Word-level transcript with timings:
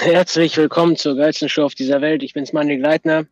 Herzlich 0.00 0.56
willkommen 0.56 0.96
zur 0.96 1.16
geilsten 1.16 1.48
Show 1.50 1.64
auf 1.64 1.74
dieser 1.74 2.00
Welt. 2.00 2.22
Ich 2.22 2.32
bin's 2.32 2.52
Manny 2.52 2.76
Leitner 2.76 3.26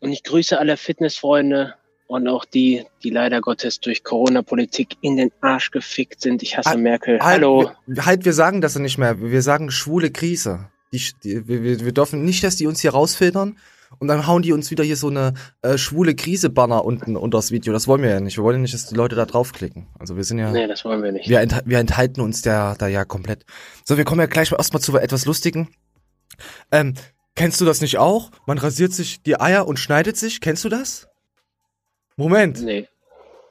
und 0.00 0.10
ich 0.10 0.22
grüße 0.24 0.58
alle 0.58 0.76
Fitnessfreunde 0.78 1.74
und 2.06 2.28
auch 2.28 2.44
die, 2.46 2.84
die 3.04 3.10
leider 3.10 3.40
Gottes 3.42 3.78
durch 3.78 4.02
Corona-Politik 4.02 4.96
in 5.02 5.16
den 5.18 5.30
Arsch 5.42 5.70
gefickt 5.70 6.22
sind. 6.22 6.42
Ich 6.42 6.56
hasse 6.56 6.70
Halt- 6.70 6.80
Merkel. 6.80 7.20
Halt, 7.20 7.22
Hallo. 7.42 7.70
Wir, 7.86 8.06
halt, 8.06 8.24
wir 8.24 8.32
sagen 8.32 8.60
das 8.62 8.74
ja 8.74 8.80
nicht 8.80 8.96
mehr. 8.98 9.20
Wir 9.20 9.42
sagen 9.42 9.70
schwule 9.70 10.10
Krise. 10.10 10.70
Die, 10.92 11.02
die, 11.22 11.46
wir 11.46 11.62
wir 11.62 11.92
dürfen 11.92 12.24
nicht, 12.24 12.42
dass 12.42 12.56
die 12.56 12.66
uns 12.66 12.80
hier 12.80 12.92
rausfiltern 12.92 13.58
und 13.98 14.08
dann 14.08 14.26
hauen 14.26 14.42
die 14.42 14.52
uns 14.52 14.70
wieder 14.70 14.84
hier 14.84 14.96
so 14.96 15.08
eine 15.08 15.34
äh, 15.62 15.78
schwule 15.78 16.14
Krise-Banner 16.14 16.84
unten 16.84 17.16
unter 17.16 17.38
das 17.38 17.50
Video. 17.50 17.72
Das 17.72 17.86
wollen 17.88 18.02
wir 18.02 18.10
ja 18.10 18.20
nicht. 18.20 18.36
Wir 18.36 18.44
wollen 18.44 18.56
ja 18.56 18.62
nicht, 18.62 18.74
dass 18.74 18.86
die 18.86 18.94
Leute 18.94 19.16
da 19.16 19.26
draufklicken. 19.26 19.86
Also 19.98 20.16
wir 20.16 20.24
sind 20.24 20.38
ja. 20.38 20.50
Nee, 20.50 20.66
das 20.66 20.84
wollen 20.84 21.02
wir 21.02 21.12
nicht. 21.12 21.28
Wir, 21.28 21.40
entha- 21.40 21.62
wir 21.64 21.78
enthalten 21.78 22.20
uns 22.20 22.42
da, 22.42 22.74
da 22.76 22.86
ja 22.88 23.04
komplett. 23.04 23.44
So, 23.84 23.96
wir 23.96 24.04
kommen 24.04 24.20
ja 24.20 24.26
gleich 24.26 24.50
mal 24.50 24.56
erstmal 24.58 24.82
zu 24.82 24.96
etwas 24.96 25.24
Lustigen. 25.26 25.68
Ähm, 26.70 26.94
kennst 27.34 27.60
du 27.60 27.64
das 27.64 27.80
nicht 27.80 27.98
auch? 27.98 28.30
Man 28.46 28.58
rasiert 28.58 28.92
sich 28.92 29.22
die 29.22 29.40
Eier 29.40 29.66
und 29.66 29.78
schneidet 29.78 30.16
sich. 30.16 30.40
Kennst 30.40 30.64
du 30.64 30.68
das? 30.68 31.08
Moment. 32.16 32.60
Nee. 32.62 32.88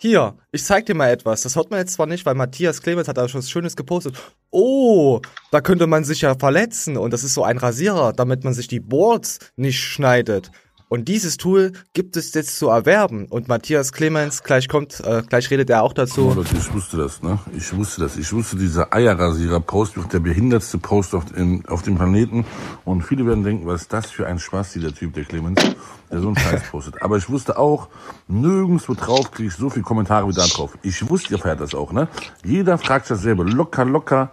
Hier, 0.04 0.36
ich 0.52 0.64
zeig 0.64 0.88
dir 0.88 0.96
mal 0.96 1.12
etwas. 1.12 1.44
Das 1.44 1.56
hört 1.56 1.70
man 1.70 1.80
jetzt 1.80 1.94
zwar 1.94 2.08
nicht, 2.08 2.26
weil 2.26 2.34
Matthias 2.34 2.82
Clemens 2.82 3.08
hat 3.08 3.18
da 3.18 3.28
schon 3.28 3.38
was 3.38 3.52
Schönes 3.52 3.76
gepostet. 3.76 4.16
Oh, 4.50 5.22
da 5.52 5.62
könnte 5.62 5.86
man 5.86 6.04
sich 6.04 6.22
ja 6.22 6.34
verletzen 6.34 6.98
und 6.98 7.14
das 7.14 7.24
ist 7.24 7.36
so 7.36 7.44
ein 7.44 7.60
Rasierer, 7.60 8.12
damit 8.12 8.44
man 8.44 8.56
sich 8.56 8.68
die 8.68 8.80
Boards 8.80 9.38
nicht 9.58 9.80
schneidet. 9.80 10.50
Und 10.92 11.08
dieses 11.08 11.38
Tool 11.38 11.72
gibt 11.94 12.18
es 12.18 12.34
jetzt 12.34 12.60
zu 12.60 12.68
erwerben. 12.68 13.26
Und 13.30 13.48
Matthias 13.48 13.94
Clemens, 13.94 14.44
gleich 14.44 14.68
kommt, 14.68 15.00
äh, 15.00 15.24
gleich 15.26 15.50
redet 15.50 15.70
er 15.70 15.84
auch 15.84 15.92
Oh, 15.92 15.96
dazu. 15.96 16.34
Leute, 16.36 16.54
ich 16.58 16.74
wusste 16.74 16.98
das, 16.98 17.24
ne? 17.24 17.40
Ich 17.56 17.74
wusste 17.74 18.02
das. 18.02 18.18
Ich 18.18 18.34
wusste, 18.34 18.58
dieser 18.58 18.94
Eierrasierer-Post 18.94 19.96
wird 19.96 20.12
der 20.12 20.20
behindertste 20.20 20.80
Post 20.80 21.16
auf, 21.16 21.24
in, 21.34 21.66
auf 21.68 21.82
dem 21.82 21.96
Planeten. 21.96 22.46
Und 22.84 23.04
viele 23.04 23.26
werden 23.26 23.46
denken, 23.46 23.66
was 23.68 23.84
ist 23.84 23.94
das 23.94 24.12
für 24.12 24.28
ein 24.28 24.38
Spaß, 24.38 24.74
dieser 24.74 24.94
Typ, 24.94 25.14
der 25.14 25.24
Clemens, 25.24 25.62
der 26.12 26.20
so 26.20 26.28
einen 26.28 26.36
Scheiß 26.36 26.64
postet. 26.70 27.02
Aber 27.02 27.16
ich 27.16 27.30
wusste 27.30 27.58
auch, 27.58 27.88
nirgendwo 28.28 28.94
drauf 28.94 29.32
kriege 29.32 29.48
ich 29.48 29.56
so 29.56 29.70
viele 29.70 29.86
Kommentare 29.86 30.28
wie 30.28 30.34
da 30.34 30.46
drauf. 30.46 30.78
Ich 30.84 31.10
wusste, 31.10 31.36
ihr 31.36 31.40
feiert 31.40 31.62
das 31.62 31.74
auch, 31.74 31.94
ne? 31.94 32.10
Jeder 32.44 32.78
fragt 32.78 33.10
dasselbe. 33.10 33.44
Locker, 33.44 33.86
locker. 33.86 34.32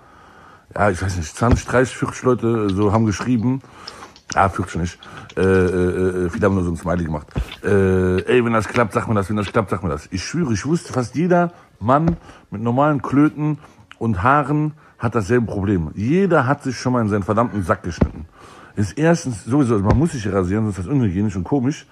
Ja, 0.74 0.90
ich 0.90 1.00
weiß 1.00 1.18
nicht, 1.18 1.36
20, 1.36 1.66
30, 1.66 1.96
40 1.96 2.22
Leute 2.24 2.70
so 2.74 2.92
haben 2.92 3.06
geschrieben. 3.06 3.62
Ah, 4.34 4.48
40 4.48 4.80
nicht. 4.80 4.98
Äh, 5.36 5.40
äh, 5.40 6.26
äh, 6.26 6.30
viele 6.30 6.46
haben 6.46 6.54
nur 6.54 6.64
so 6.64 6.70
ein 6.70 6.76
Smiley 6.76 7.04
gemacht. 7.04 7.28
Äh, 7.62 8.22
ey, 8.24 8.44
wenn 8.44 8.52
das 8.52 8.68
klappt, 8.68 8.92
sag 8.92 9.08
mir 9.08 9.14
das. 9.14 9.28
Wenn 9.30 9.36
das 9.36 9.50
klappt, 9.50 9.70
sag 9.70 9.82
mir 9.82 9.88
das. 9.88 10.08
Ich 10.10 10.22
schwöre, 10.22 10.52
ich 10.52 10.66
wusste, 10.66 10.92
fast 10.92 11.14
jeder 11.14 11.52
Mann 11.80 12.16
mit 12.50 12.62
normalen 12.62 13.00
Klöten 13.00 13.58
und 13.98 14.22
Haaren 14.22 14.74
hat 14.98 15.14
dasselbe 15.14 15.46
Problem. 15.46 15.90
Jeder 15.94 16.46
hat 16.46 16.62
sich 16.62 16.78
schon 16.78 16.92
mal 16.92 17.00
in 17.00 17.08
seinen 17.08 17.22
verdammten 17.22 17.62
Sack 17.62 17.82
geschnitten. 17.82 18.26
Ist 18.76 18.98
erstens 18.98 19.44
sowieso, 19.44 19.78
man 19.78 19.98
muss 19.98 20.12
sich 20.12 20.30
rasieren, 20.30 20.64
sonst 20.64 20.78
ist 20.78 20.86
das 20.86 20.92
unhygienisch 20.92 21.36
und 21.36 21.44
komisch. 21.44 21.86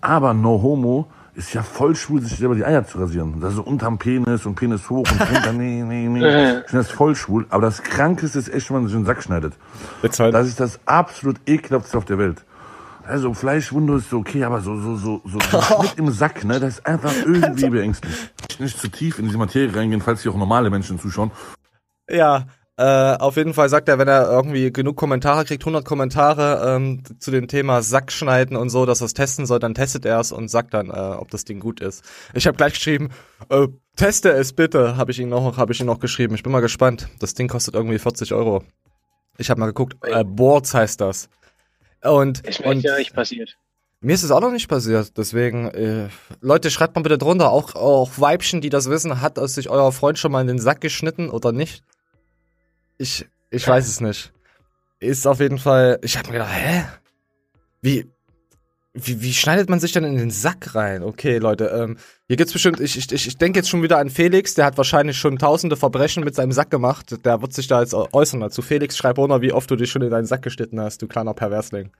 Aber 0.00 0.32
no 0.32 0.62
homo 0.62 1.08
ist 1.34 1.52
ja 1.52 1.62
voll 1.62 1.96
schwul, 1.96 2.22
sich 2.22 2.38
selber 2.38 2.54
die 2.54 2.64
Eier 2.64 2.86
zu 2.86 2.98
rasieren. 2.98 3.40
Das 3.40 3.50
ist 3.50 3.56
so 3.56 3.62
unterm 3.62 3.98
Penis 3.98 4.46
und 4.46 4.54
Penis 4.54 4.88
hoch 4.88 5.04
und 5.10 5.18
drunter, 5.18 5.52
nee, 5.52 5.82
nee, 5.82 6.08
nee. 6.08 6.20
Ich 6.64 6.70
finde 6.70 6.84
das 6.84 6.90
voll 6.90 7.16
schwul. 7.16 7.46
Aber 7.50 7.62
das 7.62 7.82
Krankeste 7.82 8.38
ist 8.38 8.48
echt, 8.48 8.70
wenn 8.70 8.76
man 8.76 8.86
sich 8.86 8.96
den 8.96 9.04
Sack 9.04 9.22
schneidet. 9.22 9.54
Halt. 10.02 10.34
Das 10.34 10.46
ist 10.46 10.60
das 10.60 10.78
absolut 10.86 11.36
ekelhaftste 11.46 11.98
auf 11.98 12.04
der 12.04 12.18
Welt. 12.18 12.44
Also 13.06 13.34
Fleischwunde 13.34 13.96
ist 13.96 14.08
so 14.08 14.18
okay, 14.18 14.44
aber 14.44 14.60
so 14.60 14.80
so 14.80 14.96
so 14.96 15.20
so 15.24 15.38
so 15.50 15.60
Schnitt 15.80 15.94
im 15.98 16.10
Sack, 16.10 16.44
ne, 16.44 16.58
das 16.58 16.78
ist 16.78 16.86
einfach 16.86 17.12
irgendwie 17.24 17.68
beängstigend. 17.70 18.30
Nicht 18.58 18.78
zu 18.78 18.88
tief 18.88 19.18
in 19.18 19.26
diese 19.26 19.36
Materie 19.36 19.74
reingehen, 19.74 20.00
falls 20.00 20.22
hier 20.22 20.32
auch 20.32 20.36
normale 20.36 20.70
Menschen 20.70 20.98
zuschauen. 20.98 21.30
Ja, 22.08 22.46
äh, 22.76 22.82
auf 23.16 23.36
jeden 23.36 23.54
Fall 23.54 23.68
sagt 23.68 23.88
er, 23.88 23.98
wenn 23.98 24.08
er 24.08 24.28
irgendwie 24.28 24.72
genug 24.72 24.96
Kommentare 24.96 25.44
kriegt, 25.44 25.62
100 25.62 25.84
Kommentare 25.84 26.74
ähm, 26.74 27.02
zu 27.20 27.30
dem 27.30 27.46
Thema 27.46 27.82
Sackschneiden 27.82 28.56
und 28.56 28.70
so, 28.70 28.84
dass 28.84 29.00
er 29.00 29.06
es 29.06 29.14
testen 29.14 29.46
soll, 29.46 29.60
dann 29.60 29.74
testet 29.74 30.04
er 30.04 30.18
es 30.18 30.32
und 30.32 30.48
sagt 30.48 30.74
dann, 30.74 30.90
äh, 30.90 30.92
ob 30.92 31.30
das 31.30 31.44
Ding 31.44 31.60
gut 31.60 31.80
ist. 31.80 32.02
Ich 32.34 32.46
habe 32.48 32.56
gleich 32.56 32.74
geschrieben, 32.74 33.10
äh, 33.48 33.68
teste 33.94 34.30
es 34.30 34.52
bitte, 34.52 34.96
habe 34.96 35.12
ich 35.12 35.20
ihn 35.20 35.28
noch, 35.28 35.56
habe 35.56 35.72
ich 35.72 35.80
ihn 35.80 35.86
noch 35.86 36.00
geschrieben. 36.00 36.34
Ich 36.34 36.42
bin 36.42 36.50
mal 36.50 36.60
gespannt. 36.60 37.08
Das 37.20 37.34
Ding 37.34 37.46
kostet 37.46 37.74
irgendwie 37.74 37.98
40 37.98 38.32
Euro. 38.34 38.64
Ich 39.38 39.50
habe 39.50 39.60
mal 39.60 39.66
geguckt, 39.66 39.94
äh, 40.02 40.24
Boards 40.24 40.74
heißt 40.74 41.00
das. 41.00 41.28
Und, 42.02 42.46
Ist 42.46 42.60
mir 42.60 42.66
und 42.66 42.80
ja 42.82 42.98
nicht 42.98 43.14
passiert. 43.14 43.56
mir 44.00 44.14
ist 44.14 44.24
es 44.24 44.30
auch 44.32 44.40
noch 44.40 44.52
nicht 44.52 44.68
passiert, 44.68 45.16
deswegen, 45.16 45.68
äh, 45.70 46.08
Leute, 46.40 46.70
schreibt 46.70 46.94
mal 46.96 47.02
bitte 47.02 47.18
drunter, 47.18 47.50
auch, 47.50 47.74
auch 47.76 48.10
Weibchen, 48.18 48.60
die 48.60 48.68
das 48.68 48.90
wissen, 48.90 49.20
hat 49.22 49.38
es 49.38 49.54
sich 49.54 49.70
euer 49.70 49.90
Freund 49.92 50.18
schon 50.18 50.32
mal 50.32 50.40
in 50.42 50.48
den 50.48 50.58
Sack 50.58 50.80
geschnitten 50.80 51.30
oder 51.30 51.52
nicht? 51.52 51.82
Ich, 52.98 53.26
ich 53.50 53.66
weiß 53.66 53.86
es 53.86 54.00
nicht. 54.00 54.32
Ist 55.00 55.26
auf 55.26 55.40
jeden 55.40 55.58
Fall, 55.58 55.98
ich 56.02 56.16
hab 56.16 56.26
mir 56.26 56.34
gedacht, 56.34 56.52
hä? 56.52 56.84
Wie, 57.82 58.06
wie, 58.94 59.20
wie 59.22 59.32
schneidet 59.32 59.68
man 59.68 59.80
sich 59.80 59.92
denn 59.92 60.04
in 60.04 60.16
den 60.16 60.30
Sack 60.30 60.74
rein? 60.74 61.02
Okay, 61.02 61.38
Leute, 61.38 61.66
ähm, 61.66 61.98
hier 62.28 62.36
gibt's 62.36 62.52
bestimmt, 62.52 62.80
ich, 62.80 62.96
ich, 62.96 63.12
ich 63.12 63.36
denke 63.36 63.58
jetzt 63.58 63.68
schon 63.68 63.82
wieder 63.82 63.98
an 63.98 64.08
Felix, 64.08 64.54
der 64.54 64.64
hat 64.64 64.78
wahrscheinlich 64.78 65.18
schon 65.18 65.38
tausende 65.38 65.76
Verbrechen 65.76 66.24
mit 66.24 66.34
seinem 66.34 66.52
Sack 66.52 66.70
gemacht. 66.70 67.24
Der 67.24 67.42
wird 67.42 67.52
sich 67.52 67.66
da 67.66 67.80
jetzt 67.80 67.92
äußern 67.92 68.40
dazu. 68.40 68.62
Felix, 68.62 68.96
schreib 68.96 69.18
runter, 69.18 69.42
wie 69.42 69.52
oft 69.52 69.70
du 69.70 69.76
dich 69.76 69.90
schon 69.90 70.02
in 70.02 70.10
deinen 70.10 70.26
Sack 70.26 70.42
geschnitten 70.42 70.80
hast, 70.80 71.02
du 71.02 71.08
kleiner 71.08 71.34
Perversling. 71.34 71.90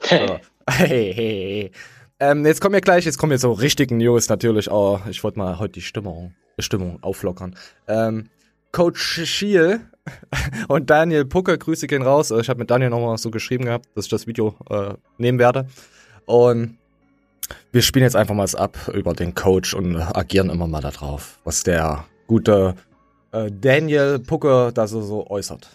So. 0.00 0.16
Hey, 0.66 1.12
hey, 1.12 1.44
hey. 1.44 1.72
Ähm, 2.20 2.46
jetzt 2.46 2.62
kommen 2.62 2.72
wir 2.72 2.80
gleich, 2.80 3.04
jetzt 3.04 3.18
kommen 3.18 3.32
jetzt 3.32 3.42
so 3.42 3.52
richtigen 3.52 3.98
News 3.98 4.30
natürlich. 4.30 4.70
Oh, 4.70 4.98
ich 5.10 5.22
wollte 5.22 5.38
mal 5.38 5.58
heute 5.58 5.72
die 5.72 5.82
Stimmung, 5.82 6.34
Stimmung 6.58 7.02
auflockern. 7.02 7.54
Ähm, 7.86 8.30
Coach 8.72 9.26
Schiel 9.26 9.82
und 10.68 10.90
Daniel 10.90 11.24
Pucke, 11.24 11.56
Grüße 11.56 11.86
gehen 11.86 12.02
raus. 12.02 12.30
Ich 12.30 12.48
habe 12.48 12.58
mit 12.58 12.70
Daniel 12.70 12.90
nochmal 12.90 13.18
so 13.18 13.30
geschrieben 13.30 13.64
gehabt, 13.64 13.86
dass 13.94 14.06
ich 14.06 14.10
das 14.10 14.26
Video 14.26 14.54
äh, 14.68 14.94
nehmen 15.18 15.38
werde. 15.38 15.66
Und 16.26 16.78
wir 17.72 17.82
spielen 17.82 18.04
jetzt 18.04 18.16
einfach 18.16 18.34
mal 18.34 18.44
es 18.44 18.54
ab 18.54 18.90
über 18.94 19.12
den 19.12 19.34
Coach 19.34 19.74
und 19.74 19.96
agieren 19.96 20.50
immer 20.50 20.66
mal 20.66 20.80
da 20.80 20.90
drauf, 20.90 21.38
was 21.44 21.62
der 21.62 22.04
gute 22.26 22.74
äh, 23.32 23.50
Daniel 23.50 24.18
Pucke 24.18 24.72
da 24.72 24.86
so, 24.86 25.02
so 25.02 25.26
äußert. 25.26 25.68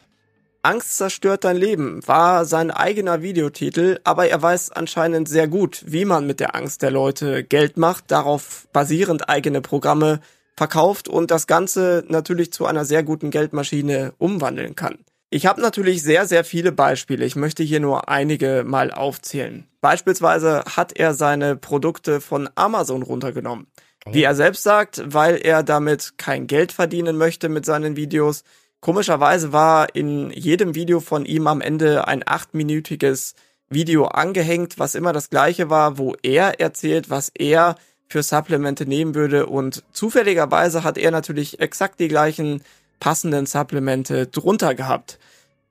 Angst 0.62 0.98
zerstört 0.98 1.46
dein 1.46 1.56
Leben 1.56 2.06
war 2.06 2.44
sein 2.44 2.70
eigener 2.70 3.22
Videotitel, 3.22 4.00
aber 4.04 4.28
er 4.28 4.42
weiß 4.42 4.72
anscheinend 4.72 5.30
sehr 5.30 5.48
gut, 5.48 5.84
wie 5.88 6.04
man 6.04 6.28
mit 6.28 6.42
der 6.42 6.54
Angst 6.54 6.82
der 6.82 6.92
Leute 6.92 7.46
Geld 7.46 7.78
macht, 7.78 8.12
darauf 8.12 8.68
basierend 8.74 9.30
eigene 9.30 9.62
Programme 9.62 10.20
verkauft 10.60 11.08
und 11.08 11.32
das 11.32 11.48
Ganze 11.48 12.04
natürlich 12.10 12.52
zu 12.52 12.66
einer 12.66 12.84
sehr 12.84 13.02
guten 13.02 13.32
Geldmaschine 13.32 14.14
umwandeln 14.18 14.76
kann. 14.76 15.00
Ich 15.30 15.46
habe 15.46 15.62
natürlich 15.62 16.04
sehr, 16.04 16.26
sehr 16.26 16.44
viele 16.44 16.74
Beispiele. 16.74 17.24
Ich 17.24 17.38
möchte 17.38 17.64
hier 17.64 17.80
nur 17.80 18.10
einige 18.10 18.66
mal 18.68 18.92
aufzählen. 18.92 19.68
Beispielsweise 19.80 20.66
hat 20.76 20.92
er 21.00 21.14
seine 21.14 21.56
Produkte 21.56 22.20
von 22.20 22.50
Amazon 22.56 23.04
runtergenommen. 23.04 23.68
Wie 24.06 24.24
er 24.24 24.36
selbst 24.36 24.64
sagt, 24.64 25.02
weil 25.06 25.38
er 25.38 25.64
damit 25.64 26.18
kein 26.18 26.46
Geld 26.46 26.74
verdienen 26.74 27.18
möchte 27.18 27.48
mit 27.48 27.64
seinen 27.64 27.96
Videos. 27.96 28.44
Komischerweise 28.82 29.54
war 29.54 29.96
in 29.96 30.30
jedem 30.32 30.76
Video 30.76 31.00
von 31.00 31.24
ihm 31.24 31.48
am 31.48 31.62
Ende 31.62 32.06
ein 32.06 32.24
achtminütiges 32.26 33.34
Video 33.70 34.06
angehängt, 34.08 34.78
was 34.78 34.96
immer 34.96 35.14
das 35.14 35.30
gleiche 35.30 35.70
war, 35.70 35.98
wo 35.98 36.16
er 36.22 36.60
erzählt, 36.60 37.10
was 37.10 37.32
er 37.34 37.76
für 38.10 38.24
Supplemente 38.24 38.86
nehmen 38.86 39.16
würde 39.16 39.46
und 39.46 39.84
zufälligerweise 39.94 40.84
hat 40.84 40.98
er 40.98 41.12
natürlich 41.12 41.60
exakt 41.60 42.00
die 42.00 42.08
gleichen 42.08 42.62
passenden 43.00 43.46
Supplemente 43.46 44.28
drunter 44.28 44.76
gehabt. 44.76 45.20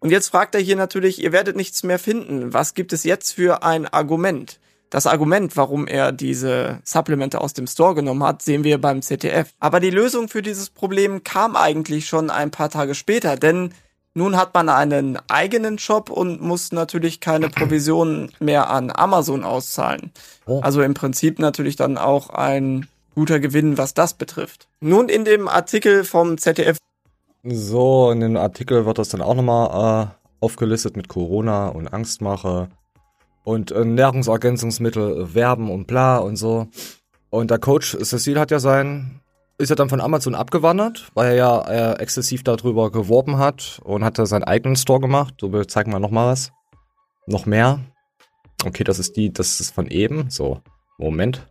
Und 0.00 0.10
jetzt 0.10 0.28
fragt 0.28 0.54
er 0.54 0.60
hier 0.60 0.77
natürlich, 0.77 1.21
ihr 1.22 1.32
werdet 1.32 1.56
nichts 1.56 1.82
mehr 1.82 1.98
finden. 1.98 2.54
Was 2.54 2.75
gibt 2.75 2.93
es 2.93 3.03
jetzt 3.03 3.32
für 3.32 3.65
ein 3.65 3.87
Argument? 3.87 4.60
Das 4.91 5.06
Argument, 5.06 5.56
warum 5.56 5.87
er 5.87 6.12
diese 6.12 6.78
Supplemente 6.84 7.41
aus 7.41 7.53
dem 7.53 7.66
Store 7.66 7.94
genommen 7.94 8.22
hat, 8.22 8.41
sehen 8.41 8.65
wir 8.65 8.81
beim 8.81 9.03
ZDF. 9.03 9.50
Aber 9.59 9.81
die 9.81 9.91
Lösung 9.91 10.28
für 10.28 10.41
dieses 10.41 10.71
Problem 10.71 11.25
kam 11.25 11.56
eigentlich 11.56 12.06
schon 12.06 12.31
ein 12.31 12.50
paar 12.50 12.71
Tage 12.71 12.94
später, 12.94 13.37
denn 13.37 13.75
nun 14.19 14.37
hat 14.37 14.53
man 14.53 14.69
einen 14.69 15.17
eigenen 15.29 15.79
Shop 15.79 16.11
und 16.11 16.43
muss 16.43 16.73
natürlich 16.73 17.21
keine 17.21 17.48
Provisionen 17.48 18.33
mehr 18.41 18.69
an 18.69 18.91
Amazon 18.95 19.45
auszahlen. 19.45 20.10
Oh. 20.45 20.60
Also 20.60 20.83
im 20.83 20.95
Prinzip 20.95 21.39
natürlich 21.39 21.77
dann 21.77 21.97
auch 21.97 22.31
ein 22.31 22.89
guter 23.15 23.39
Gewinn, 23.39 23.78
was 23.78 23.95
das 23.95 24.15
betrifft. 24.15 24.69
Nun 24.81 25.09
in 25.09 25.25
dem 25.25 25.48
Artikel 25.48 26.03
vom 26.04 26.37
ZDF 26.37 26.78
So, 27.45 28.10
in 28.10 28.21
dem 28.21 28.37
Artikel 28.37 28.87
wird 28.87 28.98
das 28.98 29.09
dann 29.09 29.22
auch 29.22 29.34
nochmal 29.34 30.10
äh, 30.10 30.45
aufgelistet 30.45 30.97
mit 30.97 31.09
Corona 31.09 31.69
und 31.69 31.87
Angstmache 31.87 32.69
und 33.45 33.71
äh, 33.71 33.84
Nahrungsergänzungsmittel, 33.84 35.34
Werben 35.34 35.71
und 35.71 35.87
bla 35.87 36.19
und 36.19 36.37
so. 36.37 36.66
Und 37.31 37.51
der 37.53 37.59
Coach 37.59 37.97
Cecil 38.03 38.39
hat 38.41 38.51
ja 38.51 38.59
sein, 38.59 39.21
ist 39.59 39.71
ja 39.71 39.77
dann 39.77 39.89
von 39.89 40.01
Amazon 40.01 40.34
abgewandert, 40.34 41.09
weil 41.15 41.33
er 41.33 41.34
ja 41.34 41.60
äh, 41.69 41.99
exzessiv 42.01 42.45
darüber 42.45 42.91
geworben 42.91 43.39
hat 43.39 43.81
und 43.84 44.05
hat 44.05 44.19
da 44.19 44.25
seinen 44.25 44.45
eigenen 44.45 44.77
Store 44.77 45.01
gemacht. 45.01 45.34
So, 45.41 45.53
wir 45.53 45.66
zeigen 45.66 45.91
mal 45.91 45.99
nochmal 45.99 46.28
was. 46.28 46.53
Noch 47.27 47.45
mehr. 47.45 47.81
Okay, 48.65 48.84
das 48.84 48.99
ist 48.99 49.16
die, 49.16 49.33
das 49.33 49.60
ist 49.60 49.75
von 49.75 49.89
eben. 49.89 50.31
So, 50.31 50.60
Moment. 50.97 51.47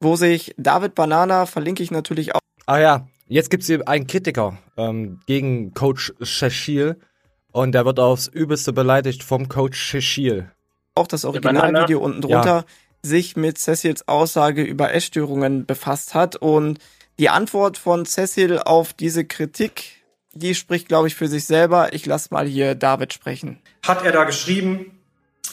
wo 0.00 0.16
sich 0.16 0.54
David 0.58 0.94
Banana, 0.94 1.46
verlinke 1.46 1.82
ich 1.82 1.90
natürlich 1.90 2.34
auch, 2.34 2.40
Ah 2.66 2.78
ja, 2.78 3.06
jetzt 3.28 3.50
gibt's 3.50 3.68
hier 3.68 3.86
einen 3.88 4.06
Kritiker 4.06 4.58
ähm, 4.76 5.20
gegen 5.26 5.72
Coach 5.72 6.12
Shashil. 6.20 6.96
Und 7.52 7.72
der 7.72 7.86
wird 7.86 7.98
aufs 8.00 8.26
Übelste 8.26 8.72
beleidigt 8.72 9.22
vom 9.22 9.48
Coach 9.48 9.78
Shishil. 9.78 10.50
Auch 10.94 11.06
das 11.06 11.24
Originalvideo 11.24 12.00
unten 12.00 12.20
drunter 12.20 12.44
ja. 12.44 12.64
sich 13.02 13.36
mit 13.36 13.56
Cecils 13.56 14.08
Aussage 14.08 14.62
über 14.62 14.92
Essstörungen 14.92 15.64
befasst 15.64 16.14
hat. 16.14 16.36
Und 16.36 16.80
die 17.18 17.28
Antwort 17.28 17.78
von 17.78 18.04
Cecil 18.04 18.58
auf 18.58 18.92
diese 18.92 19.24
Kritik, 19.24 20.04
die 20.32 20.54
spricht, 20.54 20.88
glaube 20.88 21.08
ich, 21.08 21.14
für 21.14 21.28
sich 21.28 21.44
selber. 21.44 21.92
Ich 21.92 22.04
lasse 22.06 22.28
mal 22.30 22.46
hier 22.46 22.74
David 22.74 23.12
sprechen. 23.12 23.58
Hat 23.86 24.04
er 24.04 24.12
da 24.12 24.24
geschrieben, 24.24 24.98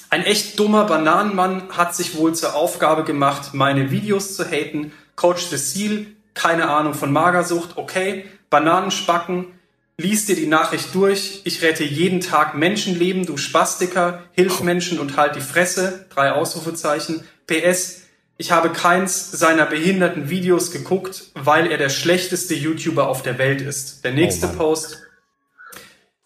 ein 0.09 0.23
echt 0.23 0.59
dummer 0.59 0.85
Bananenmann 0.85 1.69
hat 1.75 1.95
sich 1.95 2.15
wohl 2.15 2.35
zur 2.35 2.55
Aufgabe 2.55 3.03
gemacht, 3.03 3.53
meine 3.53 3.91
Videos 3.91 4.35
zu 4.35 4.45
haten. 4.45 4.91
Coach 5.15 5.47
Cecil, 5.47 6.15
keine 6.33 6.69
Ahnung 6.69 6.93
von 6.93 7.11
Magersucht, 7.11 7.77
okay. 7.77 8.25
Bananenspacken, 8.49 9.47
lies 9.97 10.25
dir 10.25 10.35
die 10.35 10.47
Nachricht 10.47 10.93
durch. 10.93 11.41
Ich 11.45 11.61
rette 11.61 11.83
jeden 11.83 12.19
Tag 12.19 12.55
Menschenleben, 12.55 13.25
du 13.25 13.37
Spastiker, 13.37 14.21
hilf 14.33 14.61
Menschen 14.61 14.99
und 14.99 15.17
halt 15.17 15.35
die 15.35 15.41
Fresse. 15.41 16.05
Drei 16.13 16.31
Ausrufezeichen. 16.33 17.23
PS, 17.47 18.02
ich 18.43 18.51
habe 18.51 18.73
keins 18.73 19.31
seiner 19.31 19.65
behinderten 19.65 20.29
Videos 20.29 20.71
geguckt, 20.71 21.31
weil 21.33 21.71
er 21.71 21.77
der 21.77 21.87
schlechteste 21.87 22.53
YouTuber 22.53 23.07
auf 23.07 23.21
der 23.21 23.37
Welt 23.37 23.61
ist. 23.61 24.03
Der 24.03 24.11
nächste 24.11 24.47
oh 24.47 24.57
Post. 24.57 25.01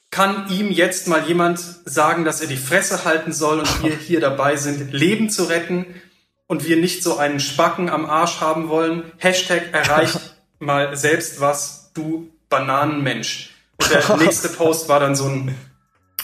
Kann 0.09 0.49
ihm 0.49 0.71
jetzt 0.71 1.07
mal 1.07 1.27
jemand 1.27 1.59
sagen, 1.85 2.25
dass 2.25 2.41
er 2.41 2.47
die 2.47 2.57
Fresse 2.57 3.05
halten 3.05 3.33
soll 3.33 3.59
und 3.59 3.83
wir 3.83 3.95
hier 3.95 4.19
dabei 4.19 4.55
sind, 4.55 4.93
Leben 4.93 5.29
zu 5.29 5.43
retten 5.43 5.85
und 6.47 6.65
wir 6.65 6.77
nicht 6.77 7.03
so 7.03 7.17
einen 7.17 7.39
Spacken 7.39 7.87
am 7.87 8.07
Arsch 8.07 8.41
haben 8.41 8.67
wollen? 8.67 9.03
Hashtag 9.17 9.71
erreicht 9.71 10.19
mal 10.57 10.97
selbst 10.97 11.39
was, 11.39 11.91
du 11.93 12.31
Bananenmensch. 12.49 13.51
Und 13.79 13.91
der 13.91 14.17
nächste 14.17 14.49
Post 14.49 14.89
war 14.89 14.99
dann 14.99 15.15
so 15.15 15.25
ein, 15.25 15.55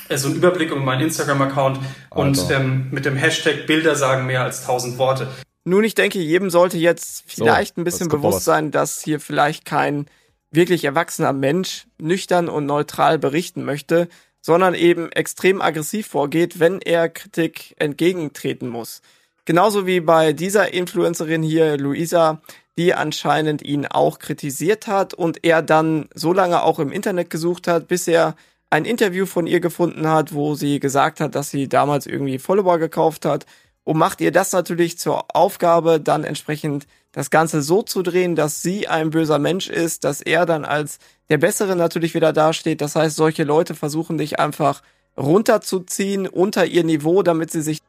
äh, 0.09 0.17
so 0.17 0.29
ein 0.29 0.33
Überblick 0.33 0.71
über 0.71 0.81
meinen 0.81 1.01
Instagram-Account 1.01 1.81
und 2.09 2.49
ähm, 2.49 2.87
mit 2.89 3.05
dem 3.05 3.15
Hashtag 3.15 3.67
Bilder 3.67 3.95
sagen 3.95 4.25
mehr 4.25 4.41
als 4.41 4.65
tausend 4.65 4.97
Worte. 4.97 5.27
Nun, 5.65 5.83
ich 5.83 5.95
denke, 5.95 6.19
jedem 6.19 6.49
sollte 6.49 6.77
jetzt 6.77 7.23
vielleicht 7.25 7.75
so, 7.75 7.81
ein 7.81 7.85
bisschen 7.85 8.09
bewusst 8.09 8.43
sein, 8.43 8.71
dass 8.71 9.01
hier 9.01 9.19
vielleicht 9.19 9.63
kein 9.63 10.07
wirklich 10.51 10.83
erwachsener 10.83 11.33
Mensch 11.33 11.87
nüchtern 11.97 12.49
und 12.49 12.65
neutral 12.65 13.17
berichten 13.17 13.63
möchte, 13.63 14.09
sondern 14.41 14.75
eben 14.75 15.11
extrem 15.11 15.61
aggressiv 15.61 16.07
vorgeht, 16.07 16.59
wenn 16.59 16.81
er 16.81 17.07
Kritik 17.07 17.75
entgegentreten 17.79 18.67
muss. 18.67 19.01
Genauso 19.45 19.87
wie 19.87 20.01
bei 20.01 20.33
dieser 20.33 20.73
Influencerin 20.73 21.43
hier, 21.43 21.77
Luisa, 21.77 22.41
die 22.77 22.93
anscheinend 22.93 23.61
ihn 23.61 23.85
auch 23.85 24.19
kritisiert 24.19 24.87
hat 24.87 25.13
und 25.13 25.43
er 25.43 25.61
dann 25.61 26.07
so 26.13 26.33
lange 26.33 26.63
auch 26.63 26.79
im 26.79 26.91
Internet 26.91 27.29
gesucht 27.29 27.67
hat, 27.67 27.87
bis 27.87 28.07
er 28.07 28.35
ein 28.69 28.85
Interview 28.85 29.25
von 29.25 29.47
ihr 29.47 29.59
gefunden 29.59 30.07
hat, 30.07 30.33
wo 30.33 30.55
sie 30.55 30.79
gesagt 30.79 31.19
hat, 31.19 31.35
dass 31.35 31.51
sie 31.51 31.69
damals 31.69 32.05
irgendwie 32.05 32.39
Follower 32.39 32.79
gekauft 32.79 33.25
hat 33.25 33.45
und 33.83 33.97
macht 33.97 34.21
ihr 34.21 34.31
das 34.31 34.51
natürlich 34.53 34.97
zur 34.97 35.35
Aufgabe, 35.35 35.99
dann 35.99 36.23
entsprechend 36.23 36.87
das 37.11 37.29
Ganze 37.29 37.61
so 37.61 37.81
zu 37.81 38.01
drehen, 38.01 38.35
dass 38.35 38.61
sie 38.61 38.87
ein 38.87 39.11
böser 39.11 39.39
Mensch 39.39 39.69
ist, 39.69 40.03
dass 40.03 40.21
er 40.21 40.45
dann 40.45 40.65
als 40.65 40.97
der 41.29 41.37
Bessere 41.37 41.75
natürlich 41.75 42.15
wieder 42.15 42.33
dasteht. 42.33 42.81
Das 42.81 42.95
heißt, 42.95 43.15
solche 43.15 43.43
Leute 43.43 43.75
versuchen 43.75 44.17
dich 44.17 44.39
einfach 44.39 44.81
runterzuziehen 45.17 46.27
unter 46.27 46.65
ihr 46.65 46.83
Niveau, 46.83 47.21
damit 47.21 47.51
sie 47.51 47.61
sich. 47.61 47.79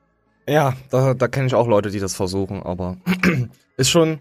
Ja, 0.47 0.75
da, 0.91 1.15
da 1.15 1.29
kenne 1.29 1.47
ich 1.47 1.55
auch 1.55 1.69
Leute, 1.69 1.91
die 1.91 2.01
das 2.01 2.15
versuchen, 2.15 2.63
aber 2.63 2.99
ist 3.79 3.89
schon, 3.89 4.19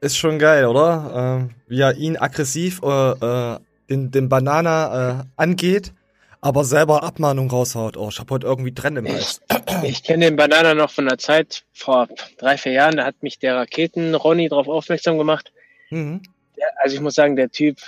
ist 0.00 0.18
schon 0.18 0.38
geil, 0.38 0.66
oder? 0.66 1.48
Äh, 1.48 1.54
wie 1.70 1.80
er 1.80 1.96
ihn 1.96 2.18
aggressiv 2.18 2.82
äh, 2.82 3.10
äh, 3.10 3.58
den, 3.88 4.10
den 4.10 4.28
Banana 4.28 5.20
äh, 5.20 5.24
angeht 5.36 5.94
aber 6.42 6.64
selber 6.64 7.04
Abmahnung 7.04 7.48
raushaut. 7.48 7.96
Oh, 7.96 8.08
ich 8.10 8.18
habe 8.18 8.34
heute 8.34 8.46
irgendwie 8.48 8.74
Trend 8.74 8.98
im 8.98 9.06
Hals. 9.08 9.40
Ich, 9.82 9.90
ich 9.90 10.02
kenne 10.02 10.26
den 10.26 10.36
Banana 10.36 10.74
noch 10.74 10.90
von 10.90 11.06
der 11.06 11.18
Zeit 11.18 11.64
vor 11.72 12.08
drei, 12.38 12.56
vier 12.56 12.72
Jahren. 12.72 12.96
Da 12.96 13.04
hat 13.04 13.22
mich 13.22 13.38
der 13.38 13.56
Raketen-Ronny 13.56 14.48
darauf 14.48 14.68
aufmerksam 14.68 15.18
gemacht. 15.18 15.52
Mhm. 15.90 16.22
Der, 16.56 16.68
also 16.82 16.96
ich 16.96 17.00
muss 17.00 17.14
sagen, 17.14 17.36
der 17.36 17.50
Typ 17.50 17.78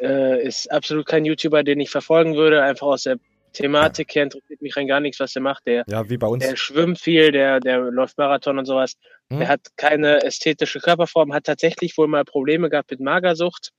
äh, 0.00 0.42
ist 0.42 0.70
absolut 0.70 1.06
kein 1.06 1.24
YouTuber, 1.24 1.62
den 1.62 1.80
ich 1.80 1.90
verfolgen 1.90 2.34
würde. 2.34 2.62
Einfach 2.62 2.86
aus 2.86 3.04
der 3.04 3.18
Thematik 3.52 4.10
ja. 4.10 4.20
her 4.20 4.22
interessiert 4.24 4.60
mich 4.60 4.76
rein 4.76 4.86
gar 4.86 5.00
nichts, 5.00 5.20
was 5.20 5.32
der 5.32 5.42
macht. 5.42 5.66
Der, 5.66 5.84
ja, 5.86 6.08
wie 6.08 6.18
bei 6.18 6.26
uns. 6.26 6.46
Der 6.46 6.56
schwimmt 6.56 7.00
viel, 7.00 7.32
der, 7.32 7.60
der 7.60 7.78
läuft 7.78 8.18
Marathon 8.18 8.58
und 8.58 8.66
sowas. 8.66 8.96
Mhm. 9.28 9.38
Der 9.38 9.48
hat 9.48 9.60
keine 9.76 10.22
ästhetische 10.22 10.80
Körperform, 10.80 11.32
hat 11.32 11.44
tatsächlich 11.44 11.96
wohl 11.96 12.08
mal 12.08 12.24
Probleme 12.24 12.68
gehabt 12.68 12.90
mit 12.90 13.00
Magersucht. 13.00 13.70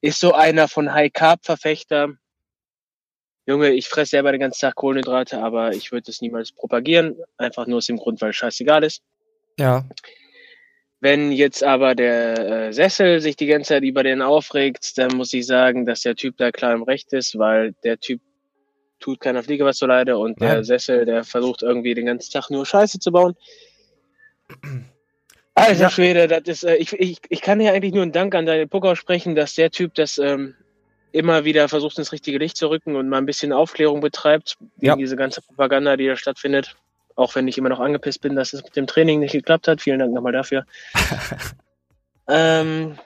Ist 0.00 0.20
so 0.20 0.32
einer 0.32 0.68
von 0.68 0.92
High 0.92 1.12
Carb 1.12 1.44
Verfechter 1.44 2.10
Junge, 3.48 3.70
ich 3.70 3.88
fresse 3.88 4.10
selber 4.10 4.30
den 4.30 4.42
ganzen 4.42 4.60
Tag 4.60 4.74
Kohlenhydrate, 4.74 5.38
aber 5.38 5.72
ich 5.72 5.90
würde 5.90 6.10
es 6.10 6.20
niemals 6.20 6.52
propagieren. 6.52 7.16
Einfach 7.38 7.66
nur 7.66 7.78
aus 7.78 7.86
dem 7.86 7.96
Grund, 7.96 8.20
weil 8.20 8.30
es 8.30 8.36
scheißegal 8.36 8.84
ist. 8.84 9.02
Ja. 9.58 9.88
Wenn 11.00 11.32
jetzt 11.32 11.64
aber 11.64 11.94
der 11.94 12.66
äh, 12.66 12.72
Sessel 12.74 13.20
sich 13.20 13.36
die 13.36 13.46
ganze 13.46 13.68
Zeit 13.68 13.84
über 13.84 14.02
den 14.02 14.20
aufregt, 14.20 14.98
dann 14.98 15.16
muss 15.16 15.32
ich 15.32 15.46
sagen, 15.46 15.86
dass 15.86 16.02
der 16.02 16.14
Typ 16.14 16.36
da 16.36 16.52
klar 16.52 16.74
im 16.74 16.82
Recht 16.82 17.14
ist, 17.14 17.38
weil 17.38 17.72
der 17.84 17.98
Typ 17.98 18.20
tut 19.00 19.20
keiner 19.20 19.42
Fliege 19.42 19.64
was 19.64 19.78
so 19.78 19.86
leide 19.86 20.18
und 20.18 20.42
der 20.42 20.62
Sessel, 20.62 21.06
der 21.06 21.24
versucht 21.24 21.62
irgendwie 21.62 21.94
den 21.94 22.04
ganzen 22.04 22.30
Tag 22.30 22.50
nur 22.50 22.66
Scheiße 22.66 22.98
zu 22.98 23.12
bauen. 23.12 23.34
Alter 25.54 25.80
ja. 25.80 25.90
Schwede, 25.90 26.28
das 26.28 26.42
ist, 26.46 26.64
äh, 26.64 26.76
ich, 26.76 26.92
ich, 26.92 27.18
ich 27.30 27.40
kann 27.40 27.60
hier 27.60 27.72
eigentlich 27.72 27.94
nur 27.94 28.02
einen 28.02 28.12
Dank 28.12 28.34
an 28.34 28.44
deine 28.44 28.66
Puck 28.66 28.84
aussprechen, 28.84 29.34
dass 29.34 29.54
der 29.54 29.70
Typ 29.70 29.94
das 29.94 30.18
ähm, 30.18 30.54
immer 31.12 31.44
wieder 31.44 31.68
versucht, 31.68 31.98
ins 31.98 32.12
richtige 32.12 32.38
Licht 32.38 32.56
zu 32.56 32.68
rücken 32.68 32.96
und 32.96 33.08
mal 33.08 33.18
ein 33.18 33.26
bisschen 33.26 33.52
Aufklärung 33.52 34.00
betreibt 34.00 34.56
gegen 34.76 34.86
ja. 34.86 34.96
diese 34.96 35.16
ganze 35.16 35.40
Propaganda, 35.42 35.96
die 35.96 36.06
da 36.06 36.16
stattfindet. 36.16 36.76
Auch 37.16 37.34
wenn 37.34 37.48
ich 37.48 37.58
immer 37.58 37.68
noch 37.68 37.80
angepisst 37.80 38.20
bin, 38.20 38.36
dass 38.36 38.52
es 38.52 38.62
mit 38.62 38.76
dem 38.76 38.86
Training 38.86 39.20
nicht 39.20 39.32
geklappt 39.32 39.66
hat. 39.66 39.80
Vielen 39.80 39.98
Dank 39.98 40.12
nochmal 40.12 40.32
dafür. 40.32 40.64
ähm, 42.28 42.98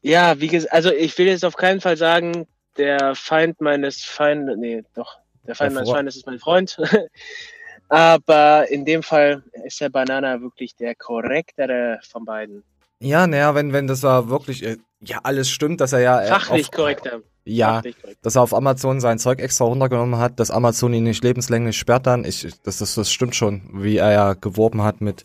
ja, 0.00 0.40
wie 0.40 0.48
gesagt, 0.48 0.72
also 0.72 0.92
ich 0.92 1.16
will 1.18 1.26
jetzt 1.26 1.44
auf 1.44 1.56
keinen 1.56 1.80
Fall 1.80 1.96
sagen, 1.96 2.46
der 2.76 3.14
Feind 3.14 3.60
meines 3.60 4.04
Feindes, 4.04 4.56
nee, 4.56 4.84
doch, 4.94 5.18
der 5.46 5.54
Feind 5.54 5.74
meines 5.74 5.90
Feindes 5.90 6.16
ist 6.16 6.26
mein 6.26 6.38
Freund. 6.38 6.78
Aber 7.88 8.70
in 8.70 8.84
dem 8.84 9.02
Fall 9.02 9.42
ist 9.64 9.80
der 9.80 9.88
Banana 9.88 10.40
wirklich 10.40 10.76
der 10.76 10.94
korrektere 10.94 11.98
von 12.08 12.24
beiden. 12.24 12.62
Ja, 13.00 13.26
naja, 13.26 13.54
wenn, 13.54 13.72
wenn 13.72 13.86
das 13.86 14.02
war 14.02 14.28
wirklich, 14.28 14.64
äh, 14.64 14.76
ja, 15.00 15.20
alles 15.22 15.48
stimmt, 15.48 15.80
dass 15.80 15.92
er 15.92 16.00
ja. 16.00 16.20
Äh, 16.22 16.28
Fachlich 16.28 16.70
korrekter. 16.70 17.20
Ja, 17.44 17.82
dass 18.22 18.36
er 18.36 18.42
auf 18.42 18.52
Amazon 18.52 19.00
sein 19.00 19.18
Zeug 19.18 19.40
extra 19.40 19.64
runtergenommen 19.64 20.18
hat, 20.18 20.38
dass 20.38 20.50
Amazon 20.50 20.92
ihn 20.92 21.04
nicht 21.04 21.24
lebenslänglich 21.24 21.78
sperrt 21.78 22.06
dann. 22.06 22.24
Ich, 22.24 22.46
das, 22.62 22.78
das, 22.78 22.94
das 22.94 23.10
stimmt 23.10 23.34
schon, 23.34 23.62
wie 23.72 23.96
er 23.96 24.12
ja 24.12 24.34
geworben 24.34 24.82
hat 24.82 25.00
mit 25.00 25.24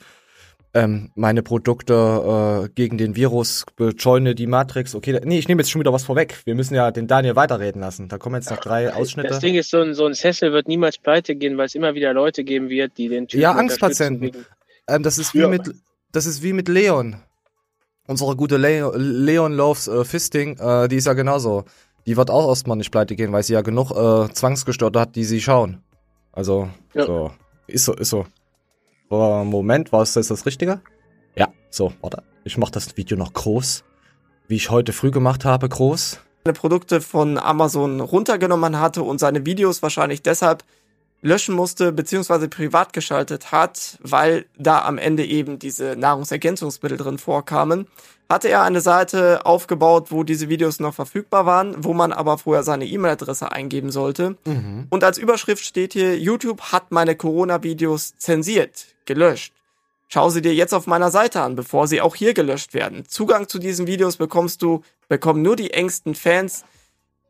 ähm, 0.74 1.12
meine 1.16 1.44
Produkte 1.44 2.66
äh, 2.66 2.70
gegen 2.74 2.98
den 2.98 3.16
Virus, 3.16 3.66
bescheune 3.76 4.36
die 4.36 4.48
Matrix. 4.48 4.96
Okay, 4.96 5.20
nee, 5.24 5.38
ich 5.38 5.48
nehme 5.48 5.62
jetzt 5.62 5.70
schon 5.70 5.82
wieder 5.82 5.94
was 5.94 6.04
vorweg. 6.04 6.42
Wir 6.46 6.56
müssen 6.56 6.74
ja 6.74 6.92
den 6.92 7.08
Daniel 7.08 7.36
weiterreden 7.36 7.82
lassen. 7.82 8.08
Da 8.08 8.18
kommen 8.18 8.36
jetzt 8.36 8.50
noch 8.50 8.60
drei 8.60 8.92
Ausschnitte. 8.94 9.30
Das 9.30 9.40
Ding 9.40 9.56
ist, 9.56 9.70
so 9.70 9.82
ein, 9.82 9.94
so 9.94 10.06
ein 10.06 10.14
Sessel 10.14 10.52
wird 10.52 10.68
niemals 10.68 10.98
pleite 10.98 11.36
gehen, 11.36 11.58
weil 11.58 11.66
es 11.66 11.76
immer 11.76 11.94
wieder 11.94 12.14
Leute 12.14 12.44
geben 12.44 12.70
wird, 12.70 12.98
die 12.98 13.10
den 13.10 13.28
Typen 13.28 13.42
Ja, 13.42 13.52
Angstpatienten. 13.52 14.32
Ähm, 14.88 15.04
das 15.04 15.18
ist 15.18 15.34
wie 15.34 15.40
ja. 15.40 15.48
mit 15.48 15.74
das 16.12 16.26
ist 16.26 16.44
wie 16.44 16.54
mit 16.54 16.68
Leon. 16.68 17.18
Unsere 18.08 18.36
gute 18.36 18.58
Le 18.58 18.92
Leon 18.98 19.54
Loves 19.54 19.88
äh, 19.88 20.04
Fisting, 20.04 20.58
äh, 20.58 20.88
die 20.88 20.98
ist 20.98 21.06
ja 21.08 21.14
genauso 21.14 21.66
die 22.06 22.18
wird 22.18 22.30
auch 22.30 22.50
erstmal 22.50 22.78
nicht 22.78 22.92
pleite 22.92 23.16
gehen, 23.16 23.32
weil 23.32 23.44
sie 23.44 23.54
ja 23.54 23.62
genug 23.62 23.92
äh, 23.92 24.32
Zwangsgestörte 24.34 25.00
hat, 25.00 25.16
die 25.16 25.24
sie 25.24 25.42
schauen. 25.42 25.82
Also, 26.32 26.70
ja. 26.94 27.06
so. 27.06 27.32
Ist 27.68 27.86
so, 27.86 27.94
ist 27.94 28.10
so. 28.10 28.26
Aber 29.10 29.44
Moment, 29.44 29.92
war 29.92 30.02
es 30.02 30.14
das, 30.14 30.28
das 30.28 30.46
Richtige? 30.46 30.82
Ja, 31.36 31.48
so, 31.70 31.94
warte. 32.02 32.24
Ich 32.44 32.58
mache 32.58 32.72
das 32.72 32.98
Video 32.98 33.18
noch 33.18 33.32
groß. 33.34 33.84
Wie 34.48 34.56
ich 34.56 34.70
heute 34.70 34.92
früh 34.92 35.12
gemacht 35.12 35.46
habe, 35.46 35.70
groß. 35.70 36.20
Produkte 36.54 37.00
von 37.00 37.38
Amazon 37.38 38.02
runtergenommen 38.02 38.80
hatte 38.80 39.02
und 39.02 39.20
seine 39.20 39.46
Videos 39.46 39.82
wahrscheinlich 39.82 40.22
deshalb 40.22 40.66
löschen 41.24 41.56
musste 41.56 41.92
beziehungsweise 41.92 42.48
privat 42.48 42.94
geschaltet 42.94 43.52
hat, 43.52 43.98
weil 44.02 44.46
da 44.58 44.84
am 44.84 45.00
Ende 45.00 45.26
eben 45.26 45.58
diese 45.58 45.96
Nahrungsergänzungsmittel 45.96 46.98
drin 46.98 47.18
vorkamen 47.18 47.88
hatte 48.30 48.50
er 48.50 48.64
eine 48.64 48.82
Seite 48.82 49.46
aufgebaut, 49.46 50.08
wo 50.10 50.24
diese 50.24 50.50
Videos 50.50 50.80
noch 50.80 50.94
verfügbar 50.94 51.46
waren, 51.46 51.84
wo 51.84 51.94
man 51.94 52.12
aber 52.12 52.38
vorher 52.38 52.64
seine 52.64 52.86
E-Mail-Adresse 52.86 53.52
eingeben 53.52 53.92
sollte. 53.92 54.38
Mhm. 54.46 54.88
Und 54.90 55.04
als 55.04 55.18
Überschrift 55.18 55.64
steht 55.64 55.94
hier, 55.94 56.18
YouTube 56.18 56.72
hat 56.72 56.92
meine 56.92 57.16
Corona-Videos 57.16 58.18
zensiert, 58.18 58.88
gelöscht. 59.06 59.54
Schau 60.08 60.30
sie 60.30 60.42
dir 60.42 60.54
jetzt 60.54 60.74
auf 60.74 60.88
meiner 60.88 61.12
Seite 61.12 61.42
an, 61.42 61.56
bevor 61.56 61.88
sie 61.88 62.02
auch 62.02 62.16
hier 62.16 62.34
gelöscht 62.34 62.74
werden. 62.74 63.04
Zugang 63.08 63.48
zu 63.48 63.60
diesen 63.60 63.88
Videos 63.88 64.18
bekommst 64.18 64.62
du, 64.62 64.82
bekommen 65.10 65.42
nur 65.42 65.56
die 65.56 65.72
engsten 65.72 66.16
Fans, 66.16 66.66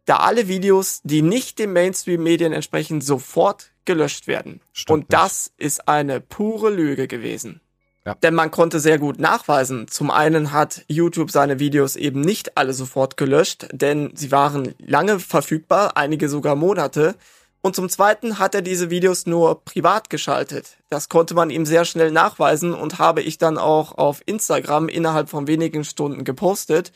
da 0.05 0.17
alle 0.17 0.47
Videos, 0.47 1.01
die 1.03 1.21
nicht 1.21 1.59
den 1.59 1.73
Mainstream-Medien 1.73 2.53
entsprechen, 2.53 3.01
sofort 3.01 3.71
gelöscht 3.85 4.27
werden. 4.27 4.61
Stimmt 4.71 5.03
Und 5.03 5.13
das 5.13 5.51
nicht. 5.57 5.67
ist 5.67 5.87
eine 5.87 6.19
pure 6.19 6.69
Lüge 6.69 7.07
gewesen. 7.07 7.61
Ja. 8.05 8.15
Denn 8.15 8.33
man 8.33 8.51
konnte 8.51 8.79
sehr 8.79 8.99
gut 8.99 9.19
nachweisen. 9.19 9.87
Zum 9.87 10.11
einen 10.11 10.51
hat 10.51 10.83
YouTube 10.87 11.31
seine 11.31 11.59
Videos 11.59 11.95
eben 11.95 12.19
nicht 12.19 12.57
alle 12.57 12.73
sofort 12.73 13.15
gelöscht, 13.15 13.67
denn 13.71 14.11
sie 14.15 14.31
waren 14.31 14.75
lange 14.79 15.19
verfügbar, 15.19 15.95
einige 15.95 16.27
sogar 16.27 16.55
Monate. 16.55 17.15
Und 17.61 17.77
zum 17.77 17.87
Zweiten 17.87 18.39
hat 18.39 18.55
er 18.55 18.61
diese 18.61 18.89
Videos 18.89 19.25
nur 19.25 19.63
privat 19.63 20.09
geschaltet. 20.09 20.75
Das 20.89 21.07
konnte 21.07 21.33
man 21.33 21.49
ihm 21.49 21.65
sehr 21.65 21.85
schnell 21.85 22.11
nachweisen 22.11 22.73
und 22.73 22.99
habe 22.99 23.21
ich 23.21 23.37
dann 23.37 23.57
auch 23.57 23.97
auf 23.97 24.21
Instagram 24.25 24.89
innerhalb 24.89 25.29
von 25.29 25.47
wenigen 25.47 25.85
Stunden 25.85 26.25
gepostet. 26.25 26.91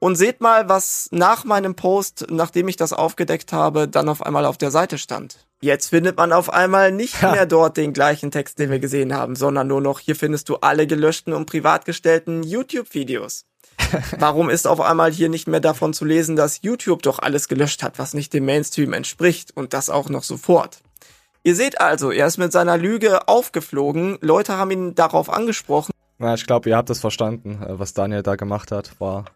Und 0.00 0.16
seht 0.16 0.40
mal, 0.40 0.68
was 0.68 1.08
nach 1.12 1.44
meinem 1.44 1.76
Post, 1.76 2.26
nachdem 2.28 2.66
ich 2.66 2.76
das 2.76 2.92
aufgedeckt 2.92 3.52
habe, 3.52 3.86
dann 3.86 4.08
auf 4.08 4.26
einmal 4.26 4.46
auf 4.46 4.58
der 4.58 4.72
Seite 4.72 4.98
stand. 4.98 5.46
Jetzt 5.62 5.90
findet 5.90 6.16
man 6.16 6.32
auf 6.32 6.50
einmal 6.50 6.90
nicht 6.90 7.20
mehr 7.20 7.44
dort 7.44 7.76
den 7.76 7.92
gleichen 7.92 8.30
Text, 8.30 8.58
den 8.58 8.70
wir 8.70 8.78
gesehen 8.78 9.14
haben, 9.14 9.36
sondern 9.36 9.66
nur 9.66 9.82
noch, 9.82 10.00
hier 10.00 10.16
findest 10.16 10.48
du 10.48 10.56
alle 10.56 10.86
gelöschten 10.86 11.34
und 11.34 11.44
privat 11.44 11.84
gestellten 11.84 12.42
YouTube-Videos. 12.42 13.44
Warum 14.18 14.48
ist 14.48 14.66
auf 14.66 14.80
einmal 14.80 15.12
hier 15.12 15.28
nicht 15.28 15.48
mehr 15.48 15.60
davon 15.60 15.92
zu 15.92 16.06
lesen, 16.06 16.34
dass 16.34 16.62
YouTube 16.62 17.02
doch 17.02 17.18
alles 17.18 17.46
gelöscht 17.46 17.82
hat, 17.82 17.98
was 17.98 18.14
nicht 18.14 18.32
dem 18.32 18.46
Mainstream 18.46 18.94
entspricht 18.94 19.54
und 19.54 19.74
das 19.74 19.90
auch 19.90 20.08
noch 20.08 20.22
sofort? 20.22 20.78
Ihr 21.42 21.54
seht 21.54 21.78
also, 21.78 22.10
er 22.10 22.26
ist 22.26 22.38
mit 22.38 22.52
seiner 22.52 22.78
Lüge 22.78 23.28
aufgeflogen, 23.28 24.16
Leute 24.22 24.56
haben 24.56 24.70
ihn 24.70 24.94
darauf 24.94 25.28
angesprochen. 25.28 25.92
Na, 26.18 26.34
ich 26.34 26.46
glaube, 26.46 26.70
ihr 26.70 26.76
habt 26.76 26.88
das 26.88 27.00
verstanden, 27.00 27.62
äh, 27.62 27.78
was 27.78 27.92
Daniel 27.92 28.22
da 28.22 28.36
gemacht 28.36 28.72
hat, 28.72 28.98
war 28.98 29.26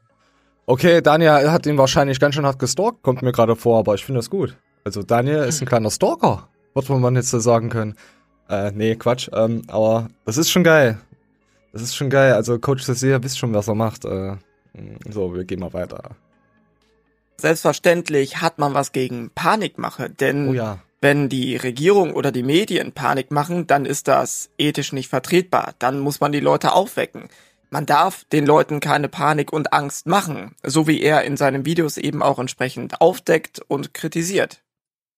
Okay, 0.66 1.02
Daniel 1.02 1.50
hat 1.50 1.66
ihn 1.66 1.76
wahrscheinlich 1.76 2.18
ganz 2.18 2.34
schön 2.34 2.46
hart 2.46 2.58
gestalkt, 2.58 3.02
kommt 3.02 3.20
mir 3.20 3.32
gerade 3.32 3.54
vor, 3.54 3.78
aber 3.78 3.94
ich 3.94 4.04
finde 4.04 4.20
das 4.20 4.30
gut. 4.30 4.56
Also 4.84 5.02
Daniel 5.02 5.44
ist 5.44 5.62
ein 5.62 5.66
kleiner 5.66 5.90
Stalker, 5.90 6.48
wird 6.74 6.88
man 6.88 7.16
jetzt 7.16 7.30
so 7.30 7.38
sagen 7.40 7.70
können. 7.70 7.96
Äh, 8.48 8.70
nee, 8.72 8.96
Quatsch. 8.96 9.30
Ähm, 9.32 9.62
aber 9.68 10.08
das 10.26 10.36
ist 10.36 10.50
schon 10.50 10.64
geil. 10.64 10.98
Das 11.72 11.82
ist 11.82 11.96
schon 11.96 12.10
geil. 12.10 12.34
Also 12.34 12.58
Coach 12.58 12.84
Cecilia 12.84 13.22
wisst 13.22 13.38
schon, 13.38 13.54
was 13.54 13.68
er 13.68 13.74
macht. 13.74 14.04
Äh, 14.04 14.36
so, 15.10 15.34
wir 15.34 15.44
gehen 15.44 15.60
mal 15.60 15.72
weiter. 15.72 16.10
Selbstverständlich 17.36 18.40
hat 18.40 18.58
man 18.58 18.74
was 18.74 18.92
gegen 18.92 19.30
Panikmache, 19.34 20.08
denn 20.08 20.50
oh 20.50 20.52
ja. 20.52 20.78
wenn 21.00 21.28
die 21.28 21.56
Regierung 21.56 22.14
oder 22.14 22.30
die 22.30 22.42
Medien 22.42 22.92
Panik 22.92 23.30
machen, 23.30 23.66
dann 23.66 23.86
ist 23.86 24.06
das 24.06 24.50
ethisch 24.56 24.92
nicht 24.92 25.08
vertretbar. 25.08 25.74
Dann 25.78 25.98
muss 25.98 26.20
man 26.20 26.32
die 26.32 26.40
Leute 26.40 26.72
aufwecken. 26.72 27.28
Man 27.70 27.86
darf 27.86 28.24
den 28.26 28.46
Leuten 28.46 28.78
keine 28.78 29.08
Panik 29.08 29.52
und 29.52 29.72
Angst 29.72 30.06
machen, 30.06 30.54
so 30.62 30.86
wie 30.86 31.02
er 31.02 31.24
in 31.24 31.36
seinen 31.36 31.66
Videos 31.66 31.96
eben 31.96 32.22
auch 32.22 32.38
entsprechend 32.38 33.00
aufdeckt 33.00 33.60
und 33.66 33.94
kritisiert. 33.94 34.63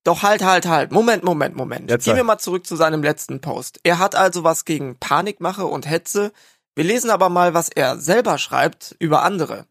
Doch 0.07 0.23
halt, 0.23 0.45
halt, 0.45 0.67
halt. 0.67 0.93
Moment, 0.93 1.25
Moment, 1.25 1.57
Moment. 1.57 1.91
Jetzt 1.91 2.05
Gehen 2.05 2.15
wir 2.15 2.23
mal 2.23 2.39
zurück 2.39 2.65
zu 2.65 2.77
seinem 2.77 3.03
letzten 3.03 3.41
Post. 3.41 3.81
Er 3.83 3.99
hat 3.99 4.15
also 4.15 4.45
was 4.45 4.65
gegen 4.65 4.97
Panikmache 5.01 5.67
und 5.67 5.91
Hetze. 5.91 6.33
Wir 6.77 6.85
lesen 6.85 7.11
aber 7.11 7.29
mal, 7.29 7.55
was 7.55 7.69
er 7.69 7.99
selber 7.99 8.39
schreibt 8.39 8.95
über 9.01 9.25
andere. 9.25 9.67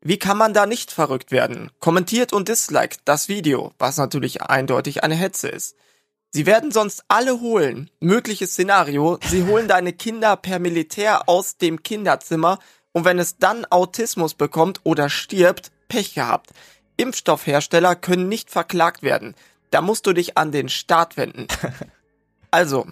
Wie 0.00 0.18
kann 0.18 0.36
man 0.36 0.52
da 0.52 0.66
nicht 0.66 0.90
verrückt 0.90 1.30
werden? 1.30 1.70
Kommentiert 1.78 2.32
und 2.32 2.48
disliked 2.48 3.02
das 3.04 3.28
Video, 3.28 3.70
was 3.78 3.98
natürlich 3.98 4.42
eindeutig 4.42 5.04
eine 5.04 5.14
Hetze 5.14 5.48
ist. 5.48 5.76
Sie 6.30 6.44
werden 6.44 6.72
sonst 6.72 7.04
alle 7.06 7.40
holen. 7.40 7.88
Mögliches 8.00 8.54
Szenario, 8.54 9.20
sie 9.28 9.44
holen 9.44 9.68
deine 9.68 9.92
Kinder 9.92 10.36
per 10.36 10.58
Militär 10.58 11.28
aus 11.28 11.56
dem 11.56 11.84
Kinderzimmer 11.84 12.58
und 12.90 13.04
wenn 13.04 13.20
es 13.20 13.36
dann 13.38 13.64
Autismus 13.66 14.34
bekommt 14.34 14.80
oder 14.82 15.08
stirbt, 15.08 15.70
Pech 15.86 16.14
gehabt. 16.14 16.50
Impfstoffhersteller 16.96 17.94
können 17.94 18.28
nicht 18.28 18.50
verklagt 18.50 19.04
werden. 19.04 19.36
Da 19.70 19.82
musst 19.82 20.06
du 20.06 20.12
dich 20.12 20.38
an 20.38 20.52
den 20.52 20.68
Staat 20.68 21.16
wenden. 21.16 21.46
Also, 22.50 22.86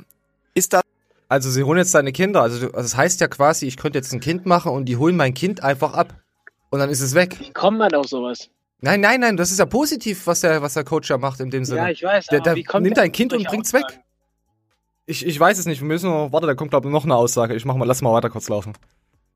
ist 0.53 0.75
das 0.75 0.83
Also 1.31 1.51
sie 1.51 1.63
holen 1.63 1.79
jetzt 1.79 1.95
deine 1.95 2.13
Kinder, 2.13 2.43
also, 2.43 2.59
du, 2.59 2.67
also 2.67 2.83
das 2.83 2.95
heißt 2.95 3.23
ja 3.23 3.29
quasi, 3.29 3.67
ich 3.67 3.79
könnte 3.79 3.97
jetzt 3.97 4.13
ein 4.13 4.21
Kind 4.21 4.45
machen 4.45 4.71
und 4.71 4.85
die 4.85 4.99
holen 4.99 5.17
mein 5.17 5.33
Kind 5.33 5.63
einfach 5.63 5.95
ab. 5.95 6.13
Und 6.69 6.81
dann 6.81 6.91
ist 6.91 7.01
es 7.01 7.15
weg. 7.15 7.37
Wie 7.41 7.53
kommt 7.55 7.79
man 7.79 7.95
auf 7.95 8.07
sowas? 8.07 8.51
Nein, 8.83 9.01
nein, 9.01 9.21
nein, 9.21 9.39
das 9.39 9.51
ist 9.51 9.59
ja 9.59 9.65
positiv, 9.65 10.27
was 10.27 10.43
der, 10.43 10.61
was 10.61 10.75
der 10.75 10.85
Coach 10.85 11.09
ja 11.09 11.17
macht 11.17 11.41
in 11.41 11.51
dem 11.51 11.65
Sinne. 11.65 11.81
Ja, 11.81 11.89
ich 11.89 12.03
weiß. 12.03 12.27
Der, 12.27 12.41
aber 12.41 12.45
der 12.51 12.57
wie 12.57 12.65
kommt 12.65 12.85
nimmt 12.85 12.99
dein 12.99 13.13
Kind 13.13 13.33
und 13.33 13.39
solche 13.39 13.49
bringt's 13.51 13.73
weg. 13.73 13.87
Ich, 15.07 15.25
ich 15.25 15.41
weiß 15.41 15.57
es 15.59 15.65
nicht, 15.65 15.81
wir 15.81 15.87
müssen 15.89 16.11
noch, 16.11 16.33
warte, 16.33 16.47
da 16.47 16.55
kommt 16.55 16.71
glaube 16.71 16.89
ich 16.89 16.93
noch 16.93 17.05
eine 17.05 17.15
Aussage. 17.15 17.55
Ich 17.55 17.65
mach 17.65 17.77
mal, 17.77 17.87
lass 17.87 18.03
mal 18.03 18.13
weiter 18.13 18.29
kurz 18.29 18.51
laufen. 18.51 18.75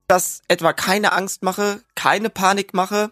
das 0.07 0.43
etwa 0.49 0.75
keine 0.75 1.13
Angst 1.13 1.43
mache, 1.43 1.81
keine 1.95 2.29
Panik 2.29 2.75
mache? 2.75 3.11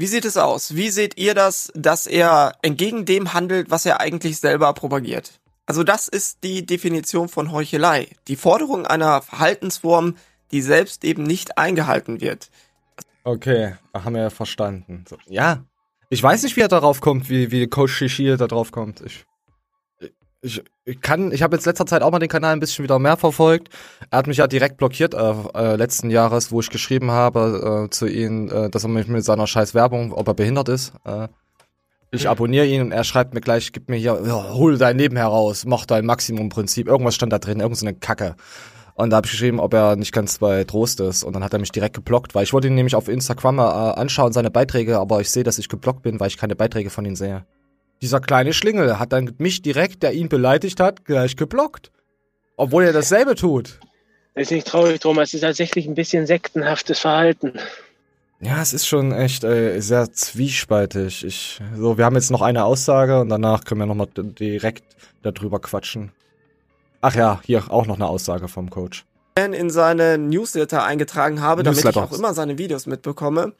Wie 0.00 0.06
sieht 0.06 0.24
es 0.24 0.38
aus? 0.38 0.76
Wie 0.76 0.88
seht 0.88 1.18
ihr 1.18 1.34
das, 1.34 1.70
dass 1.74 2.06
er 2.06 2.54
entgegen 2.62 3.04
dem 3.04 3.34
handelt, 3.34 3.70
was 3.70 3.84
er 3.84 4.00
eigentlich 4.00 4.38
selber 4.38 4.72
propagiert? 4.72 5.38
Also 5.66 5.84
das 5.84 6.08
ist 6.08 6.42
die 6.42 6.64
Definition 6.64 7.28
von 7.28 7.52
Heuchelei. 7.52 8.08
Die 8.26 8.36
Forderung 8.36 8.86
einer 8.86 9.20
Verhaltensform, 9.20 10.16
die 10.52 10.62
selbst 10.62 11.04
eben 11.04 11.24
nicht 11.24 11.58
eingehalten 11.58 12.22
wird. 12.22 12.48
Okay, 13.24 13.74
haben 13.92 14.14
wir 14.14 14.22
ja 14.22 14.30
verstanden. 14.30 15.04
So, 15.06 15.18
ja. 15.26 15.66
Ich 16.08 16.22
weiß 16.22 16.44
nicht, 16.44 16.56
wie 16.56 16.62
er 16.62 16.68
darauf 16.68 17.02
kommt, 17.02 17.28
wie, 17.28 17.50
wie 17.50 17.66
Coach 17.66 17.92
Shishir 17.92 18.38
da 18.38 18.46
drauf 18.46 18.72
kommt. 18.72 19.02
Ich, 19.02 19.26
ich, 20.42 21.00
kann, 21.00 21.32
ich 21.32 21.42
habe 21.42 21.56
jetzt 21.56 21.66
letzter 21.66 21.86
Zeit 21.86 22.02
auch 22.02 22.10
mal 22.10 22.18
den 22.18 22.28
Kanal 22.28 22.52
ein 22.52 22.60
bisschen 22.60 22.82
wieder 22.82 22.98
mehr 22.98 23.16
verfolgt. 23.16 23.68
Er 24.10 24.18
hat 24.18 24.26
mich 24.26 24.38
ja 24.38 24.46
direkt 24.46 24.78
blockiert 24.78 25.14
äh, 25.14 25.34
äh, 25.54 25.76
letzten 25.76 26.10
Jahres, 26.10 26.50
wo 26.50 26.60
ich 26.60 26.70
geschrieben 26.70 27.10
habe 27.10 27.86
äh, 27.86 27.90
zu 27.90 28.06
ihm, 28.06 28.48
äh, 28.48 28.70
dass 28.70 28.84
er 28.84 28.88
mich 28.88 29.06
mit 29.06 29.24
seiner 29.24 29.46
scheiß 29.46 29.74
Werbung, 29.74 30.12
ob 30.12 30.28
er 30.28 30.34
behindert 30.34 30.68
ist. 30.68 30.92
Äh, 31.04 31.28
ich 32.12 32.28
abonniere 32.28 32.66
ihn 32.66 32.82
und 32.82 32.92
er 32.92 33.04
schreibt 33.04 33.34
mir 33.34 33.40
gleich, 33.40 33.70
gib 33.72 33.88
mir 33.88 33.96
hier, 33.96 34.20
ja, 34.26 34.52
hol 34.54 34.78
dein 34.78 34.98
Leben 34.98 35.16
heraus, 35.16 35.64
mach 35.64 35.86
dein 35.86 36.06
Maximum-Prinzip. 36.06 36.88
Irgendwas 36.88 37.14
stand 37.14 37.32
da 37.32 37.38
drin, 37.38 37.60
irgend 37.60 37.76
so 37.76 37.86
eine 37.86 37.94
Kacke. 37.94 38.34
Und 38.94 39.10
da 39.10 39.16
habe 39.16 39.26
ich 39.26 39.30
geschrieben, 39.30 39.60
ob 39.60 39.72
er 39.74 39.94
nicht 39.94 40.12
ganz 40.12 40.38
bei 40.38 40.64
Trost 40.64 41.00
ist. 41.00 41.22
Und 41.22 41.34
dann 41.34 41.44
hat 41.44 41.52
er 41.52 41.60
mich 41.60 41.70
direkt 41.70 41.94
geblockt, 41.94 42.34
weil 42.34 42.42
ich 42.42 42.52
wollte 42.52 42.66
ihn 42.66 42.74
nämlich 42.74 42.96
auf 42.96 43.08
Instagram 43.08 43.58
äh, 43.58 43.62
anschauen, 43.62 44.32
seine 44.32 44.50
Beiträge, 44.50 44.98
aber 44.98 45.20
ich 45.20 45.30
sehe, 45.30 45.44
dass 45.44 45.58
ich 45.58 45.68
geblockt 45.68 46.02
bin, 46.02 46.18
weil 46.18 46.28
ich 46.28 46.36
keine 46.36 46.56
Beiträge 46.56 46.90
von 46.90 47.04
ihm 47.04 47.14
sehe. 47.14 47.44
Dieser 48.02 48.20
kleine 48.20 48.52
Schlingel 48.52 48.98
hat 48.98 49.12
dann 49.12 49.34
mich 49.38 49.62
direkt, 49.62 50.02
der 50.02 50.12
ihn 50.12 50.28
beleidigt 50.28 50.80
hat, 50.80 51.04
gleich 51.04 51.36
geblockt. 51.36 51.90
Obwohl 52.56 52.84
er 52.84 52.92
dasselbe 52.92 53.34
tut. 53.34 53.78
Das 54.34 54.44
ist 54.44 54.52
nicht 54.52 54.66
traurig, 54.66 55.00
Thomas. 55.00 55.28
Es 55.28 55.34
ist 55.34 55.40
tatsächlich 55.42 55.86
ein 55.86 55.94
bisschen 55.94 56.26
sektenhaftes 56.26 56.98
Verhalten. 56.98 57.52
Ja, 58.40 58.62
es 58.62 58.72
ist 58.72 58.86
schon 58.86 59.12
echt 59.12 59.44
äh, 59.44 59.80
sehr 59.80 60.12
zwiespaltig. 60.12 61.24
Ich, 61.24 61.60
so, 61.76 61.98
wir 61.98 62.06
haben 62.06 62.14
jetzt 62.14 62.30
noch 62.30 62.40
eine 62.40 62.64
Aussage 62.64 63.20
und 63.20 63.28
danach 63.28 63.64
können 63.64 63.80
wir 63.80 63.86
nochmal 63.86 64.08
direkt 64.16 64.84
darüber 65.22 65.60
quatschen. 65.60 66.12
Ach 67.02 67.14
ja, 67.14 67.40
hier 67.44 67.70
auch 67.70 67.86
noch 67.86 67.96
eine 67.96 68.06
Aussage 68.06 68.48
vom 68.48 68.70
Coach. 68.70 69.04
in 69.36 69.70
seine 69.70 70.16
Newsletter 70.16 70.84
eingetragen 70.84 71.42
habe, 71.42 71.62
damit 71.62 71.78
ich 71.78 71.84
Newsletter. 71.84 72.06
auch 72.06 72.16
immer 72.16 72.32
seine 72.32 72.56
Videos 72.56 72.86
mitbekomme, 72.86 73.52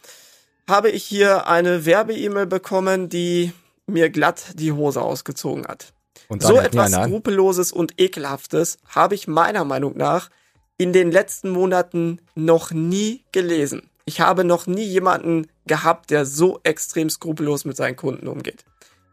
habe 0.68 0.90
ich 0.90 1.04
hier 1.04 1.46
eine 1.46 1.84
Werbe-E-Mail 1.84 2.46
bekommen, 2.46 3.10
die 3.10 3.52
mir 3.90 4.10
glatt 4.10 4.54
die 4.54 4.72
Hose 4.72 5.02
ausgezogen 5.02 5.66
hat. 5.66 5.92
Und 6.28 6.42
So 6.42 6.58
etwas. 6.58 6.92
Skrupelloses 6.92 7.72
und 7.72 8.00
Ekelhaftes 8.00 8.78
habe 8.88 9.14
ich 9.14 9.26
meiner 9.26 9.64
Meinung 9.64 9.96
nach 9.96 10.30
in 10.78 10.92
den 10.92 11.10
letzten 11.10 11.50
Monaten 11.50 12.20
noch 12.34 12.70
nie 12.70 13.24
gelesen. 13.32 13.90
Ich 14.06 14.20
habe 14.20 14.44
noch 14.44 14.66
nie 14.66 14.84
jemanden 14.84 15.46
gehabt, 15.66 16.10
der 16.10 16.24
so 16.24 16.60
extrem 16.62 17.10
skrupellos 17.10 17.64
mit 17.64 17.76
seinen 17.76 17.96
Kunden 17.96 18.28
umgeht. 18.28 18.64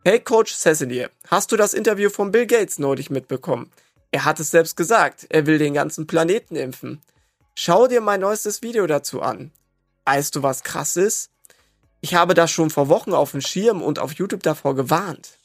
Hey 0.06 0.20
Coach 0.20 0.56
Cecily, 0.56 1.08
hast 1.28 1.52
du 1.52 1.58
das 1.58 1.74
Interview 1.74 2.10
von 2.10 2.32
Bill 2.32 2.48
Gates 2.48 2.80
neulich 2.80 3.10
mitbekommen? 3.10 3.70
Er 4.12 4.24
hat 4.24 4.40
es 4.40 4.52
selbst 4.52 4.78
gesagt, 4.78 5.28
er 5.30 5.46
will 5.46 5.58
den 5.58 5.74
ganzen 5.74 6.08
Planeten 6.08 6.56
impfen. 6.56 7.02
Schau 7.56 7.88
dir 7.88 8.02
mein 8.02 8.22
neuestes 8.22 8.62
Video 8.62 8.88
dazu 8.88 9.22
an. 9.22 9.52
Weißt 10.06 10.36
du, 10.36 10.44
was 10.44 10.64
krass 10.64 10.96
ist? 10.96 11.30
Ich 12.02 12.16
habe 12.16 12.34
das 12.34 12.52
schon 12.52 12.70
vor 12.70 12.90
Wochen 12.90 13.14
auf 13.14 13.32
dem 13.32 13.42
Schirm 13.42 13.82
und 13.82 14.00
auf 14.00 14.14
YouTube 14.14 14.44
davor 14.44 14.76
gewarnt. 14.76 15.38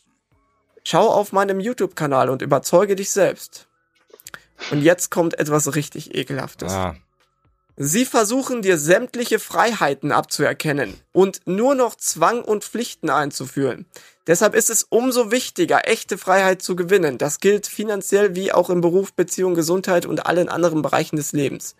Schau 0.84 1.08
auf 1.08 1.32
meinem 1.32 1.60
YouTube-Kanal 1.60 2.28
und 2.28 2.42
überzeuge 2.42 2.96
dich 2.96 3.10
selbst. 3.10 3.68
Und 4.70 4.82
jetzt 4.82 5.10
kommt 5.10 5.38
etwas 5.38 5.74
richtig 5.74 6.14
Ekelhaftes. 6.14 6.72
Ah, 6.72 6.94
Sie 7.76 8.04
versuchen 8.04 8.60
dir 8.60 8.76
sämtliche 8.76 9.38
Freiheiten 9.38 10.12
abzuerkennen 10.12 10.94
und 11.12 11.40
nur 11.46 11.74
noch 11.74 11.96
Zwang 11.96 12.42
und 12.42 12.64
Pflichten 12.64 13.08
einzuführen. 13.08 13.86
Deshalb 14.26 14.54
ist 14.54 14.68
es 14.70 14.84
umso 14.84 15.30
wichtiger, 15.30 15.88
echte 15.88 16.18
Freiheit 16.18 16.62
zu 16.62 16.76
gewinnen. 16.76 17.18
Das 17.18 17.40
gilt 17.40 17.66
finanziell 17.66 18.36
wie 18.36 18.52
auch 18.52 18.68
im 18.68 18.82
Beruf, 18.82 19.14
Beziehung, 19.14 19.54
Gesundheit 19.54 20.04
und 20.04 20.26
allen 20.26 20.48
anderen 20.48 20.82
Bereichen 20.82 21.16
des 21.16 21.32
Lebens. 21.32 21.74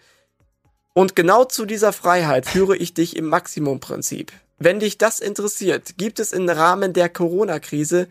Und 0.95 1.15
genau 1.15 1.45
zu 1.45 1.67
dieser 1.67 1.93
Freiheit 1.93 2.47
führe 2.47 2.77
ich 2.77 2.95
dich 2.95 3.15
im 3.15 3.29
Maximumprinzip. 3.29 4.33
Wenn 4.65 4.79
dich 4.79 4.97
das 4.97 5.19
interessiert, 5.19 5.99
gibt 5.99 6.21
es 6.21 6.33
im 6.33 6.49
Rahmen 6.49 6.93
der 6.93 7.09
Corona-Krise 7.09 8.07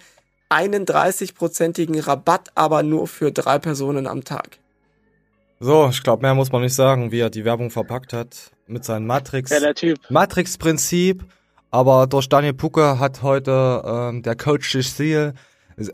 einen 0.50 0.86
30-prozentigen 0.86 1.98
Rabatt, 2.06 2.50
aber 2.56 2.84
nur 2.84 3.08
für 3.08 3.32
drei 3.32 3.58
Personen 3.58 4.06
am 4.06 4.26
Tag. 4.26 4.58
So, 5.62 5.88
ich 5.90 6.04
glaube, 6.04 6.24
mehr 6.24 6.36
muss 6.36 6.52
man 6.52 6.62
nicht 6.62 6.74
sagen, 6.74 7.14
wie 7.14 7.22
er 7.22 7.30
die 7.30 7.46
Werbung 7.46 7.72
verpackt 7.72 8.12
hat. 8.12 8.52
Mit 8.68 8.84
seinem 8.84 9.08
Matrix. 9.08 9.50
Ja, 9.52 9.62
der 9.62 9.76
Typ. 9.76 9.98
Matrix-Prinzip. 10.10 11.24
Aber 11.70 12.06
durch 12.06 12.28
Daniel 12.28 12.54
Pucke 12.54 13.00
hat 13.00 13.22
heute 13.22 13.82
ähm, 13.86 14.22
der 14.22 14.36
Coach 14.36 14.72
Cecile 14.72 15.36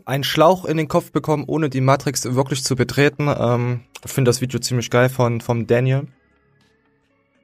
einen 0.06 0.24
Schlauch 0.24 0.64
in 0.64 0.76
den 0.76 0.88
Kopf 0.88 1.12
bekommen, 1.12 1.44
ohne 1.46 1.70
die 1.70 1.80
Matrix 1.80 2.24
wirklich 2.34 2.64
zu 2.64 2.74
betreten. 2.74 3.28
Ähm, 3.28 3.82
ich 4.04 4.10
finde 4.10 4.30
das 4.30 4.40
Video 4.40 4.58
ziemlich 4.58 4.90
geil 4.90 5.08
von 5.08 5.40
vom 5.40 5.68
Daniel. 5.68 6.08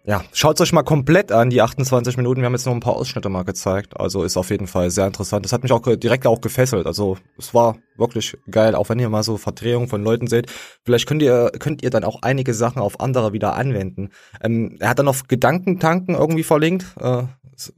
Ja, 0.06 0.22
schaut 0.34 0.60
euch 0.60 0.72
mal 0.74 0.82
komplett 0.82 1.32
an, 1.32 1.48
die 1.48 1.62
28 1.62 2.18
Minuten. 2.18 2.42
Wir 2.42 2.46
haben 2.46 2.52
jetzt 2.52 2.66
noch 2.66 2.74
ein 2.74 2.80
paar 2.80 2.96
Ausschnitte 2.96 3.30
mal 3.30 3.44
gezeigt. 3.44 3.98
Also 3.98 4.22
ist 4.22 4.36
auf 4.36 4.50
jeden 4.50 4.66
Fall 4.66 4.90
sehr 4.90 5.06
interessant. 5.06 5.46
Das 5.46 5.52
hat 5.54 5.62
mich 5.62 5.72
auch 5.72 5.80
direkt 5.80 6.26
auch 6.26 6.42
gefesselt. 6.42 6.86
Also 6.86 7.16
es 7.38 7.54
war 7.54 7.78
wirklich 7.96 8.36
geil, 8.50 8.74
auch 8.74 8.90
wenn 8.90 8.98
ihr 8.98 9.08
mal 9.08 9.22
so 9.22 9.38
Verdrehungen 9.38 9.88
von 9.88 10.04
Leuten 10.04 10.26
seht. 10.26 10.50
Vielleicht 10.84 11.06
könnt 11.08 11.22
ihr, 11.22 11.50
könnt 11.58 11.82
ihr 11.82 11.88
dann 11.88 12.04
auch 12.04 12.18
einige 12.20 12.52
Sachen 12.52 12.82
auf 12.82 13.00
andere 13.00 13.32
wieder 13.32 13.56
anwenden. 13.56 14.10
Ähm, 14.42 14.76
er 14.78 14.90
hat 14.90 14.98
dann 14.98 15.06
noch 15.06 15.26
Gedankentanken 15.26 16.16
irgendwie 16.16 16.42
verlinkt. 16.44 16.84
Äh, 17.00 17.22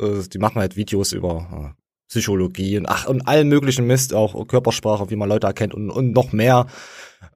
äh, 0.00 0.22
die 0.32 0.38
machen 0.38 0.60
halt 0.60 0.76
Videos 0.76 1.12
über 1.12 1.74
äh, 1.76 1.80
Psychologie 2.08 2.76
und 2.76 2.86
ach 2.86 3.06
und 3.06 3.28
allen 3.28 3.48
möglichen 3.48 3.86
Mist, 3.86 4.14
auch 4.14 4.48
Körpersprache, 4.48 5.10
wie 5.10 5.16
man 5.16 5.28
Leute 5.28 5.46
erkennt 5.46 5.74
und, 5.74 5.90
und 5.90 6.12
noch 6.12 6.32
mehr. 6.32 6.66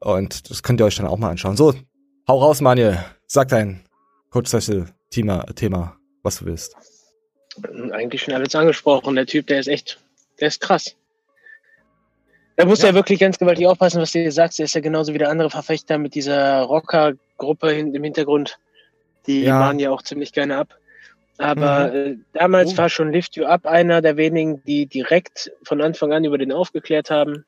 Und 0.01 0.51
das 0.51 0.65
könnt 0.65 0.81
ihr 0.81 0.87
euch 0.87 0.97
dann 0.97 1.07
auch 1.07 1.19
mal 1.19 1.31
anschauen. 1.31 1.57
So, 1.57 1.75
hau 2.27 2.39
raus, 2.41 2.61
Manuel. 2.61 2.99
Sag 3.29 3.49
dein 3.49 3.85
Cecil 4.33 4.87
Thema, 5.11 5.45
Thema, 5.55 5.97
was 6.23 6.39
du 6.39 6.47
willst. 6.47 6.77
Eigentlich 7.93 8.23
schon 8.23 8.35
alles 8.35 8.55
angesprochen. 8.55 9.17
Der 9.17 9.27
Typ, 9.27 9.47
der 9.49 9.61
ist 9.61 9.67
echt, 9.67 9.99
der 10.41 10.49
ist 10.49 10.61
krass. 10.61 10.97
Da 12.57 12.65
muss 12.65 12.83
ja. 12.83 12.89
ja 12.89 12.95
wirklich 12.95 13.19
ganz 13.19 13.39
gewaltig 13.39 13.67
aufpassen, 13.67 14.01
was 14.01 14.13
du 14.13 14.31
sagst. 14.31 14.59
Der 14.59 14.67
ist 14.67 14.75
ja 14.75 14.81
genauso 14.81 15.15
wie 15.15 15.19
der 15.19 15.31
andere 15.31 15.51
Verfechter 15.51 15.99
mit 15.99 16.15
dieser 16.15 16.61
Rocker-Gruppe 16.63 17.73
im 17.73 18.05
Hintergrund. 18.05 18.59
Die 19.27 19.45
ja. 19.45 19.59
waren 19.59 19.79
ja 19.79 19.91
auch 19.91 20.03
ziemlich 20.03 20.33
gerne 20.33 20.59
ab. 20.59 20.77
Aber 21.39 21.89
mhm. 21.89 21.95
äh, 21.95 22.17
damals 22.35 22.75
oh. 22.75 22.77
war 22.77 22.89
schon 22.91 23.13
Lift 23.13 23.37
You 23.37 23.47
Up 23.47 23.67
einer 23.67 24.03
der 24.03 24.17
wenigen, 24.17 24.63
die 24.65 24.87
direkt 24.87 25.51
von 25.65 25.81
Anfang 25.81 26.13
an 26.13 26.25
über 26.25 26.37
den 26.37 26.53
aufgeklärt 26.53 27.11
haben. 27.11 27.47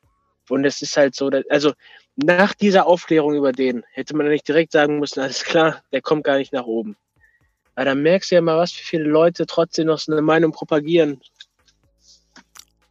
Und 0.48 0.64
es 0.64 0.80
ist 0.80 0.96
halt 0.96 1.14
so, 1.14 1.30
dass, 1.30 1.44
also 1.50 1.72
nach 2.16 2.54
dieser 2.54 2.86
Aufklärung 2.86 3.34
über 3.34 3.52
den 3.52 3.84
hätte 3.92 4.16
man 4.16 4.28
nicht 4.28 4.46
direkt 4.46 4.72
sagen 4.72 4.98
müssen, 4.98 5.20
alles 5.20 5.44
klar, 5.44 5.82
der 5.92 6.02
kommt 6.02 6.24
gar 6.24 6.36
nicht 6.38 6.52
nach 6.52 6.64
oben. 6.64 6.96
Aber 7.74 7.86
da 7.86 7.94
merkst 7.94 8.30
du 8.30 8.34
ja 8.34 8.40
mal, 8.40 8.58
was 8.58 8.72
für 8.72 8.84
viele 8.84 9.04
Leute 9.04 9.46
trotzdem 9.46 9.86
noch 9.86 9.98
so 9.98 10.12
eine 10.12 10.22
Meinung 10.22 10.52
propagieren. 10.52 11.20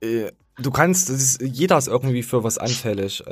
Äh, 0.01 0.31
du 0.57 0.71
kannst, 0.71 1.09
ist, 1.09 1.41
jeder 1.41 1.77
ist 1.77 1.87
irgendwie 1.87 2.23
für 2.23 2.43
was 2.43 2.57
anfällig. 2.57 3.23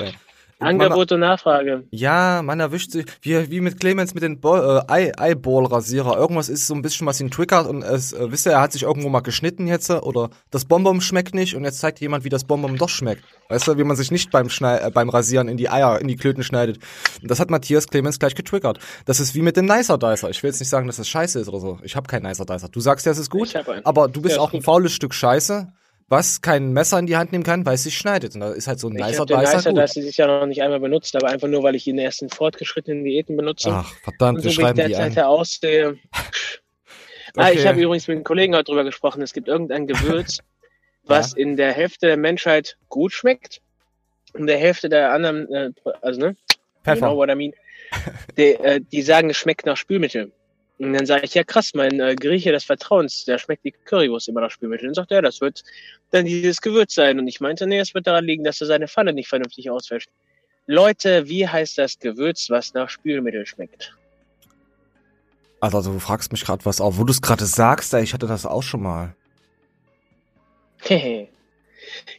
Angebot 0.59 1.11
und 1.13 1.21
Nachfrage. 1.21 1.85
Ja, 1.91 2.41
man 2.43 2.59
erwischt 2.59 2.91
sich, 2.91 3.05
wie, 3.21 3.49
wie 3.49 3.61
mit 3.61 3.79
Clemens 3.79 4.13
mit 4.13 4.23
den 4.23 4.39
äh, 4.43 5.11
Eyeball-Rasierer. 5.17 6.17
Irgendwas 6.17 6.49
ist 6.49 6.67
so 6.67 6.73
ein 6.73 6.81
bisschen, 6.81 7.07
was 7.07 7.21
ihn 7.21 7.31
triggert 7.31 7.65
und 7.67 7.81
es, 7.81 8.11
äh, 8.11 8.31
wisst 8.31 8.45
ihr, 8.45 8.51
er 8.51 8.61
hat 8.61 8.73
sich 8.73 8.83
irgendwo 8.83 9.07
mal 9.09 9.21
geschnitten 9.21 9.67
jetzt 9.67 9.89
oder 9.89 10.29
das 10.51 10.65
Bonbon 10.65 10.99
schmeckt 10.99 11.33
nicht 11.33 11.55
und 11.55 11.63
jetzt 11.63 11.79
zeigt 11.79 12.01
jemand, 12.01 12.25
wie 12.25 12.29
das 12.29 12.43
Bonbon 12.43 12.75
doch 12.75 12.89
schmeckt. 12.89 13.23
Weißt 13.47 13.67
du, 13.67 13.77
wie 13.77 13.83
man 13.83 13.95
sich 13.95 14.11
nicht 14.11 14.31
beim, 14.31 14.49
Schneid 14.49 14.83
äh, 14.83 14.91
beim 14.91 15.09
Rasieren 15.09 15.47
in 15.47 15.55
die 15.55 15.69
Eier, 15.69 15.99
in 16.01 16.07
die 16.07 16.17
Klöten 16.17 16.43
schneidet. 16.43 16.77
Und 17.21 17.31
das 17.31 17.39
hat 17.39 17.49
Matthias 17.49 17.87
Clemens 17.87 18.19
gleich 18.19 18.35
getriggert. 18.35 18.79
Das 19.05 19.19
ist 19.19 19.35
wie 19.35 19.41
mit 19.41 19.55
dem 19.55 19.65
Nicer 19.65 19.97
Dicer. 19.97 20.29
Ich 20.29 20.43
will 20.43 20.49
jetzt 20.49 20.59
nicht 20.59 20.69
sagen, 20.69 20.87
dass 20.87 20.97
das 20.97 21.07
scheiße 21.07 21.39
ist 21.39 21.47
oder 21.47 21.59
so. 21.59 21.79
Ich 21.83 21.95
habe 21.95 22.07
keinen 22.07 22.23
Nicer 22.23 22.45
Dicer. 22.45 22.67
Du 22.67 22.81
sagst 22.81 23.05
ja, 23.05 23.13
es 23.13 23.17
ist 23.17 23.29
gut, 23.29 23.53
aber 23.85 24.09
du 24.09 24.21
bist 24.21 24.35
ja, 24.35 24.41
auch 24.41 24.53
ein 24.53 24.61
faules 24.61 24.91
Stück 24.91 25.13
Scheiße 25.13 25.67
was 26.09 26.41
kein 26.41 26.73
Messer 26.73 26.99
in 26.99 27.05
die 27.05 27.15
Hand 27.15 27.31
nehmen 27.31 27.43
kann, 27.43 27.65
weil 27.65 27.75
es 27.75 27.83
sich 27.83 27.97
schneidet. 27.97 28.33
Und 28.33 28.41
da 28.41 28.51
ist 28.51 28.67
halt 28.67 28.79
so 28.79 28.89
ein 28.89 28.97
ich 28.97 29.05
nicer 29.05 29.25
Dicer. 29.25 29.39
Nicer 29.39 29.71
gut. 29.71 29.81
Dicer 29.81 30.01
ist 30.01 30.17
ja 30.17 30.27
noch 30.27 30.45
nicht 30.47 30.61
einmal 30.61 30.79
benutzt, 30.79 31.15
aber 31.15 31.29
einfach 31.29 31.47
nur, 31.47 31.63
weil 31.63 31.75
ich 31.75 31.87
ihn 31.87 31.99
erst 31.99 32.21
in 32.21 32.29
fortgeschrittenen 32.29 33.03
Diäten 33.03 33.37
benutze. 33.37 33.69
Ach, 33.71 33.93
verdammt, 34.03 34.37
und 34.37 34.43
so 34.43 34.49
wir 34.49 34.53
schreiben 34.53 34.77
wie 34.79 34.91
ich 34.91 34.97
derzeit 34.97 35.23
aussehe. 35.23 35.87
okay. 36.17 37.37
ah, 37.37 37.51
ich 37.51 37.65
habe 37.65 37.79
übrigens 37.79 38.07
mit 38.07 38.15
einem 38.15 38.23
Kollegen 38.23 38.55
heute 38.55 38.65
drüber 38.65 38.83
gesprochen. 38.83 39.21
Es 39.21 39.33
gibt 39.33 39.47
irgendein 39.47 39.85
Gewürz, 39.85 40.39
was 41.03 41.33
ja. 41.33 41.37
in 41.37 41.57
der 41.57 41.73
Hälfte 41.73 42.07
der 42.07 42.17
Menschheit 42.17 42.77
gut 42.89 43.13
schmeckt 43.13 43.61
und 44.33 44.47
der 44.47 44.57
Hälfte 44.57 44.89
der 44.89 45.11
anderen, 45.13 45.51
äh, 45.53 45.71
also 46.01 46.19
ne? 46.19 46.35
Pfeffer. 46.83 47.07
Know 47.07 47.17
what 47.17 47.29
I 47.29 47.35
mean. 47.35 47.53
die, 48.37 48.55
äh, 48.55 48.81
die 48.81 49.01
sagen, 49.03 49.29
es 49.29 49.37
schmeckt 49.37 49.65
nach 49.65 49.77
Spülmittel. 49.77 50.31
Und 50.79 50.93
dann 50.93 51.05
sage 51.05 51.25
ich, 51.25 51.33
ja 51.33 51.43
krass, 51.43 51.73
mein 51.73 51.99
äh, 51.99 52.15
Grieche 52.15 52.53
des 52.53 52.63
Vertrauens, 52.63 53.25
der 53.25 53.37
schmeckt 53.37 53.65
die 53.65 53.71
Currywurst 53.71 54.29
immer 54.29 54.39
nach 54.39 54.51
Spülmittel. 54.51 54.87
Und 54.87 54.95
sagt 54.95 55.11
er, 55.11 55.17
ja, 55.17 55.21
das 55.21 55.41
wird 55.41 55.63
dann 56.11 56.25
dieses 56.25 56.61
Gewürz 56.61 56.95
sein. 56.95 57.19
Und 57.19 57.27
ich 57.27 57.41
meinte, 57.41 57.67
nee, 57.67 57.79
es 57.79 57.93
wird 57.93 58.07
daran 58.07 58.23
liegen, 58.23 58.45
dass 58.45 58.61
er 58.61 58.67
seine 58.67 58.87
Pfanne 58.87 59.11
nicht 59.11 59.27
vernünftig 59.27 59.69
auswäscht. 59.69 60.09
Leute, 60.67 61.27
wie 61.27 61.45
heißt 61.47 61.77
das 61.77 61.99
Gewürz, 61.99 62.49
was 62.49 62.73
nach 62.73 62.89
Spülmittel 62.89 63.45
schmeckt? 63.45 63.93
Also, 65.59 65.81
du 65.81 65.99
fragst 65.99 66.31
mich 66.31 66.45
gerade 66.45 66.63
was 66.63 66.79
auf. 66.79 66.97
Wo 66.97 67.03
du 67.03 67.11
es 67.11 67.21
gerade 67.21 67.45
sagst, 67.45 67.93
ich 67.95 68.13
hatte 68.13 68.27
das 68.27 68.45
auch 68.45 68.63
schon 68.63 68.81
mal. 68.81 69.15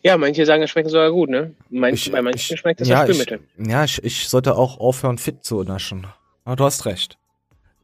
ja, 0.02 0.18
manche 0.18 0.44
sagen, 0.44 0.62
es 0.62 0.70
schmeckt 0.70 0.90
sogar 0.90 1.10
gut, 1.10 1.30
ne? 1.30 1.54
Manch, 1.70 2.06
ich, 2.08 2.12
bei 2.12 2.20
manchen 2.20 2.54
ich, 2.54 2.60
schmeckt 2.60 2.82
es 2.82 2.88
ja, 2.88 2.98
nach 2.98 3.04
Spülmittel. 3.04 3.40
Ich, 3.56 3.68
ja, 3.68 3.84
ich, 3.84 4.04
ich 4.04 4.28
sollte 4.28 4.54
auch 4.56 4.78
aufhören, 4.78 5.16
fit 5.16 5.42
zu 5.44 5.62
naschen. 5.62 6.06
Aber 6.44 6.56
du 6.56 6.64
hast 6.64 6.84
recht. 6.84 7.16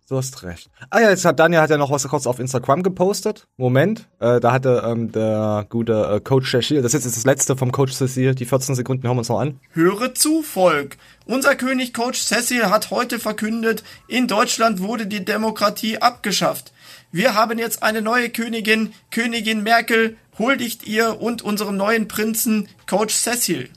Du 0.09 0.17
hast 0.17 0.45
recht. 0.45 0.71
Ah 0.91 1.01
ja, 1.01 1.11
jetzt 1.11 1.25
hat 1.25 1.41
Daniel 1.41 1.63
hat 1.63 1.71
ja 1.71 1.79
noch 1.79 1.91
was 1.91 2.07
kurz 2.07 2.29
auf 2.29 2.39
Instagram 2.39 2.85
gepostet. 2.85 3.49
Moment, 3.57 4.09
äh, 4.21 4.39
da 4.39 4.53
hatte 4.53 4.85
ähm, 4.87 5.11
der 5.11 5.67
gute 5.69 5.93
äh, 5.93 6.21
Coach 6.21 6.49
Cecil, 6.49 6.81
das 6.81 6.95
ist 6.95 7.05
jetzt 7.05 7.17
das 7.17 7.25
letzte 7.25 7.57
vom 7.57 7.73
Coach 7.73 7.93
Cecil, 7.93 8.37
die 8.37 8.45
14 8.45 8.77
Sekunden 8.77 9.03
hören 9.03 9.17
wir 9.17 9.21
uns 9.21 9.29
noch 9.31 9.41
an. 9.41 9.59
Höre 9.73 10.15
zu, 10.15 10.43
Volk. 10.43 10.97
Unser 11.25 11.57
König 11.57 11.93
Coach 11.93 12.21
Cecil 12.21 12.67
hat 12.67 12.93
heute 12.93 13.19
verkündet, 13.19 13.83
in 14.07 14.29
Deutschland 14.29 14.81
wurde 14.81 15.09
die 15.09 15.25
Demokratie 15.25 15.99
abgeschafft. 15.99 16.73
Wir 17.11 17.35
haben 17.35 17.59
jetzt 17.59 17.83
eine 17.83 18.01
neue 18.01 18.31
Königin, 18.31 18.93
Königin 19.11 19.65
Merkel, 19.65 20.17
huldigt 20.39 20.87
ihr 20.87 21.21
und 21.21 21.43
unserem 21.43 21.77
neuen 21.77 22.07
Prinzen 22.07 22.69
Coach 22.87 23.15
Cecil. 23.15 23.71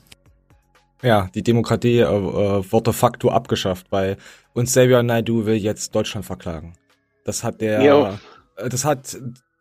Ja, 1.02 1.28
die 1.34 1.42
Demokratie 1.42 1.98
äh, 1.98 2.04
äh, 2.04 2.72
wurde 2.72 2.90
de 2.90 2.92
facto 2.92 3.30
abgeschafft, 3.30 3.86
weil 3.90 4.16
und 4.60 4.66
Xavier 4.66 5.02
Naidoo 5.02 5.46
will 5.46 5.56
jetzt 5.56 5.94
Deutschland 5.94 6.26
verklagen. 6.26 6.74
Das 7.24 7.42
hat 7.42 7.60
der, 7.60 7.82
jo. 7.82 8.16
Äh, 8.56 8.68
das 8.68 8.84
hat 8.84 9.16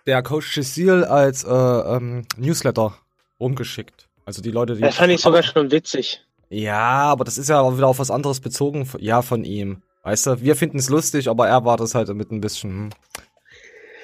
der 0.06 0.22
Coach 0.22 0.54
Cecil 0.54 1.06
als 1.06 1.44
äh, 1.44 1.50
ähm, 1.50 2.26
Newsletter 2.38 2.98
rumgeschickt. 3.40 4.08
Also 4.26 4.42
die 4.42 4.52
Leute, 4.52 4.76
die. 4.76 4.82
Das 4.82 4.96
fand 4.96 5.12
ich 5.12 5.22
sogar 5.22 5.42
schon 5.42 5.72
witzig. 5.72 6.22
Ja, 6.50 7.04
aber 7.04 7.24
das 7.24 7.38
ist 7.38 7.50
ja 7.50 7.62
auch 7.62 7.78
wieder 7.78 7.88
auf 7.88 8.00
was 8.00 8.12
anderes 8.12 8.40
bezogen, 8.40 8.90
ja, 9.00 9.22
von 9.22 9.44
ihm. 9.44 9.82
Weißt 10.04 10.28
du, 10.28 10.42
wir 10.42 10.56
finden 10.56 10.80
es 10.80 10.90
lustig, 10.90 11.30
aber 11.30 11.48
er 11.48 11.64
war 11.64 11.78
das 11.78 11.96
halt 11.96 12.10
mit 12.10 12.32
ein 12.32 12.42
bisschen. 12.42 12.72
Hm. 12.72 12.90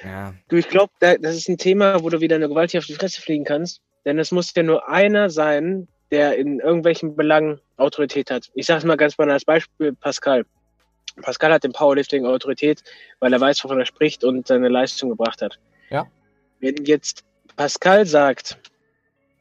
Ja. 0.04 0.34
Du, 0.48 0.56
ich 0.56 0.68
glaube, 0.68 0.92
das 1.00 1.36
ist 1.36 1.48
ein 1.48 1.58
Thema, 1.58 2.02
wo 2.02 2.10
du 2.10 2.20
wieder 2.20 2.36
eine 2.36 2.48
gewaltig 2.48 2.78
auf 2.78 2.86
die 2.86 2.94
Fresse 2.94 3.20
fliegen 3.20 3.44
kannst. 3.44 3.80
Denn 4.04 4.18
es 4.18 4.30
muss 4.30 4.52
ja 4.54 4.62
nur 4.62 4.88
einer 4.88 5.30
sein, 5.30 5.88
der 6.10 6.36
in 6.38 6.60
irgendwelchen 6.60 7.16
Belangen 7.16 7.60
Autorität 7.76 8.30
hat. 8.30 8.50
Ich 8.54 8.66
sage 8.66 8.78
es 8.78 8.84
mal 8.84 8.96
ganz 8.96 9.16
banal 9.16 9.34
als 9.34 9.44
Beispiel, 9.44 9.92
Pascal. 9.94 10.44
Pascal 11.22 11.52
hat 11.52 11.64
im 11.64 11.72
Powerlifting 11.72 12.26
Autorität, 12.26 12.82
weil 13.20 13.32
er 13.32 13.40
weiß, 13.40 13.64
wovon 13.64 13.78
er 13.78 13.86
spricht 13.86 14.24
und 14.24 14.46
seine 14.46 14.68
Leistung 14.68 15.10
gebracht 15.10 15.42
hat. 15.42 15.58
Ja. 15.90 16.06
Wenn 16.60 16.84
jetzt 16.84 17.24
Pascal 17.56 18.06
sagt, 18.06 18.58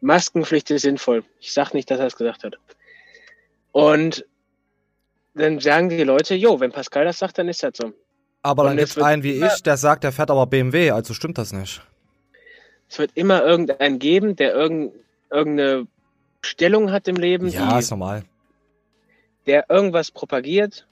Maskenpflicht 0.02 0.72
ist 0.72 0.84
sinnvoll, 0.84 1.24
ich 1.40 1.54
sage 1.54 1.72
nicht, 1.74 1.90
dass 1.92 2.00
er 2.00 2.08
es 2.08 2.16
gesagt 2.16 2.44
hat. 2.44 2.58
Und 3.72 4.26
dann 5.34 5.60
sagen 5.60 5.90
die 5.90 6.04
Leute, 6.04 6.36
jo, 6.36 6.60
wenn 6.60 6.72
Pascal 6.72 7.06
das 7.06 7.20
sagt, 7.20 7.38
dann 7.38 7.50
ist 7.50 7.62
das 7.62 7.74
so. 7.76 7.94
Aber 8.42 8.64
dann 8.64 8.78
gibt 8.78 8.90
es 8.90 8.98
einen 8.98 9.24
wie 9.24 9.44
ich, 9.44 9.64
der 9.64 9.76
sagt, 9.76 10.04
der 10.04 10.12
fährt 10.12 10.32
aber 10.32 10.46
BMW, 10.46 10.92
also 10.92 11.14
stimmt 11.14 11.38
das 11.38 11.52
nicht. 11.52 11.82
Es 12.88 13.00
wird 13.00 13.12
immer 13.16 13.44
irgendeinen 13.44 14.00
geben, 14.00 14.36
der 14.36 14.54
irgendeine 14.54 15.88
Stellung 16.42 16.92
hat 16.92 17.08
im 17.08 17.16
Leben. 17.16 17.50
Ja, 17.50 17.80
ist 17.80 17.90
normal. 17.90 18.24
Der 19.48 19.70
irgendwas 19.70 20.12
propagiert 20.12 20.88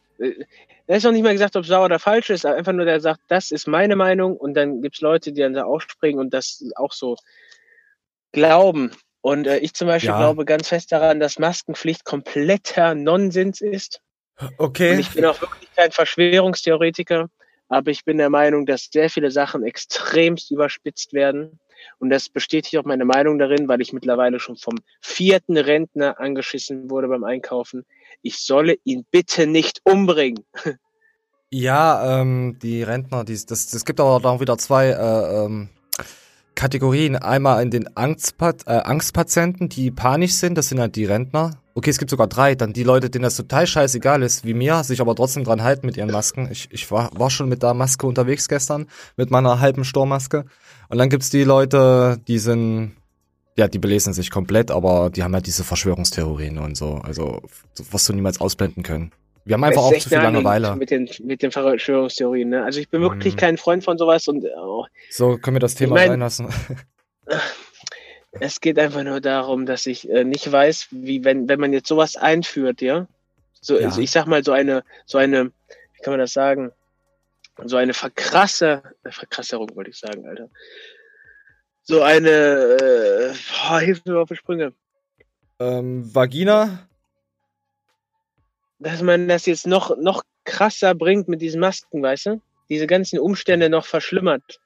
er 0.88 0.98
ist 0.98 1.04
noch 1.04 1.12
nicht 1.12 1.24
mal 1.24 1.34
gesagt, 1.34 1.56
ob 1.56 1.65
sauer 1.65 1.86
oder 1.86 2.00
falsch 2.00 2.30
ist, 2.30 2.46
aber 2.46 2.56
einfach 2.56 2.74
nur 2.74 2.86
der 2.86 3.00
sagt, 3.00 3.22
das 3.28 3.52
ist 3.52 3.67
meine 3.67 3.96
Meinung 3.96 4.36
und 4.36 4.54
dann 4.54 4.82
gibt 4.82 4.96
es 4.96 5.02
Leute, 5.02 5.32
die 5.32 5.41
dann 5.41 5.54
da 5.54 5.63
aufspringen 5.63 6.19
und 6.19 6.34
das 6.34 6.63
auch 6.76 6.91
so 6.91 7.15
glauben. 8.32 8.91
Und 9.22 9.48
äh, 9.48 9.60
ich 9.60 9.74
zum 9.74 9.88
Beispiel 9.88 10.10
ja. 10.10 10.17
glaube 10.17 10.43
ganz 10.43 10.67
fest 10.67 10.91
daran, 10.91 11.22
dass 11.22 11.39
Maskenpflicht 11.39 12.04
kompletter 12.04 12.96
Nonsens 12.96 13.62
ist. 13.62 14.02
Okay. 14.58 14.93
Und 14.93 15.00
ich 15.00 15.12
bin 15.12 15.26
auch 15.26 15.39
wirklich 15.39 15.69
kein 15.76 15.91
Verschwörungstheoretiker, 15.91 17.30
aber 17.69 17.91
ich 17.91 18.04
bin 18.04 18.17
der 18.17 18.30
Meinung, 18.30 18.65
dass 18.65 18.89
sehr 18.91 19.10
viele 19.10 19.32
Sachen 19.32 19.63
extremst 19.63 20.52
überspitzt 20.52 21.13
werden. 21.13 21.60
Und 22.00 22.10
das 22.10 22.30
bestätigt 22.30 22.78
auch 22.78 22.86
meine 22.86 23.06
Meinung 23.06 23.39
darin, 23.39 23.67
weil 23.67 23.82
ich 23.82 23.93
mittlerweile 23.93 24.39
schon 24.39 24.58
vom 24.58 24.76
vierten 25.02 25.58
Rentner 25.58 26.19
angeschissen 26.19 26.89
wurde 26.89 27.08
beim 27.08 27.24
Einkaufen 27.24 27.86
ich 28.23 28.39
solle 28.39 28.77
ihn 28.83 29.05
bitte 29.12 29.45
nicht 29.45 29.81
umbringen. 29.83 30.43
Ja, 31.51 32.19
ähm, 32.19 32.57
die 32.63 32.81
Rentner, 32.81 33.23
die, 33.23 33.39
das, 33.45 33.67
das 33.67 33.86
gibt 33.86 33.99
aber 33.99 34.25
auch 34.25 34.39
wieder 34.39 34.57
zwei 34.57 34.88
äh, 34.88 35.45
ähm, 35.45 35.69
Kategorien. 36.55 37.15
Einmal 37.15 37.62
in 37.62 37.69
den 37.69 37.95
Angstpat 37.95 38.63
äh, 38.65 38.71
Angstpatienten, 38.71 39.69
die 39.69 39.91
panisch 39.91 40.33
sind, 40.33 40.57
das 40.57 40.69
sind 40.69 40.79
halt 40.79 40.95
die 40.95 41.05
Rentner. 41.05 41.51
Okay, 41.75 41.91
es 41.91 41.99
gibt 41.99 42.09
sogar 42.09 42.25
drei. 42.25 42.55
Dann 42.55 42.73
die 42.73 42.83
Leute, 42.83 43.12
denen 43.12 43.21
das 43.21 43.36
total 43.36 43.67
scheißegal 43.67 44.23
ist, 44.23 44.45
wie 44.45 44.55
mir, 44.55 44.83
sich 44.83 44.99
aber 44.99 45.15
trotzdem 45.15 45.43
dran 45.43 45.62
halten 45.62 45.86
mit 45.86 45.95
ihren 45.95 46.12
Masken. 46.12 46.47
Ich, 46.51 46.69
ich 46.71 46.89
war, 46.89 47.12
war 47.13 47.29
schon 47.29 47.49
mit 47.49 47.62
der 47.62 47.75
Maske 47.75 48.07
unterwegs 48.07 48.47
gestern, 48.47 48.88
mit 49.15 49.29
meiner 49.29 49.59
halben 49.59 49.83
Sturmmaske. 49.83 50.45
Und 50.89 50.97
dann 50.97 51.09
gibt's 51.09 51.29
die 51.29 51.43
Leute, 51.43 52.19
die 52.27 52.39
sind 52.39 52.93
ja, 53.55 53.67
die 53.67 53.79
belesen 53.79 54.13
sich 54.13 54.31
komplett, 54.31 54.71
aber 54.71 55.09
die 55.09 55.23
haben 55.23 55.33
halt 55.33 55.45
diese 55.47 55.63
Verschwörungstheorien 55.63 56.57
und 56.57 56.75
so. 56.75 56.95
Also, 56.95 57.41
was 57.91 58.05
du 58.05 58.13
niemals 58.13 58.41
ausblenden 58.41 58.83
können. 58.83 59.11
Wir 59.45 59.55
haben 59.55 59.63
einfach 59.65 59.83
auch 59.83 59.93
zu 59.97 60.07
viel 60.09 60.17
Langeweile. 60.19 60.75
Mit 60.77 60.89
den, 60.89 61.09
mit 61.23 61.41
den 61.41 61.51
Verschwörungstheorien, 61.51 62.49
ne? 62.49 62.63
Also 62.63 62.79
ich 62.79 62.89
bin 62.89 63.01
wirklich 63.01 63.33
Mhm. 63.35 63.39
kein 63.39 63.57
Freund 63.57 63.83
von 63.83 63.97
sowas 63.97 64.27
und 64.29 64.45
oh, 64.57 64.85
So, 65.09 65.37
können 65.37 65.55
wir 65.57 65.59
das 65.59 65.75
Thema 65.75 65.95
mein- 65.95 66.09
reinlassen. 66.11 66.47
es 68.39 68.61
geht 68.61 68.79
einfach 68.79 69.03
nur 69.03 69.21
darum, 69.21 69.65
dass 69.65 69.85
ich 69.85 70.09
äh, 70.09 70.23
nicht 70.23 70.49
weiß, 70.51 70.87
wie 70.91 71.23
wenn, 71.23 71.47
wenn 71.47 71.59
man 71.59 71.73
jetzt 71.73 71.87
sowas 71.87 72.15
einführt, 72.15 72.81
ja. 72.81 73.07
So, 73.61 73.77
Ja. 73.79 73.85
also 73.87 74.01
ich 74.01 74.11
sag 74.11 74.25
mal, 74.27 74.43
so 74.43 74.51
eine, 74.51 74.83
so 75.05 75.17
eine, 75.17 75.45
wie 75.47 76.01
kann 76.03 76.13
man 76.13 76.19
das 76.19 76.33
sagen? 76.33 76.71
So 77.65 77.77
eine 77.77 77.93
Verkrasse, 77.93 78.81
äh, 79.03 79.11
Verkrasserung 79.11 79.69
wollte 79.75 79.91
ich 79.91 79.99
sagen, 79.99 80.25
Alter. 80.27 80.49
So 81.84 82.02
eine, 82.02 82.30
äh, 82.30 83.34
boah, 83.67 83.80
hilf 83.80 84.04
mir 84.06 84.17
auf 84.19 84.30
die 84.30 84.36
Sprünge. 84.36 84.74
ähm, 85.60 86.13
Vagina? 86.13 86.88
Dass 88.80 89.02
man 89.02 89.28
das 89.28 89.46
jetzt 89.46 89.67
noch, 89.67 89.96
noch 89.98 90.24
krasser 90.46 90.93
bringt 90.96 91.28
mit 91.28 91.41
diesen 91.41 91.60
Masken, 91.60 92.02
weißt 92.02 92.26
du? 92.28 92.41
Diese 92.69 92.88
ganzen 92.88 93.19
Umstände 93.19 93.69
noch 93.69 93.86
verschlimmert. 93.86 94.60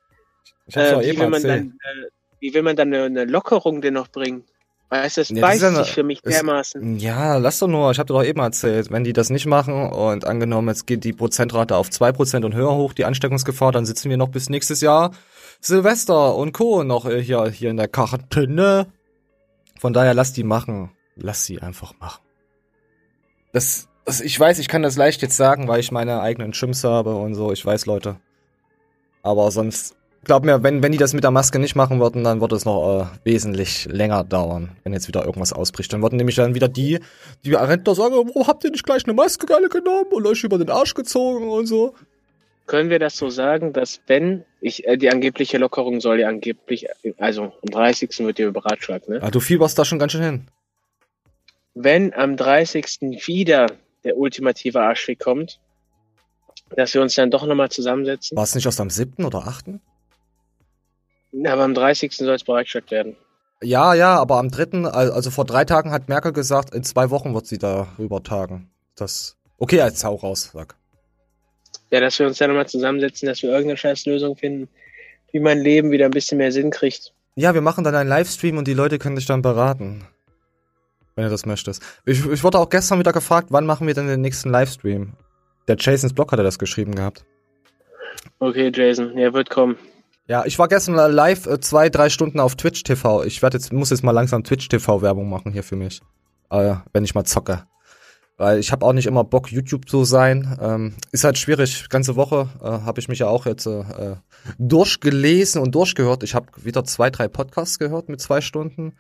Ich 0.68 0.76
hab's 0.78 0.90
Äh, 0.90 0.94
doch 0.94 1.02
wie, 1.02 1.06
eben 1.08 1.20
will 1.20 1.28
man 1.30 1.34
erzählt. 1.44 1.62
dann, 1.62 2.04
äh, 2.04 2.08
wie 2.40 2.54
will 2.54 2.62
man 2.64 2.76
dann 2.76 2.94
eine, 2.94 3.04
eine 3.06 3.26
Lockerung 3.26 3.82
denn 3.82 3.94
noch 3.96 4.08
bringen? 4.10 4.44
Weißt 4.90 5.18
du, 5.18 5.22
es 5.22 5.30
Ja, 5.30 5.36
das 5.36 5.38
ist 5.38 5.42
beißt 5.42 5.62
ja 5.62 5.68
eine- 5.70 5.84
sich 5.84 5.94
für 5.94 6.04
mich 6.04 6.20
es- 6.24 6.34
dermaßen. 6.36 6.98
Ja, 6.98 7.38
lass 7.38 7.60
doch 7.60 7.68
nur, 7.68 7.92
ich 7.92 8.00
hab 8.00 8.08
dir 8.08 8.14
doch 8.14 8.24
eben 8.24 8.40
erzählt, 8.40 8.90
wenn 8.90 9.04
die 9.04 9.14
das 9.14 9.30
nicht 9.30 9.46
machen 9.46 9.90
und 9.92 10.26
angenommen, 10.26 10.70
jetzt 10.70 10.88
geht 10.88 11.04
die 11.04 11.14
Prozentrate 11.14 11.76
auf 11.76 11.90
2% 11.90 12.46
und 12.46 12.56
höher 12.56 12.74
hoch, 12.74 12.94
die 12.94 13.06
Ansteckungsgefahr, 13.06 13.72
dann 13.72 13.86
sitzen 13.86 14.10
wir 14.10 14.18
noch 14.18 14.30
bis 14.30 14.50
nächstes 14.50 14.82
Jahr 14.82 15.12
Silvester 15.60 16.36
und 16.36 16.54
Co. 16.54 16.84
noch 16.84 17.06
äh, 17.06 17.22
hier, 17.22 17.46
hier 17.50 17.70
in 17.70 17.78
der 17.78 17.88
Quarantäne. 17.88 18.88
Von 19.80 19.94
daher 19.94 20.14
lass 20.14 20.34
die 20.34 20.44
machen. 20.44 20.92
Lass 21.16 21.46
sie 21.46 21.62
einfach 21.62 21.94
machen. 22.00 22.22
Das, 23.54 23.88
das, 24.06 24.22
ich 24.22 24.40
weiß, 24.40 24.60
ich 24.60 24.68
kann 24.68 24.84
das 24.84 24.98
leicht 24.98 25.22
jetzt 25.22 25.38
sagen, 25.38 25.68
weil 25.68 25.80
ich 25.80 25.92
meine 25.92 26.22
eigenen 26.22 26.52
Chimps 26.52 26.84
habe 26.84 27.16
und 27.16 27.34
so, 27.34 27.52
ich 27.52 27.66
weiß, 27.66 27.86
Leute. 27.88 28.18
Aber 29.24 29.50
sonst, 29.52 29.96
glaub 30.24 30.46
mir, 30.46 30.62
wenn, 30.62 30.84
wenn 30.84 30.92
die 30.92 30.98
das 30.98 31.14
mit 31.14 31.24
der 31.24 31.32
Maske 31.32 31.58
nicht 31.58 31.76
machen 31.76 32.00
würden, 32.00 32.24
dann 32.24 32.40
würde 32.40 32.56
es 32.56 32.66
noch 32.66 33.02
äh, 33.02 33.06
wesentlich 33.24 33.86
länger 33.86 34.24
dauern, 34.24 34.78
wenn 34.84 34.94
jetzt 34.94 35.08
wieder 35.08 35.26
irgendwas 35.26 35.54
ausbricht. 35.54 35.92
Dann 35.92 36.04
würden 36.04 36.18
nämlich 36.18 36.36
dann 36.36 36.54
wieder 36.56 36.68
die, 36.68 37.00
die 37.44 37.54
Rentner 37.54 37.96
sagen, 37.96 38.14
warum 38.14 38.48
habt 38.48 38.64
ihr 38.64 38.72
nicht 38.72 38.86
gleich 38.86 39.06
eine 39.06 39.14
Maske 39.14 39.54
alle 39.54 39.70
genommen 39.70 40.12
und 40.12 40.28
euch 40.28 40.44
über 40.44 40.58
den 40.60 40.70
Arsch 40.70 40.94
gezogen 40.94 41.50
und 41.50 41.66
so. 41.66 41.96
Können 42.68 42.90
wir 42.90 43.00
das 43.00 43.16
so 43.18 43.30
sagen, 43.30 43.74
dass 43.74 44.02
wenn 44.08 44.44
ich 44.62 44.86
äh, 44.86 44.98
die 44.98 45.10
angebliche 45.10 45.58
Lockerung 45.58 46.02
soll 46.02 46.20
ja 46.20 46.28
angeblich, 46.28 46.88
also 47.18 47.44
am 47.44 47.70
30. 47.72 48.20
wird 48.20 48.38
die 48.38 48.46
beratschlagt, 48.52 49.10
ne? 49.10 49.20
Ah, 49.22 49.32
du 49.32 49.40
fieberst 49.40 49.80
da 49.80 49.86
schon 49.86 50.00
ganz 50.00 50.12
schön 50.12 50.22
hin. 50.24 50.48
Wenn 51.74 52.14
am 52.14 52.36
30. 52.38 53.00
wieder 53.26 53.68
der 54.04 54.18
ultimative 54.18 54.82
Arschweg 54.82 55.20
kommt, 55.20 55.60
dass 56.76 56.94
wir 56.94 57.02
uns 57.02 57.16
dann 57.16 57.32
doch 57.32 57.46
nochmal 57.46 57.70
zusammensetzen. 57.70 58.36
War 58.36 58.44
es 58.44 58.54
nicht 58.56 58.66
erst 58.66 58.82
am 58.82 58.90
7. 58.90 59.24
oder 59.26 59.48
8.? 59.48 59.80
Aber 61.46 61.64
am 61.64 61.74
30. 61.74 62.16
soll 62.18 62.34
es 62.36 62.44
bereitgestellt 62.44 62.92
werden. 62.92 63.16
Ja, 63.64 63.94
ja, 63.94 64.16
aber 64.18 64.38
am 64.38 64.50
3., 64.50 64.86
al- 64.90 65.12
also 65.12 65.32
vor 65.32 65.46
drei 65.46 65.66
Tagen 65.66 65.92
hat 65.92 66.10
Merkel 66.10 66.32
gesagt, 66.34 66.74
in 66.76 66.84
zwei 66.84 67.10
Wochen 67.10 67.34
wird 67.34 67.48
sie 67.48 67.58
darüber 67.58 68.22
tagen. 68.24 68.70
Das. 68.96 69.36
Okay, 69.58 69.78
jetzt 69.78 70.04
hau 70.04 70.16
raus, 70.16 70.52
sag. 70.54 70.77
Ja, 71.92 72.00
dass 72.00 72.20
wir 72.20 72.28
uns 72.28 72.38
dann 72.38 72.50
nochmal 72.50 72.68
zusammensetzen, 72.68 73.28
dass 73.28 73.42
wir 73.42 73.50
irgendeine 73.50 73.78
scheiß 73.78 74.06
Lösung 74.06 74.36
finden, 74.36 74.68
wie 75.32 75.40
mein 75.40 75.60
Leben 75.60 75.92
wieder 75.92 76.06
ein 76.06 76.12
bisschen 76.12 76.38
mehr 76.38 76.52
Sinn 76.52 76.70
kriegt. 76.70 77.14
Ja, 77.36 77.54
wir 77.54 77.62
machen 77.62 77.84
dann 77.84 77.96
einen 77.96 78.10
Livestream 78.10 78.58
und 78.58 78.68
die 78.68 78.74
Leute 78.74 79.00
können 79.00 79.16
dich 79.16 79.26
dann 79.26 79.42
beraten. 79.42 80.06
Wenn 81.16 81.26
du 81.26 81.30
das 81.30 81.46
möchtest. 81.46 81.82
Ich, 82.06 82.26
ich 82.26 82.44
wurde 82.44 82.60
auch 82.60 82.70
gestern 82.70 83.00
wieder 83.00 83.14
gefragt, 83.14 83.48
wann 83.52 83.66
machen 83.66 83.88
wir 83.88 83.94
denn 83.94 84.08
den 84.08 84.22
nächsten 84.22 84.50
Livestream? 84.50 85.14
Der 85.68 85.78
Jasons 85.80 86.14
Blog 86.14 86.32
hatte 86.32 86.44
das 86.44 86.60
geschrieben 86.60 86.96
gehabt. 86.96 87.26
Okay, 88.40 88.72
Jason, 88.74 89.18
ja, 89.18 89.34
wird 89.34 89.50
kommen. 89.50 89.78
Ja, 90.28 90.46
ich 90.46 90.60
war 90.60 90.68
gestern 90.68 90.96
live 90.96 91.46
äh, 91.46 91.60
zwei, 91.60 91.90
drei 91.90 92.10
Stunden 92.10 92.40
auf 92.40 92.56
Twitch 92.56 92.84
TV. 92.84 93.24
Ich 93.24 93.42
werd 93.42 93.54
jetzt, 93.54 93.72
muss 93.72 93.92
jetzt 93.92 94.04
mal 94.04 94.12
langsam 94.12 94.44
Twitch 94.44 94.68
TV 94.68 95.02
Werbung 95.02 95.30
machen 95.30 95.52
hier 95.52 95.64
für 95.64 95.76
mich. 95.76 96.02
Äh, 96.50 96.76
wenn 96.94 97.04
ich 97.04 97.16
mal 97.16 97.24
zocke. 97.24 97.64
Weil 98.38 98.60
ich 98.60 98.72
habe 98.72 98.86
auch 98.86 98.94
nicht 98.94 99.08
immer 99.08 99.24
Bock, 99.24 99.52
YouTube 99.52 99.90
zu 99.90 100.06
sein. 100.06 100.58
Ähm, 100.62 100.94
ist 101.12 101.24
halt 101.24 101.40
schwierig. 101.40 101.90
Ganze 101.90 102.16
Woche 102.16 102.50
äh, 102.62 102.66
habe 102.66 103.00
ich 103.00 103.08
mich 103.08 103.20
ja 103.20 103.28
auch 103.28 103.48
jetzt 103.48 103.66
äh, 103.66 103.84
durchgelesen 104.60 105.62
und 105.62 105.74
durchgehört. 105.74 106.24
Ich 106.24 106.36
habe 106.36 106.48
wieder 106.58 106.84
zwei, 106.84 107.10
drei 107.10 107.28
Podcasts 107.28 107.80
gehört 107.80 108.10
mit 108.10 108.22
zwei 108.22 108.42
Stunden. 108.42 108.94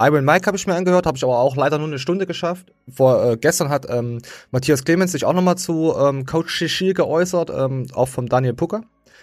Iron 0.00 0.24
Mike 0.24 0.46
habe 0.46 0.56
ich 0.56 0.66
mir 0.66 0.74
angehört, 0.74 1.06
habe 1.06 1.16
ich 1.16 1.22
aber 1.22 1.38
auch 1.38 1.54
leider 1.54 1.78
nur 1.78 1.86
eine 1.86 2.00
Stunde 2.00 2.26
geschafft. 2.26 2.72
Vor 2.92 3.24
äh, 3.24 3.36
gestern 3.36 3.68
hat 3.68 3.86
ähm, 3.88 4.18
Matthias 4.50 4.84
Clemens 4.84 5.12
sich 5.12 5.24
auch 5.24 5.32
nochmal 5.32 5.56
zu 5.56 5.94
ähm, 5.96 6.26
Coach 6.26 6.52
Shishir 6.52 6.92
geäußert, 6.92 7.50
ähm, 7.50 7.86
auch 7.94 8.08
vom 8.08 8.28
Daniel 8.28 8.54
Pucker. 8.54 8.82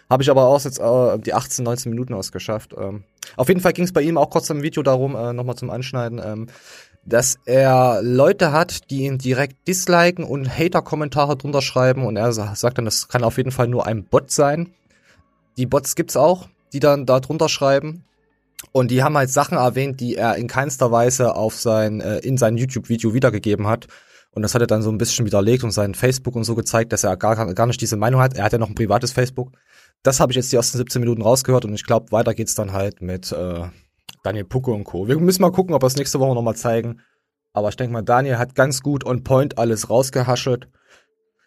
Habe 0.09 0.23
ich 0.23 0.31
aber 0.31 0.45
auch 0.45 0.63
jetzt 0.63 0.79
äh, 0.79 1.19
die 1.19 1.33
18, 1.33 1.65
19 1.65 1.89
Minuten 1.91 2.13
ausgeschafft. 2.13 2.73
Ähm, 2.77 3.03
auf 3.35 3.47
jeden 3.47 3.59
Fall 3.59 3.73
ging 3.73 3.85
es 3.85 3.93
bei 3.93 4.01
ihm 4.01 4.17
auch 4.17 4.29
kurz 4.29 4.49
im 4.49 4.63
Video 4.63 4.81
darum, 4.81 5.15
äh, 5.15 5.33
nochmal 5.33 5.55
zum 5.55 5.69
Anschneiden, 5.69 6.21
ähm, 6.23 6.47
dass 7.09 7.39
er 7.45 8.01
Leute 8.01 8.51
hat, 8.51 8.89
die 8.89 9.03
ihn 9.05 9.17
direkt 9.17 9.67
disliken 9.67 10.23
und 10.23 10.49
Hater-Kommentare 10.49 11.35
drunter 11.37 11.61
schreiben 11.61 12.05
und 12.05 12.15
er 12.15 12.31
sa- 12.31 12.55
sagt 12.55 12.77
dann, 12.77 12.85
das 12.85 13.07
kann 13.07 13.23
auf 13.23 13.37
jeden 13.37 13.51
Fall 13.51 13.67
nur 13.67 13.85
ein 13.85 14.03
Bot 14.05 14.31
sein. 14.31 14.71
Die 15.57 15.65
Bots 15.65 15.95
gibt's 15.95 16.15
auch, 16.15 16.47
die 16.73 16.79
dann 16.79 17.05
da 17.05 17.19
drunter 17.19 17.49
schreiben. 17.49 18.05
Und 18.71 18.91
die 18.91 19.03
haben 19.03 19.17
halt 19.17 19.29
Sachen 19.29 19.57
erwähnt, 19.57 19.99
die 19.99 20.15
er 20.15 20.35
in 20.35 20.47
keinster 20.47 20.91
Weise 20.91 21.35
auf 21.35 21.55
sein, 21.55 22.01
äh, 22.01 22.19
in 22.19 22.37
sein 22.37 22.57
YouTube-Video 22.57 23.13
wiedergegeben 23.13 23.67
hat. 23.67 23.87
Und 24.31 24.41
das 24.43 24.53
hat 24.53 24.61
er 24.61 24.67
dann 24.67 24.81
so 24.81 24.91
ein 24.91 24.97
bisschen 24.97 25.25
widerlegt 25.25 25.63
und 25.63 25.71
sein 25.71 25.95
Facebook 25.95 26.35
und 26.35 26.43
so 26.43 26.55
gezeigt, 26.55 26.93
dass 26.93 27.03
er 27.03 27.17
gar, 27.17 27.53
gar 27.53 27.65
nicht 27.65 27.81
diese 27.81 27.97
Meinung 27.97 28.21
hat. 28.21 28.35
Er 28.35 28.43
hat 28.43 28.51
ja 28.53 28.59
noch 28.59 28.69
ein 28.69 28.75
privates 28.75 29.11
Facebook. 29.11 29.53
Das 30.03 30.19
habe 30.19 30.31
ich 30.31 30.35
jetzt 30.35 30.51
die 30.51 30.55
ersten 30.57 30.77
17 30.77 30.99
Minuten 30.99 31.21
rausgehört 31.21 31.65
und 31.65 31.73
ich 31.73 31.85
glaube, 31.85 32.11
weiter 32.11 32.33
geht's 32.33 32.53
dann 32.55 32.71
halt 32.73 33.01
mit 33.01 33.31
äh, 33.31 33.63
Daniel 34.23 34.45
Pucke 34.45 34.71
und 34.71 34.83
Co. 34.83 35.07
Wir 35.07 35.17
müssen 35.19 35.41
mal 35.41 35.51
gucken, 35.51 35.73
ob 35.73 35.81
wir 35.83 35.87
es 35.87 35.95
nächste 35.95 36.19
Woche 36.19 36.35
nochmal 36.35 36.55
zeigen. 36.55 37.01
Aber 37.53 37.69
ich 37.69 37.75
denke 37.75 37.93
mal, 37.93 38.01
Daniel 38.03 38.37
hat 38.37 38.55
ganz 38.55 38.81
gut 38.81 39.05
on 39.05 39.23
point 39.23 39.57
alles 39.57 39.89
rausgehaschelt. 39.89 40.67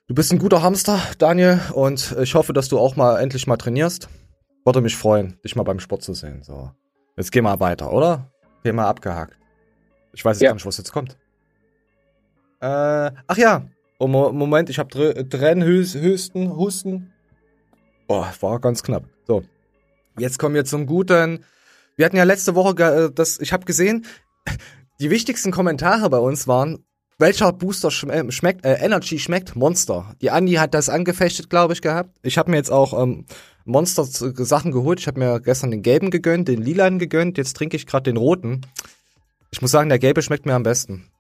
Du 0.09 0.15
bist 0.15 0.33
ein 0.33 0.39
guter 0.39 0.63
Hamster, 0.63 0.99
Daniel, 1.19 1.61
und 1.75 2.17
ich 2.21 2.35
hoffe, 2.35 2.53
dass 2.53 2.69
du 2.69 2.79
auch 2.79 2.97
mal 2.97 3.19
endlich 3.21 3.47
mal 3.47 3.57
trainierst. 3.57 4.09
Würde 4.65 4.81
mich 4.81 4.97
freuen, 4.97 5.39
dich 5.45 5.57
mal 5.57 5.63
beim 5.63 5.81
Sport 5.81 6.03
zu 6.03 6.13
sehen. 6.15 6.43
So. 6.43 6.71
Jetzt 7.17 7.31
geh 7.33 7.41
mal 7.41 7.61
weiter, 7.61 7.93
oder? 7.93 8.31
Thema 8.65 8.87
abgehakt. 8.87 9.37
Ich 10.13 10.25
weiß 10.25 10.37
jetzt 10.37 10.43
Ja. 10.43 10.49
gar 10.51 10.55
nicht, 10.55 10.67
was 10.67 10.77
jetzt 10.79 10.93
kommt. 10.93 11.17
Äh, 12.61 13.11
ach 13.27 13.37
ja. 13.37 13.65
Oh, 13.99 14.07
Mo 14.07 14.33
Moment, 14.33 14.69
ich 14.71 14.79
habe 14.79 14.89
Tr 14.91 15.29
Tränenhusten, 15.29 16.57
Husten. 16.57 17.13
Boah, 18.07 18.33
war 18.41 18.61
ganz 18.61 18.83
knapp. 18.83 19.05
So. 19.27 19.43
Jetzt 20.19 20.39
kommen 20.39 20.55
wir 20.55 20.65
zum 20.65 20.87
guten. 20.87 21.45
Wir 21.97 22.07
hatten 22.07 22.17
ja 22.17 22.25
letzte 22.25 22.55
Woche 22.55 22.83
äh, 22.83 23.13
das, 23.13 23.39
ich 23.41 23.53
habe 23.53 23.65
gesehen, 23.65 24.07
die 25.01 25.11
wichtigsten 25.11 25.51
Kommentare 25.51 26.09
bei 26.11 26.19
uns 26.19 26.47
waren, 26.47 26.85
welcher 27.19 27.53
Booster 27.53 27.91
schm 27.91 28.31
schmeckt, 28.31 28.65
äh, 28.65 28.75
Energy 28.75 29.19
schmeckt 29.19 29.55
Monster. 29.55 30.15
Die 30.21 30.31
Andi 30.31 30.55
hat 30.55 30.75
das 30.75 30.89
angefechtet, 30.89 31.51
glaube 31.51 31.73
ich, 31.73 31.83
gehabt. 31.83 32.19
Ich 32.23 32.39
habe 32.39 32.51
mir 32.51 32.57
jetzt 32.57 32.71
auch 32.71 33.01
ähm, 33.01 33.27
Monster 33.65 34.05
Sachen 34.05 34.73
geholt. 34.73 35.01
Ich 35.01 35.07
habe 35.07 35.21
mir 35.21 35.41
gestern 35.41 35.71
den 35.71 35.83
gelben 35.83 36.11
gegönnt, 36.11 36.49
den 36.49 36.61
lilanen 36.61 36.99
gegönnt. 36.99 37.39
Jetzt 37.39 37.57
trinke 37.57 37.77
ich 37.77 37.87
gerade 37.87 38.05
den 38.05 38.17
roten. 38.17 38.63
Ich 39.53 39.63
muss 39.63 39.71
sagen, 39.71 39.89
der 39.89 39.99
gelbe 39.99 40.23
schmeckt 40.23 40.47
mir 40.47 40.55
am 40.55 40.63
besten. 40.63 41.11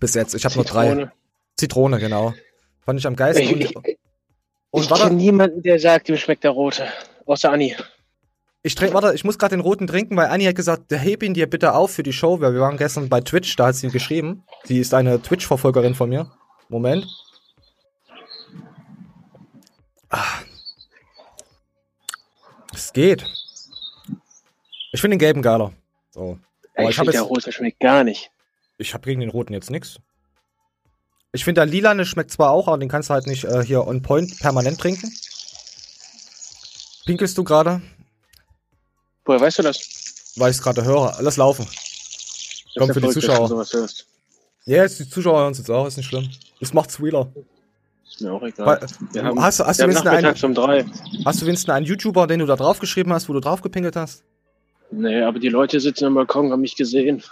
Bis 0.00 0.14
jetzt. 0.14 0.34
Ich 0.34 0.44
habe 0.44 0.56
nur 0.56 0.64
drei. 0.64 0.88
Zitrone. 0.88 1.12
Zitrone, 1.56 1.98
genau. 2.00 2.34
Fand 2.80 2.98
ich 2.98 3.06
am 3.06 3.14
geilsten. 3.14 3.60
Ich, 3.60 3.70
ich, 3.70 3.76
und 3.76 3.86
ich 3.86 4.90
und 4.90 4.98
kenne 4.98 5.14
niemanden, 5.14 5.62
der 5.62 5.78
sagt, 5.78 6.08
ihm 6.08 6.16
schmeckt 6.16 6.44
der 6.44 6.50
rote. 6.50 6.88
Außer 7.26 7.52
Anni. 7.52 7.76
Ich 8.64 8.74
trink, 8.76 8.94
warte, 8.94 9.12
ich 9.14 9.24
muss 9.24 9.38
gerade 9.38 9.56
den 9.56 9.60
roten 9.60 9.86
trinken, 9.86 10.16
weil 10.16 10.28
Anni 10.28 10.44
hat 10.44 10.54
gesagt, 10.54 10.84
heb 10.90 11.22
ihn 11.22 11.34
dir 11.34 11.48
bitte 11.50 11.74
auf 11.74 11.92
für 11.92 12.04
die 12.04 12.12
Show, 12.12 12.40
weil 12.40 12.54
wir 12.54 12.60
waren 12.60 12.76
gestern 12.76 13.08
bei 13.08 13.20
Twitch, 13.20 13.56
da 13.56 13.66
hat 13.66 13.74
sie 13.74 13.88
geschrieben. 13.88 14.44
Sie 14.64 14.78
ist 14.78 14.94
eine 14.94 15.20
Twitch-Verfolgerin 15.20 15.94
von 15.94 16.08
mir. 16.08 16.30
Moment. 16.68 17.06
Ah. 20.10 20.40
Es 22.72 22.92
geht. 22.92 23.24
Ich 24.92 25.00
finde 25.00 25.16
den 25.16 25.20
gelben 25.20 25.42
geiler. 25.42 25.72
So. 26.10 26.38
Aber 26.74 26.84
ich 26.84 26.90
ich 26.90 26.96
finde, 26.96 27.12
der 27.12 27.22
rote 27.22 27.50
schmeckt 27.50 27.80
gar 27.80 28.04
nicht. 28.04 28.30
Ich 28.78 28.94
habe 28.94 29.04
gegen 29.04 29.20
den 29.20 29.30
roten 29.30 29.54
jetzt 29.54 29.70
nix. 29.70 29.98
Ich 31.32 31.44
finde, 31.44 31.62
der 31.62 31.66
lilane 31.66 32.04
schmeckt 32.04 32.30
zwar 32.30 32.50
auch, 32.50 32.68
aber 32.68 32.78
den 32.78 32.88
kannst 32.88 33.08
du 33.08 33.14
halt 33.14 33.26
nicht 33.26 33.44
äh, 33.44 33.64
hier 33.64 33.86
on 33.86 34.02
point 34.02 34.38
permanent 34.38 34.78
trinken. 34.78 35.10
Pinkelst 37.06 37.36
du 37.36 37.42
gerade? 37.42 37.82
Woher 39.24 39.40
weißt 39.40 39.58
du 39.60 39.62
das? 39.62 39.78
Weil 40.36 40.50
ich 40.50 40.56
es 40.56 40.62
gerade 40.62 40.84
höre. 40.84 41.16
Lass 41.20 41.36
laufen. 41.36 41.66
Das 41.66 42.74
Komm, 42.78 42.92
für 42.92 43.00
die 43.00 43.08
Zuschauer. 43.10 43.66
Ja, 44.64 44.82
jetzt 44.82 44.98
die 44.98 45.08
Zuschauer 45.08 45.40
hören 45.40 45.52
es 45.52 45.58
jetzt 45.58 45.70
auch, 45.70 45.86
ist 45.86 45.96
nicht 45.96 46.06
schlimm. 46.06 46.28
Das 46.60 46.72
macht's 46.72 47.00
realer. 47.00 47.30
Ist 48.08 48.20
mir 48.20 48.32
auch 48.32 48.42
egal. 48.42 48.66
Weil, 48.66 48.86
Wir 49.12 49.24
haben, 49.24 49.42
hast, 49.42 49.60
du- 49.60 49.64
hast, 49.66 49.78
wenigstens 49.80 50.06
einen, 50.06 50.22
nachmittags 50.34 50.54
drei. 50.54 50.84
hast 51.24 51.42
du 51.42 51.46
wenigstens 51.46 51.70
einen 51.74 51.86
YouTuber, 51.86 52.26
den 52.26 52.40
du 52.40 52.46
da 52.46 52.56
draufgeschrieben 52.56 53.12
hast, 53.12 53.28
wo 53.28 53.32
du 53.32 53.40
draufgepinkelt 53.40 53.96
hast? 53.96 54.22
Nee, 54.92 55.22
aber 55.22 55.38
die 55.38 55.48
Leute 55.48 55.80
sitzen 55.80 56.04
am 56.04 56.14
Balkon, 56.14 56.52
haben 56.52 56.60
mich 56.60 56.76
gesehen. 56.76 57.22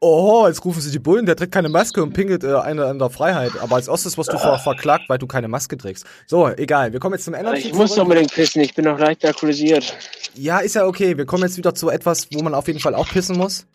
Oh, 0.00 0.44
jetzt 0.46 0.64
rufen 0.64 0.80
sie 0.80 0.90
die 0.90 0.98
Bullen, 0.98 1.26
der 1.26 1.34
trägt 1.34 1.52
keine 1.52 1.68
Maske 1.68 2.02
und 2.02 2.12
pingelt 2.12 2.44
äh, 2.44 2.54
eine 2.54 2.86
an 2.86 2.98
der 2.98 3.10
Freiheit. 3.10 3.52
Aber 3.60 3.76
als 3.76 3.88
erstes 3.88 4.16
wirst 4.16 4.32
du 4.32 4.38
ver 4.38 4.58
verklagt, 4.58 5.04
weil 5.08 5.18
du 5.18 5.26
keine 5.26 5.48
Maske 5.48 5.76
trägst. 5.76 6.06
So, 6.26 6.48
egal. 6.48 6.92
Wir 6.92 7.00
kommen 7.00 7.14
jetzt 7.14 7.24
zum 7.24 7.34
Energy. 7.34 7.68
Ich 7.68 7.74
muss 7.74 7.98
unbedingt 7.98 8.32
pissen, 8.32 8.62
ich 8.62 8.74
bin 8.74 8.84
noch 8.84 8.98
leicht 8.98 9.24
alkoholisiert. 9.24 9.96
Ja, 10.34 10.58
ist 10.58 10.74
ja 10.76 10.86
okay. 10.86 11.16
Wir 11.16 11.26
kommen 11.26 11.42
jetzt 11.42 11.56
wieder 11.56 11.74
zu 11.74 11.88
etwas, 11.88 12.28
wo 12.32 12.42
man 12.42 12.54
auf 12.54 12.68
jeden 12.68 12.78
Fall 12.78 12.94
auch 12.94 13.08
pissen 13.08 13.36
muss. 13.36 13.66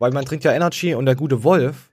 Weil 0.00 0.12
man 0.12 0.24
trinkt 0.24 0.44
ja 0.44 0.52
Energy 0.52 0.94
und 0.94 1.06
der 1.06 1.16
gute 1.16 1.42
Wolf, 1.44 1.90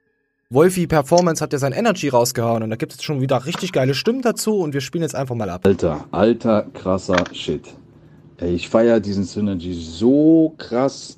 Wolfie 0.51 0.85
Performance 0.85 1.43
hat 1.43 1.53
ja 1.53 1.59
sein 1.59 1.71
Energy 1.71 2.09
rausgehauen 2.09 2.61
und 2.61 2.69
da 2.69 2.75
gibt 2.75 2.93
es 2.93 3.03
schon 3.03 3.19
wieder 3.19 3.45
richtig 3.47 3.71
geile 3.71 3.95
Stimmen 3.95 4.21
dazu 4.21 4.59
und 4.59 4.73
wir 4.73 4.81
spielen 4.81 5.01
jetzt 5.01 5.15
einfach 5.15 5.35
mal 5.35 5.49
ab. 5.49 5.65
Alter, 5.65 6.05
alter, 6.11 6.67
krasser 6.73 7.23
Shit. 7.33 7.73
Ey, 8.37 8.53
ich 8.53 8.69
feiere 8.69 8.99
diesen 8.99 9.23
Synergy 9.23 9.73
so 9.73 10.53
krass. 10.57 11.17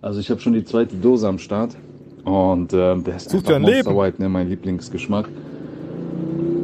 Also 0.00 0.20
ich 0.20 0.30
habe 0.30 0.40
schon 0.40 0.52
die 0.52 0.64
zweite 0.64 0.94
Dose 0.96 1.26
am 1.26 1.38
Start 1.38 1.76
und 2.24 2.72
äh, 2.72 2.96
der 2.96 3.16
ist 3.16 3.30
Sucht 3.30 3.46
einfach 3.46 3.60
Monster 3.60 3.76
Leben. 3.76 3.96
White, 3.96 4.22
ne, 4.22 4.28
mein 4.28 4.48
Lieblingsgeschmack. 4.48 5.28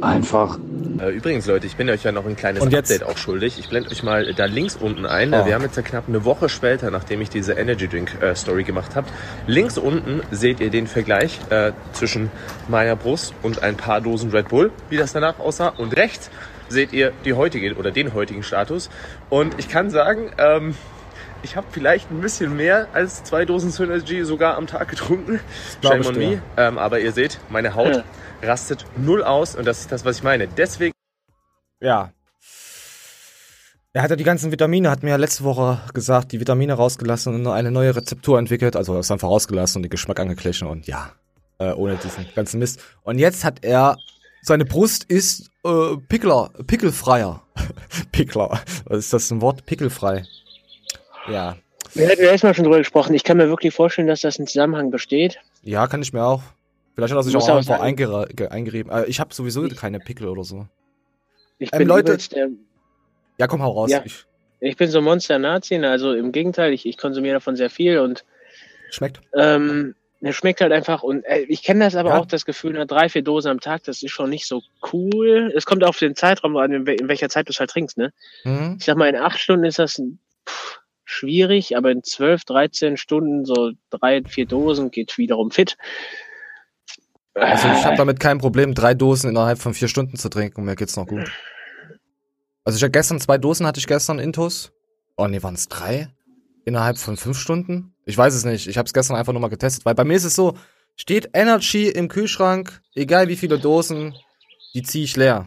Einfach 0.01 0.59
Äh, 1.01 1.11
Übrigens, 1.11 1.47
Leute, 1.47 1.67
ich 1.67 1.77
bin 1.77 1.89
euch 1.89 2.05
ja 2.05 2.13
noch 2.13 2.27
ein 2.27 2.37
kleines 2.37 2.63
Und 2.63 2.73
jetzt? 2.73 2.91
Update 2.93 3.09
auch 3.09 3.17
schuldig. 3.17 3.59
Ich 3.59 3.69
blende 3.69 3.91
euch 3.91 4.03
mal 4.03 4.33
da 4.35 4.45
links 4.45 4.77
unten 4.77 5.07
ein. 5.07 5.33
Ah. 5.33 5.47
Wir 5.47 5.55
haben 5.55 5.63
jetzt 5.63 5.77
ja 5.77 5.83
knapp 5.83 6.05
eine 6.09 6.25
Woche 6.25 6.49
später, 6.49 6.91
nachdem 6.91 7.21
ich 7.21 7.31
diese 7.31 7.55
Energy 7.55 7.89
Drink 7.89 8.17
äh, 8.21 8.35
Story 8.35 8.65
gemacht 8.65 8.95
habe. 8.97 9.07
Links 9.47 9.79
unten 9.79 10.21
seht 10.31 10.61
ihr 10.61 10.71
den 10.71 10.87
Vergleich 10.87 11.39
äh, 11.51 11.73
zwischen 11.93 12.31
meiner 12.69 12.97
Brust 12.97 13.35
und 13.43 13.63
ein 13.63 13.77
paar 13.77 14.01
Dosen 14.01 14.31
Red 14.31 14.49
Bull, 14.49 14.71
wie 14.91 14.97
das 14.97 15.13
danach 15.13 15.39
aussah. 15.39 15.69
Und 15.69 15.97
rechts 15.97 16.31
seht 16.71 16.93
ihr 16.93 17.13
die 17.25 17.35
heutige 17.35 17.75
oder 17.77 17.91
den 17.91 18.15
heutigen 18.15 18.43
Status. 18.43 18.89
Und 19.29 19.59
ich 19.59 19.69
kann 19.69 19.91
sagen, 19.91 20.31
ähm, 20.39 20.75
ich 21.43 21.57
habe 21.57 21.67
vielleicht 21.71 22.11
ein 22.11 22.21
bisschen 22.21 22.57
mehr 22.57 22.89
als 22.93 23.25
zwei 23.25 23.45
Dosen 23.45 23.71
Synergy 23.71 24.25
sogar 24.25 24.57
am 24.57 24.67
Tag 24.67 24.89
getrunken. 24.89 25.41
Shame 25.83 26.07
on 26.07 26.17
me. 26.17 26.43
Ähm, 26.57 26.79
aber 26.79 27.01
ihr 27.01 27.13
seht, 27.13 27.39
meine 27.49 27.75
Haut 27.75 27.97
Ja. 27.97 28.05
rastet 28.43 28.85
null 28.97 29.23
aus 29.23 29.55
und 29.57 29.67
das 29.67 29.81
ist 29.81 29.93
das, 29.93 30.05
was 30.05 30.17
ich 30.19 30.23
meine. 30.23 30.49
Deswegen 30.49 30.95
Ja. 31.81 32.13
Er 33.93 34.03
hat 34.03 34.11
ja 34.11 34.17
die 34.17 34.25
ganzen 34.25 34.53
Vitamine, 34.53 34.89
hat 34.89 35.03
mir 35.03 35.11
ja 35.11 35.17
letzte 35.17 35.43
Woche 35.43 35.81
gesagt, 35.95 36.31
die 36.31 36.39
Vitamine 36.39 36.75
rausgelassen 36.75 37.35
und 37.35 37.47
eine 37.49 37.73
neue 37.73 37.97
Rezeptur 37.97 38.39
entwickelt. 38.39 38.77
Also 38.77 38.97
ist 38.99 39.11
einfach 39.11 39.29
rausgelassen 39.29 39.79
und 39.79 39.83
den 39.83 39.91
Geschmack 39.91 40.21
angeglichen 40.21 40.69
und 40.69 40.87
ja, 40.87 41.11
äh, 41.59 41.73
ohne 41.73 41.97
diesen 41.97 42.25
ganzen 42.37 42.61
Mist. 42.61 42.81
Und 43.03 43.19
jetzt 43.19 43.45
hat 43.45 43.65
er, 43.65 43.97
seine 44.43 44.65
Brust 44.65 45.05
ist 45.05 45.51
äh, 45.65 45.97
Pickler, 46.09 46.51
Pickelfreier. 46.67 47.43
Pickler, 48.13 48.61
was 48.87 48.99
ist 48.99 49.13
das 49.13 49.31
ein 49.31 49.41
Wort? 49.41 49.67
Pickelfrei. 49.67 50.25
Ja. 51.29 51.57
Wir 51.95 52.09
hatten 52.09 52.23
ja 52.23 52.31
erstmal 52.31 52.55
schon 52.55 52.65
drüber 52.65 52.79
gesprochen. 52.79 53.15
Ich 53.15 53.25
kann 53.25 53.37
mir 53.37 53.49
wirklich 53.49 53.75
vorstellen, 53.75 54.07
dass 54.09 54.21
das 54.21 54.39
ein 54.39 54.47
Zusammenhang 54.47 54.91
besteht. 54.91 55.39
Ja, 55.63 55.87
kann 55.87 56.03
ich 56.03 56.13
mir 56.13 56.25
auch. 56.25 56.43
Vielleicht 56.95 57.13
hat 57.13 57.19
er 57.19 57.23
sich 57.23 57.35
Muss 57.35 57.49
auch 57.49 57.57
einfach 57.57 57.85
ge- 58.35 58.49
eingerieben. 58.49 58.91
Äh, 58.93 59.05
ich 59.07 59.21
habe 59.21 59.35
sowieso 59.35 59.67
keine 59.69 59.99
Pickel 60.01 60.29
oder 60.29 60.45
so. 60.45 60.67
Ich 61.59 61.73
Ähm, 61.73 61.79
bin 61.81 61.89
Leute- 61.89 62.13
übelst 62.13 62.33
der, 62.35 62.49
Ja, 63.39 63.47
komm, 63.47 63.63
hau 63.63 63.71
raus. 63.73 63.91
Ja. 63.91 64.03
Ich, 64.05 64.25
ich 64.61 64.77
bin 64.77 64.89
so 64.91 65.01
Monster-Nazi, 65.01 65.79
ne? 65.79 65.91
also 65.91 66.13
im 66.15 66.33
Gegenteil, 66.33 66.73
ich, 66.73 66.87
ich 66.87 66.97
konsumiere 66.97 67.35
davon 67.35 67.57
sehr 67.57 67.71
viel 67.71 67.99
und 67.99 68.25
schmeckt. 68.91 69.21
ähm, 69.35 69.95
es 70.29 70.37
schmeckt 70.37 70.61
halt 70.61 70.73
einfach 70.73 71.03
und 71.03 71.23
äh, 71.25 71.41
ich 71.49 71.63
kenne 71.63 71.85
das 71.85 71.95
aber 71.97 72.11
Ja. 72.11 72.19
auch, 72.19 72.27
das 72.27 72.45
Gefühl, 72.45 72.73
nach 72.75 72.87
drei, 72.87 73.09
vier 73.09 73.23
Dosen 73.23 73.51
am 73.51 73.61
Tag, 73.61 73.85
das 73.85 74.03
ist 74.03 74.11
schon 74.11 74.31
nicht 74.31 74.47
so 74.47 74.63
cool. 74.93 75.53
Es 75.57 75.65
kommt 75.67 75.83
auf 75.85 75.99
den 75.99 76.15
Zeitraum 76.15 76.57
an, 76.57 76.73
in, 76.73 76.85
wel- 76.87 77.01
in 77.01 77.09
welcher 77.09 77.29
Zeit 77.29 77.49
du 77.49 77.53
es 77.53 77.61
halt 77.61 77.71
trinkst, 77.71 77.97
ne? 77.97 78.13
Mhm. 78.45 78.77
Ich 78.79 78.85
sag 78.85 78.97
mal, 78.97 79.09
in 79.09 79.17
acht 79.17 79.39
Stunden 79.39 79.65
ist 79.65 79.79
das 79.79 80.01
pff, 80.49 80.81
schwierig, 81.05 81.77
aber 81.77 81.91
in 81.91 82.03
zwölf, 82.05 82.45
13 82.45 82.97
Stunden, 82.97 83.45
so 83.45 83.73
drei, 83.91 84.23
vier 84.25 84.47
Dosen 84.47 84.91
geht 84.91 85.17
wiederum 85.19 85.51
fit. 85.51 85.77
Also 87.35 87.69
ich 87.69 87.85
habe 87.85 87.97
damit 87.97 88.21
kein 88.21 88.39
Problem, 88.39 88.75
drei 88.75 88.93
Dosen 88.95 89.31
innerhalb 89.31 89.59
von 89.59 89.73
vier 89.73 89.89
Stunden 89.89 90.17
zu 90.17 90.29
trinken. 90.29 90.65
Mir 90.65 90.77
geht's 90.77 90.97
noch 90.97 91.07
gut. 91.07 91.31
Also 92.65 92.77
ich 92.77 92.83
habe 92.83 92.91
gestern 92.91 93.21
zwei 93.21 93.39
Dosen 93.39 93.67
hatte 93.67 93.79
ich 93.81 93.87
gestern 93.87 94.19
Intus. 94.19 94.73
Oh 95.17 95.27
nee, 95.27 95.43
waren 95.43 95.55
es 95.55 95.69
drei? 95.69 96.09
Innerhalb 96.65 96.99
von 96.99 97.17
fünf 97.17 97.39
Stunden? 97.39 97.95
Ich 98.11 98.19
weiß 98.19 98.35
es 98.35 98.45
nicht. 98.45 98.67
Ich 98.67 98.77
habe 98.77 98.87
es 98.87 98.93
gestern 98.93 99.17
einfach 99.17 99.33
nur 99.33 99.41
mal 99.41 99.49
getestet, 99.49 99.85
weil 99.85 99.95
bei 99.95 100.05
mir 100.05 100.15
ist 100.17 100.25
es 100.25 100.35
so, 100.35 100.55
steht 100.97 101.31
Energy 101.33 101.89
im 101.89 102.09
Kühlschrank, 102.09 102.83
egal 102.95 103.29
wie 103.29 103.37
viele 103.37 103.59
Dosen, 103.59 104.15
die 104.75 104.83
ziehe 104.83 105.05
ich 105.05 105.17
leer. 105.17 105.47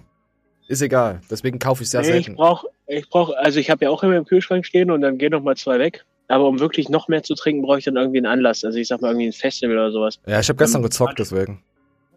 Ist 0.70 0.82
egal. 0.82 1.20
Deswegen 1.30 1.60
kaufe 1.60 1.84
ich 1.84 1.90
sehr 1.90 2.02
Nee, 2.02 2.08
ich 2.08 2.14
selten. 2.14 2.36
brauch, 2.36 2.64
ich 2.88 3.10
brauch, 3.10 3.32
also 3.36 3.60
ich 3.60 3.70
habe 3.70 3.86
ja 3.86 3.92
auch 3.92 4.02
immer 4.02 4.16
im 4.16 4.26
Kühlschrank 4.26 4.66
stehen 4.66 4.90
und 4.92 5.02
dann 5.02 5.18
gehen 5.18 5.32
noch 5.32 5.44
mal 5.44 5.58
zwei 5.58 5.78
weg. 5.78 6.06
Aber 6.30 6.48
um 6.48 6.60
wirklich 6.60 6.88
noch 6.88 7.10
mehr 7.10 7.22
zu 7.22 7.36
trinken, 7.36 7.62
brauche 7.64 7.80
ich 7.80 7.86
dann 7.86 7.98
irgendwie 7.98 8.20
einen 8.20 8.28
Anlass. 8.28 8.64
Also 8.64 8.80
ich 8.80 8.88
sag 8.88 9.02
mal 9.02 9.10
irgendwie 9.10 9.28
ein 9.28 9.34
Festival 9.34 9.76
oder 9.78 9.92
sowas. 9.92 10.20
Ja, 10.26 10.40
ich 10.40 10.48
habe 10.48 10.58
gestern 10.58 10.82
gezockt, 10.82 11.20
deswegen. 11.20 11.62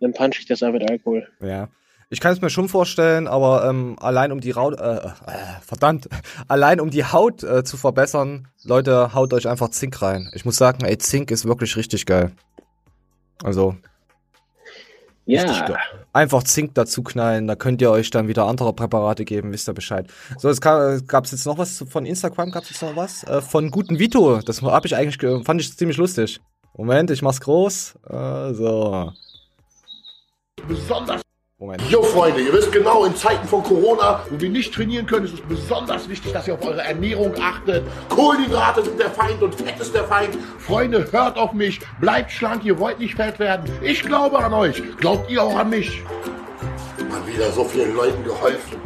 Dann 0.01 0.13
punch 0.13 0.39
ich 0.39 0.47
das 0.47 0.63
einfach 0.63 0.79
mit 0.81 0.89
Alkohol. 0.89 1.27
Ja. 1.41 1.69
Ich 2.09 2.21
kann 2.21 2.33
es 2.33 2.41
mir 2.41 2.51
schon 2.51 2.69
vorstellen, 2.69 3.27
aber 3.27 3.69
ähm, 3.69 3.97
allein 4.01 4.31
um 4.31 4.41
die 4.41 4.55
Haut, 4.55 4.79
äh, 4.81 4.97
äh, 4.99 5.11
verdammt, 5.61 6.09
allein 6.49 6.81
um 6.81 6.91
die 6.91 7.05
Haut 7.05 7.43
äh, 7.43 7.65
zu 7.65 7.77
verbessern, 7.77 8.47
Leute, 8.63 9.13
haut 9.13 9.33
euch 9.33 9.49
einfach 9.49 9.71
Zink 9.71 10.01
rein. 10.03 10.31
Ich 10.35 10.45
muss 10.45 10.57
sagen, 10.57 10.85
ey, 10.85 10.97
Zink 10.99 11.31
ist 11.33 11.47
wirklich 11.47 11.77
richtig 11.77 12.07
geil. 12.07 12.31
Also, 13.43 13.75
richtig 15.27 15.57
Ja, 15.59 15.67
geil. 15.67 15.79
Einfach 16.13 16.45
Zink 16.45 16.75
dazu 16.75 17.03
knallen, 17.03 17.49
da 17.49 17.57
könnt 17.57 17.83
ihr 17.83 17.91
euch 17.91 18.11
dann 18.11 18.29
wieder 18.29 18.47
andere 18.47 18.73
Präparate 18.73 19.25
geben, 19.25 19.53
wisst 19.53 19.69
ihr 19.69 19.75
Bescheid. 19.75 20.07
So, 20.39 20.49
es 20.49 20.61
gab 20.61 21.25
es 21.25 21.33
jetzt 21.33 21.45
noch 21.45 21.59
was 21.59 21.85
von 21.91 22.07
Instagram, 22.07 22.53
gab 22.53 22.63
es 22.63 22.71
jetzt 22.71 22.83
noch 22.83 22.95
was? 22.95 23.25
Äh, 23.25 23.43
von 23.43 23.69
guten 23.73 23.99
Vito, 23.99 24.39
das 24.43 24.63
hab 24.63 24.85
ich 24.85 24.95
eigentlich, 24.95 25.19
ge- 25.19 25.43
fand 25.43 25.61
ich 25.61 25.77
ziemlich 25.77 25.97
lustig. 25.97 26.41
Moment, 26.77 27.11
ich 27.11 27.23
mach's 27.23 27.41
groß. 27.41 27.97
Äh, 28.09 28.55
so. 28.55 29.13
besonders. 30.69 31.21
Moment. 31.59 31.81
Jo 31.91 32.03
Freunde, 32.03 32.43
ihr 32.43 32.53
wisst 32.53 32.71
genau, 32.71 33.07
in 33.07 33.17
Zeiten 33.17 33.49
von 33.49 33.63
Corona, 33.63 34.23
wo 34.29 34.39
wir 34.39 34.51
nicht 34.51 34.75
trainieren 34.75 35.07
können, 35.07 35.25
ist 35.25 35.33
es 35.33 35.41
besonders 35.41 36.07
wichtig, 36.07 36.35
dass 36.35 36.47
ihr 36.47 36.53
auf 36.53 36.63
eure 36.63 36.83
Ernährung 36.83 37.33
achtet. 37.41 37.83
Kohlenhydrate 38.11 38.85
sind 38.85 39.01
der 39.01 39.11
Feind 39.11 39.43
und 39.43 39.55
Fett 39.55 39.81
ist 39.81 39.95
der 39.95 40.05
Feind. 40.05 40.37
Freunde, 40.59 41.11
hört 41.11 41.39
auf 41.39 41.55
mich, 41.55 41.81
bleibt 41.99 42.31
schlank, 42.31 42.63
ihr 42.67 42.79
wollt 42.79 42.99
nicht 42.99 43.15
fett 43.15 43.39
werden. 43.39 43.65
Ich 43.81 44.03
glaube 44.03 44.37
an 44.39 44.53
euch. 44.53 44.83
Glaubt 44.99 45.31
ihr 45.31 45.43
auch 45.43 45.57
an 45.57 45.71
mich? 45.71 46.03
Man 47.09 47.27
wieder 47.27 47.51
so 47.51 47.65
vielen 47.65 47.97
Leuten 47.97 48.23
geholfen. 48.23 48.77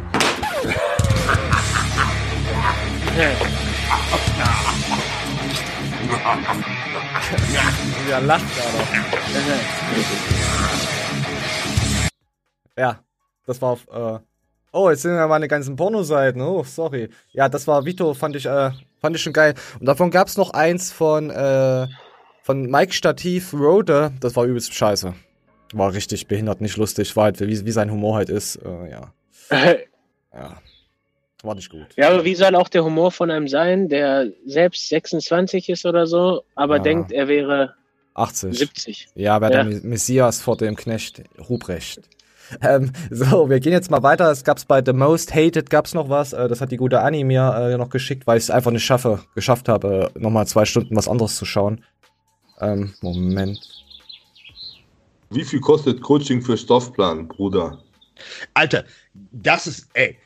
Ja, 8.09 8.19
lacht 8.19 8.45
gerade. 8.55 8.77
Ja, 12.77 12.99
das 13.45 13.61
war 13.61 13.71
auf, 13.71 13.87
äh, 13.91 14.19
oh, 14.71 14.89
jetzt 14.89 15.01
sind 15.03 15.15
ja 15.15 15.27
meine 15.27 15.47
ganzen 15.47 15.75
Pornoseiten. 15.75 16.41
Oh, 16.41 16.63
sorry. 16.63 17.09
Ja, 17.31 17.49
das 17.49 17.67
war 17.67 17.85
Vito, 17.85 18.13
fand 18.13 18.35
ich, 18.35 18.45
äh, 18.45 18.71
fand 18.99 19.15
ich 19.15 19.21
schon 19.21 19.33
geil. 19.33 19.53
Und 19.79 19.85
davon 19.85 20.11
gab's 20.11 20.37
noch 20.37 20.51
eins 20.51 20.91
von, 20.91 21.29
äh, 21.29 21.87
von 22.43 22.63
Mike 22.69 22.93
Stativ 22.93 23.53
Rode. 23.53 24.11
Das 24.19 24.35
war 24.35 24.45
übelst 24.45 24.73
scheiße. 24.73 25.13
War 25.73 25.93
richtig 25.93 26.27
behindert, 26.27 26.59
nicht 26.61 26.77
lustig. 26.77 27.15
War 27.15 27.25
halt, 27.25 27.39
wie, 27.39 27.65
wie 27.65 27.71
sein 27.71 27.91
Humor 27.91 28.15
halt 28.17 28.29
ist. 28.29 28.57
Äh, 28.57 28.89
ja. 28.89 29.13
Ja. 30.33 30.61
War 31.43 31.55
nicht 31.55 31.69
gut. 31.69 31.87
ja, 31.97 32.09
aber 32.09 32.23
wie 32.23 32.35
soll 32.35 32.55
auch 32.55 32.69
der 32.69 32.85
Humor 32.85 33.11
von 33.11 33.29
einem 33.31 33.47
sein, 33.49 33.89
der 33.89 34.27
selbst 34.45 34.87
26 34.89 35.67
ist 35.69 35.85
oder 35.85 36.05
so, 36.07 36.43
aber 36.55 36.77
Ja. 36.77 36.83
denkt, 36.83 37.11
er 37.11 37.27
wäre 37.27 37.73
80. 38.13 38.57
70? 38.57 39.07
Ja, 39.15 39.41
wer 39.41 39.51
Ja. 39.51 39.63
der 39.63 39.81
Messias 39.81 40.39
vor 40.41 40.55
dem 40.55 40.75
Knecht 40.77 41.23
Ruprecht. 41.49 42.01
Ähm, 42.61 42.91
so, 43.09 43.49
wir 43.49 43.59
gehen 43.59 43.71
jetzt 43.71 43.91
mal 43.91 44.03
weiter. 44.03 44.29
Es 44.31 44.43
gab's 44.43 44.65
bei 44.65 44.81
The 44.85 44.93
Most 44.93 45.33
Hated 45.33 45.69
gab's 45.69 45.93
noch 45.93 46.09
was. 46.09 46.33
Äh, 46.33 46.47
das 46.47 46.61
hat 46.61 46.71
die 46.71 46.77
gute 46.77 47.01
Annie 47.01 47.23
mir 47.23 47.53
äh, 47.55 47.77
noch 47.77 47.89
geschickt, 47.89 48.27
weil 48.27 48.37
ich 48.37 48.43
es 48.43 48.51
einfach 48.51 48.71
nicht 48.71 48.85
schaffe, 48.85 49.19
geschafft 49.35 49.69
habe, 49.69 50.11
äh, 50.15 50.19
nochmal 50.19 50.47
zwei 50.47 50.65
Stunden 50.65 50.95
was 50.95 51.07
anderes 51.07 51.35
zu 51.35 51.45
schauen. 51.45 51.83
Ähm, 52.59 52.93
Moment. 53.01 53.59
Wie 55.29 55.43
viel 55.43 55.61
kostet 55.61 56.01
Coaching 56.01 56.41
für 56.41 56.57
Stoffplan, 56.57 57.27
Bruder? 57.27 57.79
Alter, 58.53 58.83
das 59.13 59.65
ist, 59.65 59.87
ey, 59.93 60.17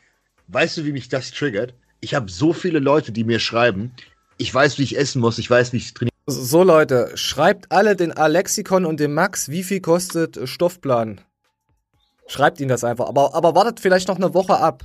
weißt 0.48 0.78
du, 0.78 0.86
wie 0.86 0.92
mich 0.92 1.10
das 1.10 1.32
triggert? 1.32 1.74
Ich 2.02 2.14
habe 2.14 2.30
so 2.30 2.54
viele 2.54 2.80
Leute, 2.80 3.12
die 3.12 3.24
mir 3.24 3.40
schreiben, 3.40 3.92
ich 4.38 4.54
weiß, 4.54 4.78
wie 4.80 4.84
ich 4.84 4.98
essen 4.98 5.22
muss, 5.22 5.38
ich 5.38 5.50
weiß, 5.50 5.74
wie 5.74 5.78
ich 5.78 5.94
trainieren 5.94 6.12
So, 6.28 6.64
Leute, 6.64 7.12
schreibt 7.16 7.72
alle 7.72 7.96
den 7.96 8.12
Alexikon 8.12 8.86
und 8.86 9.00
den 9.00 9.14
Max, 9.14 9.50
wie 9.50 9.64
viel 9.64 9.80
kostet 9.80 10.38
Stoffplan. 10.48 11.22
Schreibt 12.28 12.60
ihnen 12.60 12.70
das 12.70 12.84
einfach. 12.84 13.08
Aber, 13.08 13.34
aber 13.36 13.56
wartet 13.56 13.80
vielleicht 13.80 14.08
noch 14.08 14.16
eine 14.18 14.34
Woche 14.34 14.58
ab. 14.58 14.84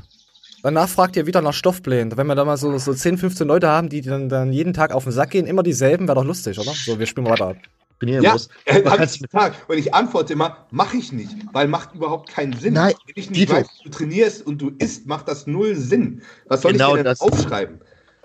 Danach 0.63 0.89
fragt 0.89 1.17
ihr 1.17 1.27
wieder 1.27 1.41
nach 1.41 1.55
Stoffplänen. 1.55 2.17
Wenn 2.19 2.27
wir 2.27 2.35
da 2.35 2.45
mal 2.45 2.59
so, 2.59 2.77
so 2.79 2.93
10, 2.93 3.17
15 3.17 3.47
Leute 3.49 3.69
haben, 3.69 3.89
die 3.89 4.03
dann, 4.03 4.29
dann 4.29 4.53
jeden 4.53 4.75
Tag 4.75 4.93
auf 4.93 5.05
den 5.05 5.13
Sack 5.13 5.31
gehen, 5.31 5.47
immer 5.47 5.63
dieselben, 5.63 6.07
wäre 6.07 6.17
doch 6.17 6.25
lustig, 6.25 6.59
oder? 6.59 6.73
So, 6.73 6.99
wir 6.99 7.07
spielen 7.07 7.25
mal 7.25 7.31
weiter 7.33 7.49
ab. 7.49 7.57
Ja, 8.03 8.37
äh, 8.65 8.81
Man 8.83 8.93
hab 8.93 8.99
kann's 8.99 9.17
ich 9.17 9.23
gefragt. 9.23 9.57
Und 9.69 9.77
ich 9.79 9.93
antworte 9.93 10.33
immer, 10.33 10.57
mache 10.71 10.97
ich 10.97 11.13
nicht, 11.13 11.35
weil 11.53 11.69
macht 11.69 11.95
überhaupt 11.95 12.31
keinen 12.31 12.55
Sinn. 12.55 12.73
Nein, 12.75 12.95
Wenn 13.07 13.13
ich 13.17 13.29
nicht 13.31 13.43
Dito. 13.43 13.53
weiß, 13.55 13.67
du 13.85 13.91
trainierst 13.91 14.47
und 14.47 14.59
du 14.61 14.71
isst, 14.79 15.07
macht 15.07 15.29
das 15.29 15.47
null 15.47 15.77
Sinn. 15.77 16.23
Was 16.49 16.63
soll 16.63 16.73
Genau 16.73 16.89
ich 16.89 16.93
dir 16.93 16.97
denn 16.99 17.05
das. 17.05 17.21
aufschreiben? 17.21 17.79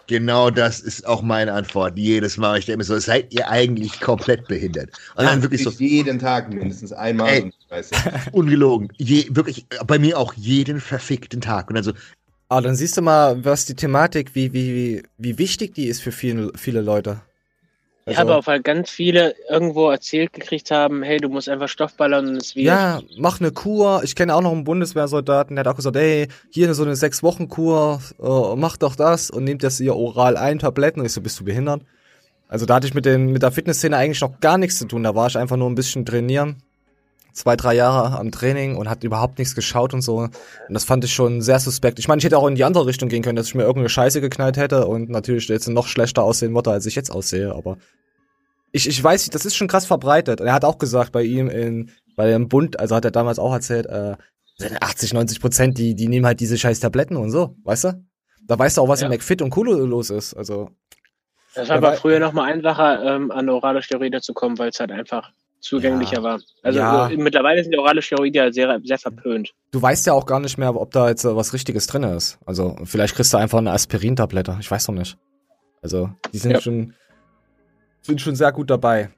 Genau 0.08 0.50
das 0.50 0.80
ist 0.80 1.06
auch 1.08 1.22
meine 1.22 1.54
Antwort. 1.54 1.98
Jedes 1.98 2.38
Mal. 2.38 2.60
Ich 2.60 2.66
denke 2.66 2.80
mir 2.80 2.84
so, 2.84 2.98
seid 3.00 3.34
ihr 3.34 3.48
eigentlich 3.50 4.00
komplett 4.00 4.48
behindert? 4.48 4.90
Und 5.16 5.26
dann 5.26 5.42
wirklich 5.42 5.64
so. 5.64 5.72
jeden 5.72 6.20
Tag 6.20 6.54
mindestens 6.54 6.92
einmal. 6.94 7.30
Ey. 7.30 7.52
Ungelogen. 8.32 8.90
Je, 8.98 9.28
wirklich, 9.32 9.66
bei 9.86 10.00
mir 10.00 10.18
auch 10.18 10.34
jeden 10.34 10.80
verfickten 10.80 11.42
Tag. 11.42 11.70
Und 11.70 11.76
dann 11.76 11.84
so, 11.84 11.94
Aber 12.50 12.62
dann 12.62 12.76
siehst 12.76 12.98
du 12.98 13.02
mal, 13.02 13.44
was 13.44 13.66
die 13.66 13.76
Thematik, 13.76 14.36
wie, 14.36 14.54
wie, 14.54 14.76
wie, 14.76 15.04
wie 15.18 15.38
wichtig 15.38 15.74
die 15.74 15.88
ist 15.88 16.02
für 16.02 16.12
viele, 16.12 16.52
viele 16.56 16.82
Leute. 16.82 17.22
Ich 18.08 18.18
habe 18.18 18.36
auch, 18.36 18.46
weil 18.46 18.62
ganz 18.62 18.92
viele 18.92 19.34
irgendwo 19.50 19.90
erzählt 19.90 20.32
gekriegt 20.32 20.70
haben, 20.70 21.02
hey, 21.02 21.18
du 21.18 21.28
musst 21.28 21.50
einfach 21.50 21.68
Stoffballern 21.68 22.28
und 22.28 22.36
es 22.36 22.56
wird. 22.56 22.68
Ja, 22.68 23.02
mach 23.18 23.40
eine 23.40 23.52
Kur. 23.52 24.02
Ich 24.04 24.16
kenne 24.16 24.36
auch 24.36 24.42
noch 24.42 24.52
einen 24.52 24.64
Bundeswehrsoldaten, 24.64 25.56
der 25.56 25.66
hat 25.66 25.72
auch 25.72 25.76
gesagt, 25.76 25.96
ey, 25.96 26.28
hier 26.52 26.72
so 26.76 26.84
eine 26.84 26.96
sechs 26.96 27.24
Wochen 27.24 27.50
Kur, 27.50 28.00
äh, 28.22 28.56
mach 28.56 28.78
doch 28.78 28.96
das 28.96 29.32
und 29.32 29.44
nehmt 29.44 29.64
das 29.64 29.78
hier 29.78 29.96
oral 29.96 30.38
ein, 30.38 30.60
Tabletten. 30.60 31.00
Und 31.00 31.08
ich 31.08 31.14
so, 31.14 31.22
bist 31.22 31.40
du 31.40 31.46
behindert? 31.46 31.82
Also 32.48 32.68
da 32.68 32.76
hatte 32.76 32.86
ich 32.86 32.94
mit 32.94 33.06
den 33.06 33.32
mit 33.32 33.42
der 33.42 33.52
Fitnessszene 33.52 33.98
eigentlich 33.98 34.22
noch 34.22 34.40
gar 34.40 34.60
nichts 34.60 34.78
zu 34.78 34.86
tun. 34.86 35.02
Da 35.02 35.16
war 35.16 35.26
ich 35.26 35.38
einfach 35.38 35.58
nur 35.58 35.68
ein 35.68 35.76
bisschen 35.76 36.06
trainieren, 36.06 36.58
zwei 37.36 37.56
drei 37.56 37.76
Jahre 37.76 38.18
am 38.18 38.32
Training 38.32 38.76
und 38.78 38.90
hat 38.90 39.04
überhaupt 39.04 39.38
nichts 39.38 39.54
geschaut 39.56 39.94
und 39.94 40.02
so. 40.02 40.18
Und 40.20 40.34
das 40.70 40.86
fand 40.86 41.04
ich 41.04 41.14
schon 41.14 41.42
sehr 41.42 41.60
suspekt. 41.60 42.00
Ich 42.00 42.08
meine, 42.08 42.20
ich 42.20 42.26
hätte 42.26 42.38
auch 42.38 42.48
in 42.48 42.56
die 42.56 42.64
andere 42.64 42.86
Richtung 42.86 43.10
gehen 43.10 43.22
können, 43.24 43.36
dass 43.36 43.48
ich 43.48 43.56
mir 43.56 43.64
irgendeine 43.64 43.90
Scheiße 43.90 44.22
geknallt 44.22 44.58
hätte 44.58 44.88
und 44.88 45.10
natürlich 45.10 45.48
jetzt 45.50 45.68
noch 45.68 45.88
schlechter 45.88 46.24
aussehen 46.24 46.56
würde, 46.56 46.72
als 46.72 46.86
ich 46.86 46.96
jetzt 46.96 47.12
aussehe. 47.12 47.54
Aber 47.54 47.78
ich, 48.72 48.88
ich 48.88 49.04
weiß 49.04 49.22
nicht, 49.24 49.36
das 49.36 49.46
ist 49.46 49.56
schon 49.56 49.68
krass 49.68 49.86
verbreitet. 49.86 50.42
Und 50.42 50.48
er 50.48 50.54
hat 50.54 50.66
auch 50.66 50.78
gesagt, 50.78 51.12
bei 51.12 51.24
ihm 51.24 51.50
in, 51.50 51.92
bei 52.16 52.28
dem 52.30 52.48
Bund, 52.48 52.80
also 52.80 52.96
hat 52.96 53.06
er 53.06 53.12
damals 53.12 53.38
auch 53.38 53.54
erzählt, 53.54 53.86
äh, 53.86 54.16
80, 54.80 55.14
90 55.14 55.42
Prozent, 55.42 55.78
die, 55.78 55.96
die 55.96 56.08
nehmen 56.08 56.26
halt 56.26 56.40
diese 56.40 56.58
scheiß 56.58 56.80
Tabletten 56.80 57.18
und 57.18 57.32
so, 57.32 57.56
weißt 57.64 57.84
du? 57.86 58.06
Da 58.48 58.58
weißt 58.58 58.78
du 58.78 58.82
auch, 58.82 58.88
was 58.88 59.02
Ja. 59.02 59.08
im 59.08 59.12
McFit 59.12 59.42
und 59.42 59.50
Kulo 59.50 59.74
los 59.86 60.10
ist. 60.10 60.34
Also, 60.34 60.70
Das 61.54 61.68
war 61.68 61.78
aber 61.78 61.94
früher 61.94 62.20
noch 62.20 62.32
mal 62.32 62.46
einfacher, 62.46 63.04
ähm, 63.04 63.32
an 63.32 63.50
orale 63.50 63.82
Steroide 63.82 64.22
zu 64.22 64.34
kommen, 64.34 64.58
weil 64.58 64.70
es 64.70 64.80
halt 64.80 64.92
einfach 64.92 65.32
zugänglicher 65.66 66.18
Ja. 66.18 66.24
war. 66.24 66.40
Also 66.64 66.80
Ja. 66.80 67.10
so, 67.10 67.18
mittlerweile 67.18 67.64
sind 67.64 67.78
orale 67.78 68.02
Steroide 68.02 68.38
ja 68.38 68.52
sehr, 68.52 68.80
sehr 68.84 68.98
verpönt. 68.98 69.54
du 69.72 69.82
weißt 69.82 70.06
ja 70.08 70.14
auch 70.14 70.26
gar 70.26 70.40
nicht 70.40 70.58
mehr, 70.58 70.74
ob 70.76 70.92
da 70.92 71.10
jetzt 71.10 71.26
äh, 71.26 71.36
was 71.36 71.54
Richtiges 71.54 71.88
drin 71.88 72.04
ist. 72.04 72.38
Also, 72.46 72.76
vielleicht 72.86 73.16
kriegst 73.16 73.34
du 73.34 73.38
einfach 73.38 73.58
eine 73.58 73.72
Aspirin-Tablette. 73.72 74.58
Ich 74.62 74.70
weiß 74.72 74.88
noch 74.88 74.96
nicht. 74.96 75.18
Also, 75.82 76.10
die 76.34 76.38
sind 76.38 76.52
Ja. 76.54 76.62
schon, 76.62 76.94
sind 78.02 78.22
schon 78.22 78.36
sehr 78.36 78.52
gut 78.52 78.70
dabei. 78.70 79.10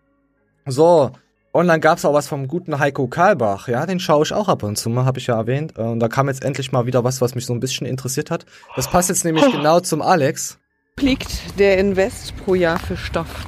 So, 0.66 1.12
online 1.54 1.80
gab's 1.80 2.06
auch 2.06 2.14
was 2.14 2.28
vom 2.28 2.48
guten 2.48 2.78
Heiko 2.80 3.08
Karlbach. 3.08 3.68
Ja, 3.68 3.86
den 3.86 4.00
schaue 4.00 4.24
ich 4.24 4.34
auch 4.34 4.48
ab 4.50 4.64
und 4.64 4.78
zu 4.78 4.90
mal, 4.90 5.06
habe 5.06 5.20
ich 5.20 5.28
ja 5.28 5.36
erwähnt. 5.38 5.78
Äh, 5.78 5.82
Und 5.82 6.00
da 6.00 6.08
kam 6.08 6.28
jetzt 6.28 6.44
endlich 6.44 6.72
mal 6.72 6.86
wieder 6.86 7.04
was, 7.04 7.22
was 7.22 7.36
mich 7.36 7.46
so 7.46 7.54
ein 7.54 7.60
bisschen 7.60 7.86
interessiert 7.88 8.32
hat. 8.32 8.46
Das 8.76 8.90
passt 8.90 9.10
jetzt 9.10 9.24
nämlich 9.26 9.46
genau 9.52 9.80
zum 9.80 10.02
Alex. 10.02 10.60
liegt 11.00 11.60
der 11.60 11.78
Invest 11.78 12.36
pro 12.44 12.56
Jahr 12.56 12.80
für 12.80 12.98
Stoff? 12.98 13.46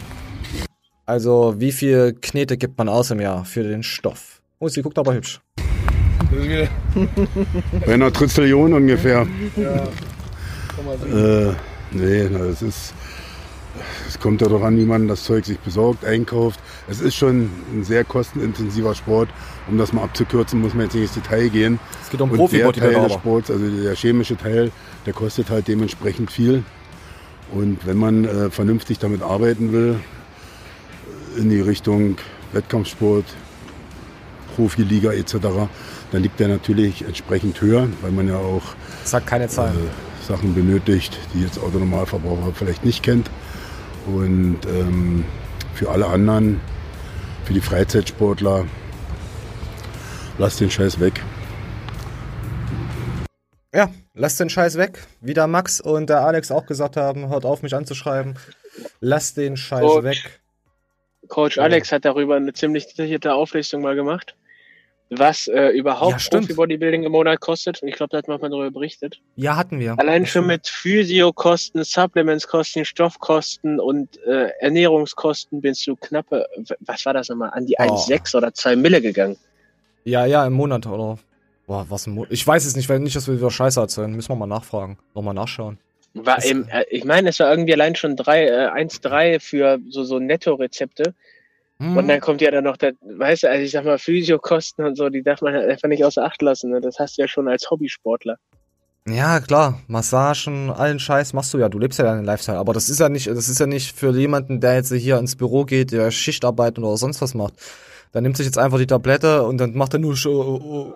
Also, 1.10 1.56
wie 1.58 1.72
viel 1.72 2.16
Knete 2.22 2.56
gibt 2.56 2.78
man 2.78 2.88
aus 2.88 3.10
im 3.10 3.20
Jahr 3.20 3.44
für 3.44 3.64
den 3.64 3.82
Stoff? 3.82 4.44
Oh, 4.60 4.68
sie 4.68 4.84
guckt 4.84 5.00
aber 5.00 5.16
hübsch. 5.16 5.42
Bei 7.84 7.94
einer 7.96 8.14
Trillion 8.14 8.74
ungefähr. 8.74 9.26
Äh, 11.12 11.54
nee, 11.90 12.30
das 12.30 12.62
ist. 12.62 12.94
Es 14.08 14.20
kommt 14.20 14.42
ja 14.42 14.50
doch 14.50 14.62
an, 14.62 14.78
wie 14.78 14.86
man 14.86 15.08
das 15.08 15.24
Zeug 15.24 15.46
sich 15.46 15.58
besorgt, 15.58 16.06
einkauft. 16.06 16.60
Es 16.88 17.02
ist 17.02 17.16
schon 17.16 17.50
ein 17.74 17.84
sehr 17.84 18.04
kostenintensiver 18.04 18.94
Sport. 18.94 19.30
Um 19.68 19.80
das 19.80 19.92
mal 19.92 20.04
abzukürzen, 20.04 20.62
muss 20.62 20.76
man 20.76 20.84
jetzt 20.84 20.94
nicht 20.94 21.06
ins 21.06 21.14
Detail 21.14 21.50
gehen. 21.50 21.80
Es 22.04 22.12
geht 22.12 22.22
um 22.22 22.30
Und 22.30 22.38
der 22.38 22.44
Profi-Bodybuilder 22.44 23.00
Teil 23.00 23.08
des. 23.08 23.14
Sports, 23.14 23.50
also 23.50 23.68
der 23.68 23.96
chemische 23.96 24.38
Teil, 24.38 24.72
der 25.08 25.14
kostet 25.14 25.50
halt 25.50 25.68
dementsprechend 25.68 26.30
viel. 26.30 26.64
Und 27.52 27.88
wenn 27.88 27.98
man 27.98 28.26
äh, 28.26 28.52
vernünftig 28.52 29.00
damit 29.00 29.24
arbeiten 29.24 29.72
will, 29.72 30.00
in 31.40 31.50
die 31.50 31.62
Richtung 31.62 32.18
Wettkampfsport, 32.54 33.26
Profiliga 34.56 35.12
etc., 35.12 35.38
dann 36.12 36.24
liegt 36.24 36.40
der 36.40 36.48
natürlich 36.48 37.04
entsprechend 37.04 37.62
höher, 37.62 37.88
weil 38.02 38.12
man 38.12 38.28
ja 38.28 38.38
auch 38.38 38.64
Sag 39.04 39.28
keine 39.28 39.48
Zahlen. 39.48 39.76
äh, 39.76 40.26
Sachen 40.28 40.56
benötigt, 40.56 41.18
die 41.34 41.42
jetzt 41.44 41.60
Autonormalverbraucher 41.60 42.54
vielleicht 42.54 42.84
nicht 42.84 43.04
kennt. 43.04 43.30
Und 44.08 44.58
ähm, 44.68 45.24
für 45.76 45.90
alle 45.92 46.08
anderen, 46.08 46.60
für 47.46 47.54
die 47.54 47.62
Freizeitsportler, 47.62 48.66
lasst 50.40 50.60
den 50.60 50.72
Scheiß 50.72 51.00
weg. 51.00 51.22
Ja, 53.74 53.90
lasst 54.16 54.40
den 54.40 54.50
Scheiß 54.50 54.78
weg. 54.78 55.06
Wie 55.22 55.36
der 55.36 55.48
Max 55.48 55.80
und 55.80 56.10
der 56.10 56.22
Alex 56.22 56.52
auch 56.52 56.66
gesagt 56.66 56.98
haben, 56.98 57.30
hört 57.30 57.46
auf 57.46 57.62
mich 57.62 57.76
anzuschreiben. 57.76 58.36
Lasst 59.00 59.38
den 59.38 59.58
Scheiß 59.58 59.82
Coach. 59.82 60.04
weg. 60.04 60.39
Coach 61.30 61.58
Ja. 61.58 61.64
Alex 61.64 61.92
hat 61.92 62.04
darüber 62.06 62.36
eine 62.36 62.52
ziemlich 62.54 62.88
detaillierte 62.88 63.34
Auflistung 63.34 63.82
mal 63.82 63.96
gemacht, 63.96 64.36
was 65.12 65.48
äh, 65.48 65.70
überhaupt 65.70 66.22
Ja. 66.32 66.40
Profi-Bodybuilding 66.40 67.04
im 67.04 67.12
Monat 67.14 67.40
kostet. 67.40 67.82
Und 67.82 67.88
ich 67.88 67.96
glaube, 67.96 68.10
da 68.12 68.18
hat 68.18 68.28
man 68.28 68.40
mal 68.42 68.50
darüber 68.50 68.70
berichtet. 68.72 69.20
Ja, 69.38 69.56
hatten 69.56 69.80
wir. 69.80 69.98
Allein 69.98 70.26
schon 70.26 70.46
mit 70.46 70.68
Physiokosten, 70.68 71.84
Supplementskosten, 71.84 72.86
Stoffkosten 72.86 73.80
und 73.80 74.22
äh, 74.26 74.50
Ernährungskosten 74.60 75.62
bist 75.62 75.88
du 75.88 75.96
knappe, 75.96 76.46
was 76.82 77.06
war 77.06 77.14
das 77.14 77.30
nochmal, 77.30 77.52
an 77.54 77.66
die 77.66 77.76
Oh. 77.80 77.84
1,6 77.84 78.36
oder 78.36 78.54
2 78.54 78.76
Mille 78.76 79.02
gegangen. 79.02 79.38
Ja, 80.04 80.26
ja, 80.26 80.46
im 80.46 80.54
Monat, 80.54 80.86
oder? 80.86 81.18
Boah, 81.68 81.86
was 81.90 82.08
im 82.08 82.14
Monat? 82.16 82.32
Ich 82.32 82.46
weiß 82.46 82.66
es 82.66 82.76
nicht, 82.76 82.90
weil 82.90 83.00
nicht, 83.00 83.16
dass 83.16 83.28
wir 83.28 83.36
wieder 83.38 83.52
Scheiße 83.52 83.80
erzählen. 83.80 84.12
Müssen 84.12 84.30
wir 84.30 84.36
mal 84.36 84.48
nachfragen. 84.48 84.98
Nochmal 85.14 85.34
nachschauen. 85.36 85.78
War 86.14 86.44
im, 86.44 86.68
äh, 86.70 86.86
ich 86.90 87.06
meine, 87.06 87.30
es 87.30 87.40
war 87.40 87.52
irgendwie 87.52 87.74
allein 87.74 87.96
schon 87.96 88.16
drei, 88.16 88.46
äh, 88.48 88.68
1,3 88.68 89.40
für 89.40 89.80
so, 89.90 90.04
so 90.04 90.20
Netto-Rezepte. 90.20 91.14
Hm. 91.80 91.98
Und 91.98 92.08
dann 92.08 92.20
kommt 92.20 92.42
ja 92.42 92.52
dann 92.52 92.64
noch 92.64 92.78
der, 92.78 92.94
weißt 93.02 93.44
du, 93.44 93.50
also 93.50 93.64
ich 93.64 93.72
sag 93.72 93.86
mal, 93.86 93.98
Physiokosten 93.98 94.86
und 94.86 94.96
so, 94.96 95.10
die 95.10 95.24
darf 95.24 95.42
man 95.42 95.54
halt 95.54 95.70
einfach 95.70 95.88
nicht 95.88 96.04
außer 96.04 96.24
Acht 96.24 96.42
lassen. 96.42 96.72
Ne? 96.72 96.82
Das 96.82 97.00
hast 97.00 97.18
du 97.18 97.22
ja 97.22 97.28
schon 97.28 97.48
als 97.48 97.70
Hobbysportler. 97.70 98.38
Ja, 99.08 99.40
klar, 99.40 99.82
Massagen, 99.88 100.70
allen 100.70 101.00
Scheiß 101.00 101.34
machst 101.34 101.54
du 101.54 101.58
ja, 101.58 101.70
du 101.70 101.80
lebst 101.80 101.98
ja 102.00 102.06
deinen 102.06 102.26
Lifestyle, 102.26 102.58
aber 102.58 102.74
das 102.74 102.90
ist 102.90 103.00
ja 103.00 103.10
nicht, 103.10 103.28
das 103.28 103.50
ist 103.50 103.60
ja 103.60 103.66
nicht 103.66 103.96
für 103.96 104.12
jemanden, 104.12 104.60
der 104.60 104.76
jetzt 104.76 104.94
hier 104.94 105.18
ins 105.18 105.36
Büro 105.36 105.64
geht, 105.64 105.92
der 105.92 106.12
Schichtarbeit 106.12 106.78
oder 106.78 106.96
sonst 106.98 107.22
was 107.22 107.34
macht. 107.34 107.54
Dann 108.12 108.24
nimmt 108.24 108.38
sich 108.38 108.46
jetzt 108.46 108.58
einfach 108.58 108.78
die 108.78 108.88
Tablette 108.88 109.44
und 109.44 109.58
dann 109.58 109.76
macht 109.76 109.94
er 109.94 110.00
nur 110.00 110.16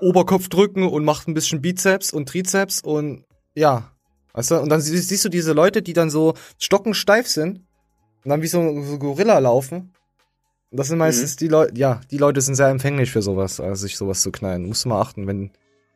Oberkopfdrücken 0.01 0.87
und 0.87 1.05
macht 1.05 1.27
ein 1.27 1.33
bisschen 1.33 1.61
Bizeps 1.61 2.11
und 2.11 2.27
Trizeps 2.27 2.81
und 2.81 3.23
ja, 3.55 3.92
weißt 4.33 4.51
du, 4.51 4.59
und 4.59 4.69
dann 4.69 4.81
sie- 4.81 4.97
siehst 4.97 5.23
du 5.25 5.29
diese 5.29 5.53
Leute, 5.53 5.81
die 5.81 5.93
dann 5.93 6.09
so 6.09 6.33
stockensteif 6.59 7.27
sind 7.27 7.59
und 8.23 8.29
dann 8.29 8.41
wie 8.41 8.47
so, 8.47 8.81
so 8.83 8.97
Gorilla 8.99 9.39
laufen. 9.39 9.93
Und 10.71 10.79
das 10.79 10.87
sind 10.87 10.97
meistens 10.97 11.35
die 11.35 11.47
Leute, 11.47 11.77
ja, 11.77 12.01
die 12.09 12.17
Leute 12.17 12.41
sind 12.41 12.55
sehr 12.55 12.69
empfänglich 12.69 13.11
für 13.11 13.21
sowas, 13.21 13.59
also 13.59 13.81
sich 13.81 13.95
sowas 13.95 14.21
zu 14.21 14.31
knallen. 14.31 14.65
Musst 14.65 14.85
du 14.85 14.89
mal 14.89 15.01
achten, 15.01 15.27
wenn 15.27 15.51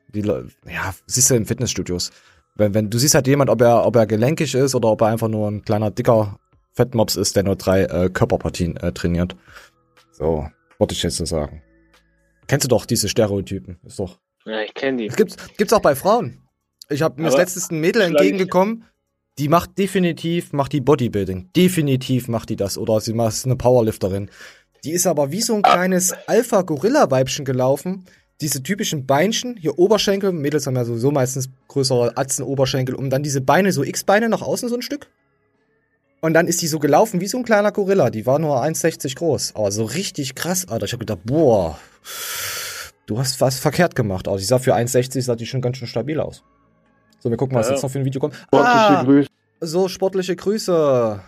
die 0.10 0.22
Leute, 0.22 0.50
ja, 0.66 0.94
siehst 1.08 1.30
du 1.32 1.36
in 1.36 1.46
Fitnessstudios. 1.46 2.12
Wenn, 2.56 2.74
wenn 2.74 2.90
du 2.90 2.98
siehst 2.98 3.16
halt 3.16 3.28
jemand, 3.28 3.50
ob 3.50 3.62
er, 3.62 3.86
ob 3.86 3.96
er 3.96 4.06
gelenkig 4.08 4.54
ist 4.56 4.76
oder 4.76 4.90
ob 4.90 5.02
er 5.02 5.08
einfach 5.08 5.28
nur 5.28 5.50
ein 5.50 5.64
kleiner, 5.64 5.92
dicker 5.92 6.40
Fettmops 6.74 7.16
ist, 7.16 7.36
der 7.36 7.44
nur 7.44 7.56
drei 7.56 7.84
äh, 7.86 8.10
Körperpartien 8.10 8.78
äh, 8.78 8.92
trainiert. 8.94 9.36
So, 10.12 10.48
wollte 10.78 10.94
ich 10.94 11.02
jetzt 11.04 11.18
so 11.18 11.26
sagen. 11.26 11.64
Kennst 12.48 12.64
du 12.66 12.68
doch 12.68 12.86
diese 12.86 13.10
Stereotypen, 13.10 13.80
ist 13.84 14.00
doch. 14.00 14.20
Ja, 14.46 14.62
ich 14.62 14.74
kenne 14.74 14.98
die. 14.98 15.08
Das 15.08 15.18
gibt's, 15.18 15.36
gibt's 15.58 15.74
auch 15.74 15.82
bei 15.82 15.96
Frauen. 15.96 16.47
Ich 16.90 17.02
habe 17.02 17.22
mir 17.22 17.26
das 17.26 17.34
Aber 17.34 17.44
letztens 17.44 17.70
ein 17.70 17.80
Mädel 17.80 18.02
entgegengekommen, 18.02 18.86
die 19.38 19.50
macht 19.50 19.78
definitiv, 19.78 20.54
macht 20.54 20.74
die 20.74 20.82
Bodybuilding. 20.82 21.50
Definitiv 21.56 22.28
macht 22.28 22.50
die 22.50 22.56
das. 22.56 22.78
Oder 22.78 23.00
sie 23.02 23.14
macht 23.14 23.34
ist 23.34 23.46
eine 23.46 23.56
Powerlifterin. 23.56 24.30
Die 24.84 24.92
ist 24.92 25.06
aber 25.06 25.32
wie 25.32 25.42
so 25.42 25.56
ein 25.56 25.62
kleines 25.62 26.14
Alpha-Gorilla-Weibchen 26.28 27.46
gelaufen. 27.46 28.06
Diese 28.42 28.64
typischen 28.64 29.06
Beinchen, 29.06 29.58
hier 29.58 29.78
Oberschenkel, 29.80 30.32
Mädels 30.32 30.68
haben 30.68 30.76
ja 30.76 30.86
sowieso 30.86 31.12
meistens 31.12 31.50
größere 31.68 32.18
Atzen-Oberschenkel 32.18 32.96
und 32.96 33.10
dann 33.10 33.24
diese 33.24 33.42
Beine, 33.42 33.72
so 33.72 33.84
X-Beine 33.84 34.30
nach 34.30 34.42
außen 34.42 34.70
so 34.70 34.76
ein 34.76 34.82
Stück. 34.82 35.08
Und 36.22 36.34
dann 36.34 36.48
ist 36.48 36.62
die 36.62 36.68
so 36.68 36.80
gelaufen 36.80 37.22
wie 37.22 37.28
so 37.28 37.38
ein 37.38 37.44
kleiner 37.44 37.72
Gorilla. 37.72 38.10
Die 38.10 38.26
war 38.26 38.40
nur 38.40 38.62
1,60 38.64 39.16
groß. 39.16 39.56
Aber 39.56 39.72
so 39.72 39.84
richtig 39.84 40.36
krass, 40.36 40.68
Alter. 40.68 40.86
Ich 40.86 40.94
hab 40.94 41.00
gedacht, 41.00 41.20
boah, 41.26 41.78
du 43.06 43.20
hast 43.20 43.40
was 43.40 43.60
verkehrt 43.60 43.96
gemacht. 43.96 44.28
Aber 44.28 44.38
die 44.38 44.44
sah 44.44 44.58
für 44.58 44.76
1,60 44.76 45.22
sah 45.22 45.36
die 45.36 45.46
schon 45.46 45.62
ganz 45.62 45.78
schön 45.78 45.88
stabil 45.88 46.20
aus. 46.20 46.44
So, 47.20 47.30
wir 47.30 47.38
gucken, 47.38 47.56
was 47.58 47.68
Ja. 47.68 47.74
jetzt 47.74 47.84
noch 47.84 47.90
für 47.90 48.00
ein 48.00 48.06
Video 48.06 48.20
kommt. 48.22 48.36
Sportliche 48.36 48.98
Ah, 48.98 49.04
Grüße. 49.04 49.30
so, 49.62 49.88
sportliche 49.88 50.36
Grüße. 50.36 51.22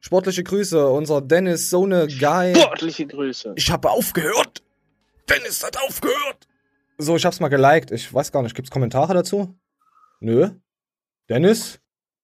Sportliche 0.00 0.42
Grüße. 0.42 0.88
Unser 0.88 1.20
Dennis, 1.20 1.70
so 1.70 1.84
eine 1.84 2.06
geil. 2.08 2.54
Sportliche 2.56 3.06
Grüße. 3.06 3.52
Ich 3.56 3.70
habe 3.70 3.90
aufgehört. 3.90 4.62
Dennis 5.28 5.62
hat 5.64 5.76
aufgehört. 5.86 6.46
So, 6.98 7.16
ich 7.16 7.24
hab's 7.24 7.40
mal 7.40 7.48
geliked. 7.48 7.90
Ich 7.92 8.12
weiß 8.12 8.30
gar 8.32 8.42
nicht, 8.42 8.54
gibt's 8.54 8.70
Kommentare 8.70 9.14
dazu? 9.14 9.54
Nö. 10.20 10.50
Dennis, 11.28 11.80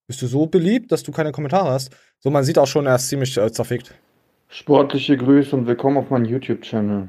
bist 0.06 0.20
du 0.22 0.26
so 0.26 0.46
beliebt, 0.46 0.92
dass 0.92 1.02
du 1.02 1.12
keine 1.12 1.32
Kommentare 1.32 1.70
hast? 1.70 1.90
So, 2.18 2.30
man 2.30 2.44
sieht 2.44 2.58
auch 2.58 2.66
schon, 2.66 2.86
er 2.86 2.96
ist 2.96 3.08
ziemlich 3.08 3.36
äh, 3.38 3.50
zerfickt. 3.52 3.94
Sportliche 4.48 5.16
Grüße 5.16 5.54
und 5.56 5.66
willkommen 5.66 5.96
auf 5.96 6.10
meinem 6.10 6.24
YouTube-Channel. 6.26 7.08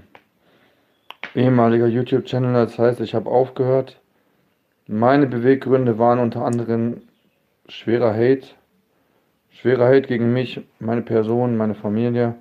Ehemaliger 1.35 1.87
YouTube-Channel, 1.87 2.53
das 2.65 2.77
heißt, 2.77 2.99
ich 3.01 3.13
habe 3.13 3.29
aufgehört. 3.29 3.99
Meine 4.87 5.27
Beweggründe 5.27 5.99
waren 5.99 6.19
unter 6.19 6.45
anderem 6.45 7.01
schwerer 7.67 8.13
Hate 8.13 8.47
Schwerer 9.61 9.87
Hate 9.87 10.07
gegen 10.07 10.33
mich, 10.33 10.61
meine 10.79 11.01
Person, 11.01 11.57
meine 11.57 11.73
Familie. 11.73 12.35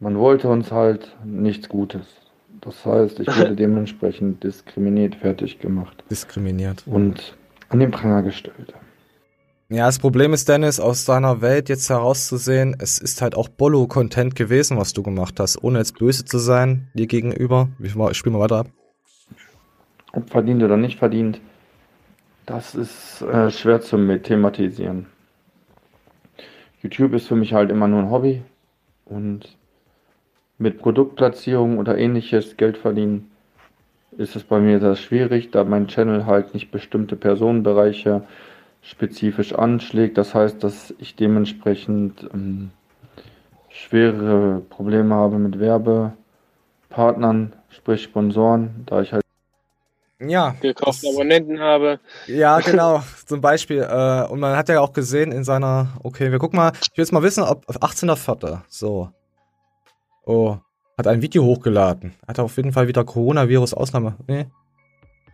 Man 0.00 0.18
wollte 0.18 0.48
uns 0.48 0.72
halt 0.72 1.14
nichts 1.24 1.68
Gutes. 1.68 2.06
Das 2.62 2.86
heißt, 2.86 3.20
ich 3.20 3.26
wurde 3.26 3.54
dementsprechend 3.56 4.42
diskriminiert, 4.42 5.16
fertig 5.16 5.58
gemacht. 5.58 6.02
Diskriminiert. 6.10 6.84
Und 6.86 7.36
an 7.68 7.80
den 7.80 7.90
Pranger 7.90 8.22
gestellt. 8.22 8.72
Ja, 9.68 9.86
das 9.86 9.98
Problem 9.98 10.32
ist, 10.32 10.48
Dennis, 10.48 10.80
aus 10.80 11.04
deiner 11.04 11.42
Welt 11.42 11.68
jetzt 11.68 11.90
herauszusehen, 11.90 12.76
es 12.78 12.98
ist 12.98 13.20
halt 13.20 13.34
auch 13.34 13.48
Bollo-Content 13.48 14.34
gewesen, 14.34 14.78
was 14.78 14.94
du 14.94 15.02
gemacht 15.02 15.38
hast, 15.38 15.62
ohne 15.62 15.78
jetzt 15.78 15.98
böse 15.98 16.24
zu 16.24 16.38
sein 16.38 16.88
dir 16.94 17.06
gegenüber. 17.06 17.68
Ich 17.78 17.92
spiele 17.92 18.36
mal 18.36 18.40
weiter 18.40 18.60
ab. 18.60 18.70
Ob 20.14 20.30
verdient 20.30 20.62
oder 20.62 20.76
nicht 20.76 20.98
verdient, 20.98 21.40
das 22.46 22.74
ist 22.74 23.22
äh, 23.22 23.50
schwer 23.50 23.80
zu 23.80 23.96
thematisieren. 24.18 25.06
YouTube 26.82 27.14
ist 27.14 27.26
für 27.26 27.36
mich 27.36 27.52
halt 27.52 27.70
immer 27.70 27.88
nur 27.88 28.00
ein 28.00 28.10
Hobby 28.10 28.42
und 29.06 29.56
mit 30.58 30.78
Produktplatzierung 30.78 31.78
oder 31.78 31.98
ähnliches 31.98 32.56
Geld 32.56 32.76
verdienen 32.76 33.30
ist 34.16 34.36
es 34.36 34.44
bei 34.44 34.60
mir 34.60 34.78
sehr 34.78 34.96
schwierig, 34.96 35.50
da 35.50 35.64
mein 35.64 35.88
Channel 35.88 36.26
halt 36.26 36.54
nicht 36.54 36.70
bestimmte 36.70 37.16
Personenbereiche 37.16 38.22
spezifisch 38.82 39.54
anschlägt. 39.54 40.18
Das 40.18 40.34
heißt, 40.34 40.62
dass 40.62 40.94
ich 40.98 41.16
dementsprechend 41.16 42.28
ähm, 42.32 42.70
schwere 43.68 44.62
Probleme 44.70 45.14
habe 45.14 45.38
mit 45.38 45.58
Werbepartnern, 45.58 47.54
sprich 47.70 48.04
Sponsoren, 48.04 48.84
da 48.86 49.00
ich 49.00 49.12
halt 49.12 49.23
ja, 50.28 50.54
gekaufte 50.60 51.08
Abonnenten 51.08 51.60
habe. 51.60 52.00
Ja, 52.26 52.60
genau, 52.64 53.02
zum 53.26 53.40
Beispiel. 53.40 53.82
Äh, 53.82 54.26
und 54.28 54.40
man 54.40 54.56
hat 54.56 54.68
ja 54.68 54.80
auch 54.80 54.92
gesehen 54.92 55.32
in 55.32 55.44
seiner, 55.44 55.88
okay, 56.02 56.30
wir 56.30 56.38
gucken 56.38 56.56
mal, 56.56 56.72
ich 56.74 56.96
will 56.96 57.04
jetzt 57.04 57.12
mal 57.12 57.22
wissen, 57.22 57.42
ob 57.42 57.66
18.04. 57.66 58.60
So. 58.68 59.10
Oh, 60.26 60.58
hat 60.96 61.06
ein 61.06 61.22
Video 61.22 61.44
hochgeladen. 61.44 62.14
Hat 62.26 62.38
auf 62.38 62.56
jeden 62.56 62.72
Fall 62.72 62.88
wieder 62.88 63.04
Coronavirus-Ausnahme. 63.04 64.16
Nee. 64.26 64.46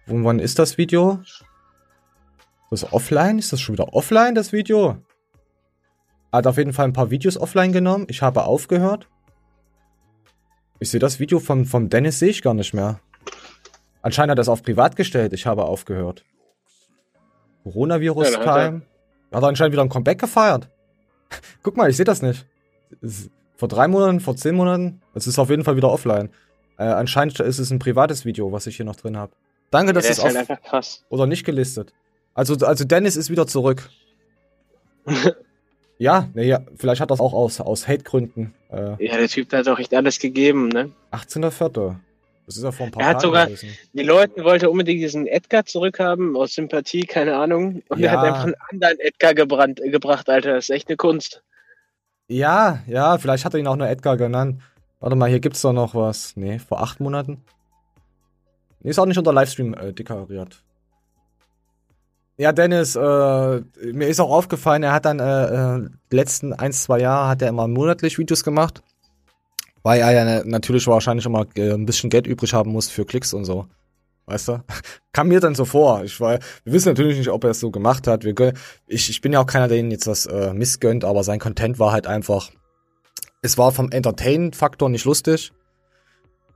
Und 0.07 0.25
wann 0.25 0.39
ist 0.39 0.59
das 0.59 0.79
Video? 0.79 1.21
Ist 1.23 1.45
das 2.71 2.93
offline? 2.93 3.39
Ist 3.39 3.53
das 3.53 3.61
schon 3.61 3.75
wieder 3.75 3.93
offline, 3.95 4.35
das 4.35 4.53
Video? 4.53 4.97
Hat 6.33 6.47
auf 6.47 6.57
jeden 6.57 6.73
Fall 6.73 6.87
ein 6.87 6.93
paar 6.93 7.11
Videos 7.11 7.37
offline 7.37 7.73
genommen. 7.73 8.07
Ich 8.09 8.23
habe 8.23 8.45
aufgehört. 8.45 9.09
Ich 10.79 10.91
sehe 10.91 11.01
das 11.01 11.21
Video 11.21 11.41
von, 11.41 11.67
von 11.67 11.91
Dennis 11.91 12.19
sehe 12.19 12.31
ich 12.31 12.43
gar 12.43 12.55
nicht 12.55 12.73
mehr. 12.73 13.01
Anscheinend 14.03 14.33
hat 14.33 14.39
er 14.39 14.43
es 14.43 14.49
auf 14.49 14.63
privat 14.63 14.97
gestellt. 14.97 15.33
Ich 15.33 15.47
habe 15.47 15.65
aufgehört. 15.65 16.25
Coronavirus-Time. 17.65 18.45
Ja, 18.45 18.53
hat, 18.53 18.73
er. 18.73 19.37
hat 19.37 19.43
er 19.43 19.49
anscheinend 19.49 19.73
wieder 19.73 19.83
ein 19.83 19.89
Comeback 19.89 20.19
gefeiert. 20.19 20.69
Guck 21.63 21.77
mal, 21.77 21.91
ich 21.91 21.97
sehe 21.97 22.05
das 22.05 22.23
nicht. 22.23 22.47
Vor 23.57 23.69
drei 23.69 23.89
Monaten, 23.89 24.21
vor 24.21 24.37
zehn 24.37 24.55
Monaten. 24.55 25.03
Es 25.15 25.27
ist 25.27 25.39
auf 25.39 25.51
jeden 25.51 25.65
Fall 25.65 25.77
wieder 25.77 25.91
offline. 25.91 26.31
Äh, 26.79 26.85
anscheinend 26.85 27.39
ist 27.41 27.59
es 27.59 27.71
ein 27.71 27.79
privates 27.79 28.25
Video, 28.25 28.53
was 28.53 28.67
ich 28.67 28.77
hier 28.77 28.87
noch 28.87 28.97
drin 28.97 29.17
habe. 29.17 29.33
Danke, 29.71 29.93
dass 29.93 30.05
ja, 30.05 30.11
es 30.13 30.19
ist 30.19 30.25
halt 30.25 30.37
einfach 30.37 30.63
krass. 30.63 31.05
Oder 31.11 31.27
nicht 31.27 31.45
gelistet. 31.45 31.93
Also, 32.35 32.55
also 32.67 32.85
Dennis 32.85 33.17
ist 33.17 33.29
wieder 33.31 33.47
zurück. 33.47 33.91
ja, 35.99 36.29
nee, 36.35 36.47
ja, 36.47 36.61
vielleicht 36.77 37.01
hat 37.01 37.11
das 37.11 37.21
auch 37.21 37.35
aus, 37.35 37.61
aus 37.61 37.87
Hate-Gründen. 37.87 38.55
Äh, 38.71 39.05
ja, 39.05 39.17
der 39.17 39.29
Typ 39.29 39.53
hat 39.53 39.69
auch 39.69 39.79
echt 39.79 39.93
alles 39.95 40.19
gegeben, 40.19 40.69
ne? 40.69 40.91
18.04. 41.13 41.97
Das 42.51 42.57
ist 42.57 42.65
ja 42.65 42.73
vor 42.73 42.87
ein 42.87 42.91
paar 42.91 43.01
Er 43.03 43.09
hat 43.11 43.13
Tagen 43.19 43.23
sogar, 43.29 43.47
gewesen. 43.47 43.69
die 43.93 44.03
Leute 44.03 44.43
wollten 44.43 44.67
unbedingt 44.67 45.01
diesen 45.01 45.29
Edgar 45.29 45.65
zurückhaben, 45.67 46.37
aus 46.37 46.53
Sympathie, 46.55 47.03
keine 47.03 47.37
Ahnung. 47.37 47.85
Und 47.89 48.01
Ja. 48.01 48.07
er 48.07 48.19
hat 48.19 48.25
einfach 48.27 48.45
einen 48.47 48.55
anderen 48.73 48.99
Edgar 48.99 49.35
gebrannt, 49.35 49.81
gebracht, 49.85 50.29
Alter. 50.29 50.55
Das 50.55 50.65
ist 50.69 50.75
echt 50.75 50.89
eine 50.89 50.97
Kunst. 50.97 51.45
Ja, 52.27 52.81
ja, 52.89 53.19
vielleicht 53.19 53.45
hat 53.45 53.55
er 53.55 53.61
ihn 53.61 53.69
auch 53.69 53.77
nur 53.77 53.89
Edgar 53.89 54.17
genannt. 54.17 54.61
Warte 54.99 55.15
mal, 55.15 55.29
hier 55.31 55.39
gibt's 55.39 55.63
doch 55.63 55.73
noch 55.73 55.95
was. 55.95 56.37
Nee, 56.37 56.59
vor 56.59 56.83
acht 56.83 56.99
Monaten. 56.99 57.41
Nee, 58.81 58.91
ist 58.91 58.99
auch 58.99 59.07
nicht 59.07 59.19
unter 59.19 59.33
Livestream 59.33 59.73
äh, 59.75 59.93
deklariert. 59.93 60.65
Ja, 62.37 62.51
Dennis, 62.53 62.97
äh, 62.97 63.01
mir 63.01 64.09
ist 64.09 64.19
auch 64.19 64.31
aufgefallen, 64.31 64.83
er 64.83 64.93
hat 64.93 65.05
dann 65.05 65.21
äh, 65.21 65.45
äh, 65.77 65.89
die 66.11 66.17
letzten 66.17 66.53
ein, 66.53 66.73
zwei 66.73 66.99
Jahre 66.99 67.29
hat 67.29 67.43
er 67.43 67.49
immer 67.49 67.69
monatlich 67.69 68.19
Videos 68.19 68.43
gemacht. 68.43 68.83
Weil 69.83 70.01
er 70.01 70.13
ja 70.13 70.45
natürlich 70.45 70.87
wahrscheinlich 70.87 71.27
immer 71.27 71.47
äh, 71.57 71.73
ein 71.73 71.87
bisschen 71.87 72.11
Geld 72.11 72.27
übrig 72.27 72.53
haben 72.53 72.73
muss 72.73 72.89
für 72.89 73.05
Klicks 73.05 73.33
und 73.33 73.45
so. 73.45 73.67
Weißt 74.27 74.49
du? 74.49 74.63
Kam 75.13 75.29
mir 75.29 75.41
dann 75.41 75.55
so 75.55 75.65
vor. 75.65 76.05
Ich 76.05 76.21
war, 76.21 76.39
wir 76.65 76.73
wissen 76.73 76.89
natürlich 76.89 77.19
nicht, 77.19 77.31
ob 77.31 77.45
er 77.45 77.51
es 77.51 77.61
so 77.61 77.71
gemacht 77.71 78.07
hat. 78.07 78.25
Wir, 78.25 78.35
ich, 78.87 79.11
ich 79.11 79.21
bin 79.21 79.33
ja 79.33 79.41
auch 79.41 79.47
keiner, 79.47 79.69
der 79.69 79.79
ihn 79.79 79.91
jetzt 79.91 80.07
was 80.07 80.27
äh, 80.27 80.53
missgönnt, 80.53 81.05
aber 81.05 81.25
sein 81.25 81.41
Content 81.41 81.79
war 81.79 81.93
halt 81.93 82.07
einfach. 82.07 82.51
Es 83.43 83.57
war 83.59 83.73
vom 83.73 83.91
Entertain-Faktor 83.91 84.91
nicht 84.91 85.05
lustig. 85.05 85.53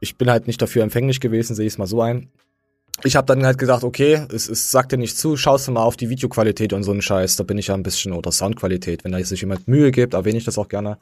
Ich 0.00 0.18
bin 0.18 0.30
halt 0.30 0.46
nicht 0.46 0.60
dafür 0.60 0.82
empfänglich 0.82 1.20
gewesen, 1.20 1.54
sehe 1.54 1.66
ich 1.66 1.74
es 1.74 1.78
mal 1.78 1.86
so 1.86 2.02
ein. 2.02 2.30
Ich 3.02 3.16
habe 3.16 3.26
dann 3.26 3.44
halt 3.44 3.58
gesagt, 3.58 3.82
okay, 3.82 4.24
es, 4.32 4.48
es 4.48 4.70
sagt 4.70 4.92
dir 4.92 4.98
nicht 4.98 5.16
zu, 5.16 5.36
schaust 5.36 5.66
du 5.66 5.72
mal 5.72 5.82
auf 5.82 5.96
die 5.96 6.10
Videoqualität 6.10 6.72
und 6.72 6.84
so 6.84 6.92
einen 6.92 7.02
Scheiß. 7.02 7.36
Da 7.36 7.42
bin 7.42 7.58
ich 7.58 7.68
ja 7.68 7.74
ein 7.74 7.82
bisschen, 7.82 8.12
oder 8.12 8.30
Soundqualität. 8.30 9.02
Wenn 9.02 9.12
da 9.12 9.22
sich 9.24 9.40
jemand 9.40 9.66
Mühe 9.66 9.90
gibt, 9.90 10.14
erwähne 10.14 10.38
ich 10.38 10.44
das 10.44 10.58
auch 10.58 10.68
gerne. 10.68 10.98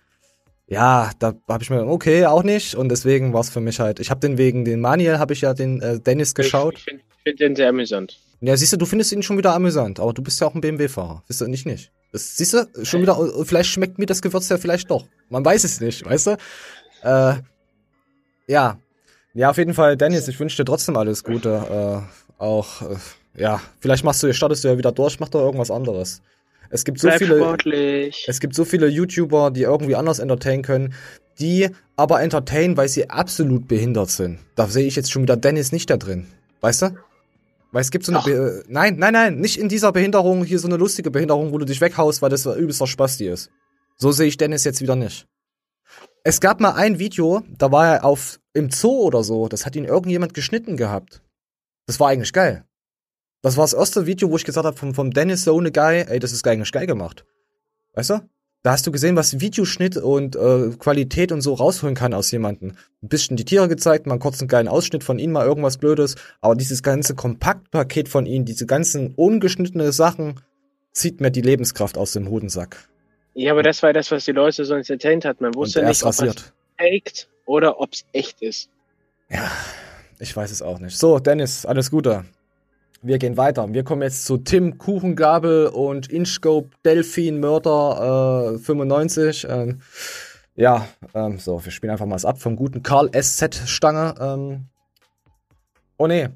Ja, 0.72 1.10
da 1.18 1.34
habe 1.50 1.62
ich 1.62 1.68
mir, 1.68 1.86
okay, 1.86 2.24
auch 2.24 2.42
nicht. 2.42 2.74
Und 2.74 2.88
deswegen 2.88 3.34
war 3.34 3.42
es 3.42 3.50
für 3.50 3.60
mich 3.60 3.78
halt, 3.78 4.00
ich 4.00 4.10
habe 4.10 4.20
den 4.20 4.38
wegen 4.38 4.64
den 4.64 4.80
Maniel, 4.80 5.18
habe 5.18 5.34
ich 5.34 5.42
ja 5.42 5.52
den 5.52 5.82
äh, 5.82 6.00
Dennis 6.00 6.34
geschaut. 6.34 6.78
Ich 6.78 6.84
finde 6.84 7.02
find 7.22 7.40
den 7.40 7.54
sehr 7.54 7.68
amüsant. 7.68 8.18
Ja, 8.40 8.56
siehst 8.56 8.72
du, 8.72 8.78
du 8.78 8.86
findest 8.86 9.12
ihn 9.12 9.22
schon 9.22 9.36
wieder 9.36 9.52
amüsant, 9.52 10.00
aber 10.00 10.14
du 10.14 10.22
bist 10.22 10.40
ja 10.40 10.46
auch 10.46 10.54
ein 10.54 10.62
BMW-Fahrer. 10.62 11.24
Wisst 11.26 11.42
du, 11.42 11.46
nicht 11.46 11.66
nicht. 11.66 11.92
Das, 12.10 12.38
siehst 12.38 12.54
du, 12.54 12.66
schon 12.84 13.02
wieder, 13.02 13.18
äh, 13.20 13.44
vielleicht 13.44 13.68
schmeckt 13.68 13.98
mir 13.98 14.06
das 14.06 14.22
Gewürz 14.22 14.48
ja 14.48 14.56
vielleicht 14.56 14.90
doch. 14.90 15.04
Man 15.28 15.44
weiß 15.44 15.62
es 15.64 15.78
nicht, 15.82 16.06
weißt 16.06 16.28
du? 16.28 16.30
Äh, 17.02 17.34
ja. 18.46 18.78
Ja, 19.34 19.50
auf 19.50 19.58
jeden 19.58 19.74
Fall, 19.74 19.98
Dennis, 19.98 20.26
ich 20.26 20.40
wünsche 20.40 20.56
dir 20.56 20.64
trotzdem 20.64 20.96
alles 20.96 21.22
Gute. 21.22 22.06
Äh, 22.40 22.42
auch, 22.42 22.80
äh, 22.80 22.96
ja, 23.36 23.60
vielleicht 23.78 24.04
machst 24.04 24.22
du, 24.22 24.32
startest 24.32 24.64
du 24.64 24.68
ja 24.68 24.78
wieder 24.78 24.92
durch, 24.92 25.20
mach 25.20 25.28
doch 25.28 25.42
irgendwas 25.42 25.70
anderes. 25.70 26.22
Es 26.72 26.84
gibt 26.84 26.98
so 26.98 27.08
Bleib 27.08 27.18
viele, 27.18 27.36
sportlich. 27.36 28.24
es 28.28 28.40
gibt 28.40 28.54
so 28.54 28.64
viele 28.64 28.88
YouTuber, 28.88 29.50
die 29.50 29.62
irgendwie 29.62 29.94
anders 29.94 30.20
entertainen 30.20 30.62
können, 30.62 30.94
die 31.38 31.68
aber 31.96 32.22
entertainen, 32.22 32.78
weil 32.78 32.88
sie 32.88 33.10
absolut 33.10 33.68
behindert 33.68 34.08
sind. 34.08 34.38
Da 34.54 34.66
sehe 34.66 34.86
ich 34.86 34.96
jetzt 34.96 35.12
schon 35.12 35.22
wieder 35.22 35.36
Dennis 35.36 35.70
nicht 35.70 35.90
da 35.90 35.98
drin. 35.98 36.26
Weißt 36.62 36.80
du? 36.80 36.96
Weil 37.72 37.82
es 37.82 37.90
gibt 37.90 38.06
so 38.06 38.12
eine. 38.12 38.22
Be 38.22 38.64
nein, 38.68 38.96
nein, 38.96 39.12
nein, 39.12 39.38
nicht 39.38 39.58
in 39.58 39.68
dieser 39.68 39.92
Behinderung, 39.92 40.44
hier 40.44 40.58
so 40.58 40.66
eine 40.66 40.78
lustige 40.78 41.10
Behinderung, 41.10 41.52
wo 41.52 41.58
du 41.58 41.66
dich 41.66 41.82
weghaust, 41.82 42.22
weil 42.22 42.30
das 42.30 42.46
übelster 42.46 42.86
Spasti 42.86 43.28
ist. 43.28 43.50
So 43.96 44.10
sehe 44.10 44.28
ich 44.28 44.38
Dennis 44.38 44.64
jetzt 44.64 44.80
wieder 44.80 44.96
nicht. 44.96 45.26
Es 46.24 46.40
gab 46.40 46.58
mal 46.60 46.72
ein 46.72 46.98
Video, 46.98 47.42
da 47.58 47.70
war 47.70 47.96
er 47.96 48.04
auf 48.06 48.40
im 48.54 48.70
Zoo 48.70 49.02
oder 49.02 49.22
so, 49.22 49.48
das 49.48 49.66
hat 49.66 49.76
ihn 49.76 49.84
irgendjemand 49.84 50.32
geschnitten 50.32 50.78
gehabt. 50.78 51.20
Das 51.86 52.00
war 52.00 52.08
eigentlich 52.08 52.32
geil. 52.32 52.64
Das 53.42 53.56
war 53.56 53.64
das 53.64 53.72
erste 53.72 54.06
Video, 54.06 54.30
wo 54.30 54.36
ich 54.36 54.44
gesagt 54.44 54.66
habe, 54.66 54.76
vom, 54.76 54.94
vom 54.94 55.10
Dennis 55.10 55.44
so 55.44 55.58
eine 55.58 55.72
Guy, 55.72 56.04
ey, 56.08 56.18
das 56.20 56.32
ist 56.32 56.46
eigentlich 56.46 56.70
geil 56.72 56.86
gemacht. 56.86 57.24
Weißt 57.94 58.10
du? 58.10 58.20
Da 58.62 58.70
hast 58.70 58.86
du 58.86 58.92
gesehen, 58.92 59.16
was 59.16 59.40
Videoschnitt 59.40 59.96
und 59.96 60.36
äh, 60.36 60.70
Qualität 60.78 61.32
und 61.32 61.40
so 61.40 61.54
rausholen 61.54 61.96
kann 61.96 62.14
aus 62.14 62.30
jemandem. 62.30 62.76
Ein 63.02 63.08
bisschen 63.08 63.36
die 63.36 63.44
Tiere 63.44 63.66
gezeigt, 63.66 64.06
mal 64.06 64.20
kurz 64.20 64.40
einen 64.40 64.46
geilen 64.46 64.68
Ausschnitt 64.68 65.02
von 65.02 65.18
ihnen, 65.18 65.32
mal 65.32 65.44
irgendwas 65.44 65.78
Blödes. 65.78 66.14
Aber 66.40 66.54
dieses 66.54 66.84
ganze 66.84 67.16
Kompaktpaket 67.16 68.08
von 68.08 68.24
ihnen, 68.24 68.44
diese 68.44 68.66
ganzen 68.66 69.14
ungeschnittene 69.16 69.90
Sachen, 69.90 70.40
zieht 70.92 71.20
mir 71.20 71.32
die 71.32 71.40
Lebenskraft 71.40 71.98
aus 71.98 72.12
dem 72.12 72.30
Hodensack. 72.30 72.88
Ja, 73.34 73.50
aber 73.50 73.64
das 73.64 73.82
war 73.82 73.92
das, 73.92 74.12
was 74.12 74.26
die 74.26 74.32
Leute 74.32 74.64
so 74.64 74.74
entertained 74.74 75.24
hat. 75.24 75.40
Man 75.40 75.54
wusste 75.56 75.80
Und 75.80 75.86
nicht, 75.86 76.04
ob 76.04 76.10
es 76.10 76.52
faked 76.78 77.28
oder 77.46 77.80
ob 77.80 77.92
es 77.92 78.04
echt 78.12 78.40
ist. 78.42 78.70
Ich 80.20 80.36
weiß 80.36 80.52
es 80.52 80.62
auch 80.62 80.78
nicht. 80.78 80.96
So, 80.96 81.18
Dennis, 81.18 81.66
alles 81.66 81.90
Gute. 81.90 82.26
Wir 83.04 83.18
gehen 83.18 83.36
weiter. 83.36 83.66
Wir 83.74 83.82
kommen 83.82 84.02
jetzt 84.02 84.26
zu 84.26 84.36
Tim 84.36 84.78
Kuchengabel 84.78 85.66
und 85.66 86.08
Inchscope 86.08 86.70
Delphin 86.84 87.40
Mörder 87.40 88.54
äh, 88.54 88.58
95. 88.58 89.44
Ähm, 89.50 89.80
ja, 90.54 90.86
ähm, 91.12 91.38
so, 91.38 91.64
wir 91.64 91.72
spielen 91.72 91.90
einfach 91.90 92.06
mal 92.06 92.14
es 92.14 92.24
ab 92.24 92.40
vom 92.40 92.54
guten 92.54 92.84
Karl 92.84 93.10
SZ 93.10 93.68
Stange. 93.68 94.14
Ähm. 94.20 94.66
Oh. 95.98 96.06
Äh, 96.06 96.28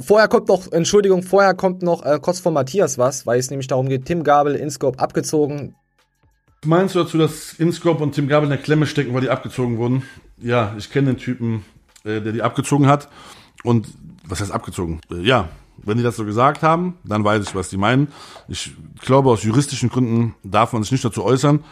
vorher 0.00 0.28
kommt 0.28 0.48
noch, 0.48 0.70
Entschuldigung, 0.70 1.22
vorher 1.22 1.54
kommt 1.54 1.82
noch 1.82 2.04
äh, 2.04 2.18
kurz 2.20 2.40
vor 2.40 2.52
Matthias 2.52 2.98
was, 2.98 3.26
weil 3.26 3.38
es 3.38 3.48
nämlich 3.48 3.68
darum 3.68 3.88
geht, 3.88 4.04
Tim 4.04 4.22
Gabel, 4.22 4.54
Inscope 4.54 4.98
abgezogen. 4.98 5.74
Meinst 6.64 6.94
du 6.94 7.02
dazu, 7.02 7.16
dass 7.16 7.54
Inscope 7.54 8.02
und 8.02 8.14
Tim 8.14 8.28
Gabel 8.28 8.44
in 8.44 8.50
der 8.50 8.62
Klemme 8.62 8.86
stecken, 8.86 9.14
weil 9.14 9.22
die 9.22 9.30
abgezogen 9.30 9.78
wurden? 9.78 10.02
Ja, 10.36 10.74
ich 10.76 10.90
kenne 10.90 11.14
den 11.14 11.16
Typen, 11.16 11.64
äh, 12.04 12.20
der 12.20 12.32
die 12.32 12.42
abgezogen 12.42 12.86
hat. 12.86 13.08
Und 13.64 13.88
was 14.26 14.40
heißt 14.40 14.52
abgezogen? 14.52 15.00
Äh, 15.10 15.22
ja, 15.22 15.48
wenn 15.78 15.96
die 15.96 16.02
das 16.02 16.16
so 16.16 16.24
gesagt 16.24 16.62
haben, 16.62 16.98
dann 17.04 17.24
weiß 17.24 17.44
ich, 17.44 17.54
was 17.54 17.68
die 17.68 17.76
meinen. 17.76 18.08
Ich 18.48 18.72
glaube, 19.00 19.30
aus 19.30 19.42
juristischen 19.42 19.88
Gründen 19.88 20.34
darf 20.42 20.72
man 20.72 20.82
sich 20.82 20.92
nicht 20.92 21.04
dazu 21.04 21.24
äußern. 21.24 21.64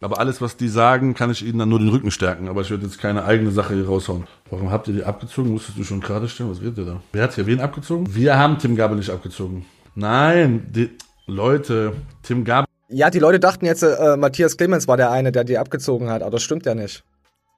Aber 0.00 0.18
alles, 0.18 0.42
was 0.42 0.56
die 0.56 0.68
sagen, 0.68 1.14
kann 1.14 1.30
ich 1.30 1.44
ihnen 1.44 1.58
dann 1.58 1.68
nur 1.68 1.78
den 1.78 1.88
Rücken 1.88 2.10
stärken. 2.10 2.48
Aber 2.48 2.60
ich 2.60 2.70
werde 2.70 2.84
jetzt 2.84 2.98
keine 2.98 3.24
eigene 3.24 3.50
Sache 3.52 3.74
hier 3.74 3.86
raushauen. 3.86 4.26
Warum 4.50 4.70
habt 4.70 4.88
ihr 4.88 4.94
die 4.94 5.04
abgezogen? 5.04 5.50
Musstest 5.50 5.78
du 5.78 5.84
schon 5.84 6.00
gerade 6.00 6.28
stellen? 6.28 6.50
Was 6.50 6.60
redet 6.60 6.78
ihr 6.78 6.84
da? 6.84 7.00
Wer 7.12 7.22
hat 7.22 7.34
hier 7.34 7.46
wen 7.46 7.60
abgezogen? 7.60 8.14
Wir 8.14 8.36
haben 8.36 8.58
Tim 8.58 8.76
Gabel 8.76 8.98
nicht 8.98 9.10
abgezogen. 9.10 9.64
Nein, 9.94 10.66
die, 10.70 10.90
Leute, 11.26 11.94
Tim 12.22 12.44
Gabel 12.44 12.66
Ja, 12.88 13.08
die 13.08 13.18
Leute 13.18 13.40
dachten 13.40 13.64
jetzt, 13.64 13.82
äh, 13.82 14.16
Matthias 14.16 14.56
Clemens 14.56 14.86
war 14.86 14.96
der 14.96 15.10
eine, 15.10 15.32
der 15.32 15.44
die 15.44 15.56
abgezogen 15.56 16.10
hat, 16.10 16.22
aber 16.22 16.32
das 16.32 16.42
stimmt 16.42 16.66
ja 16.66 16.74
nicht. 16.74 17.02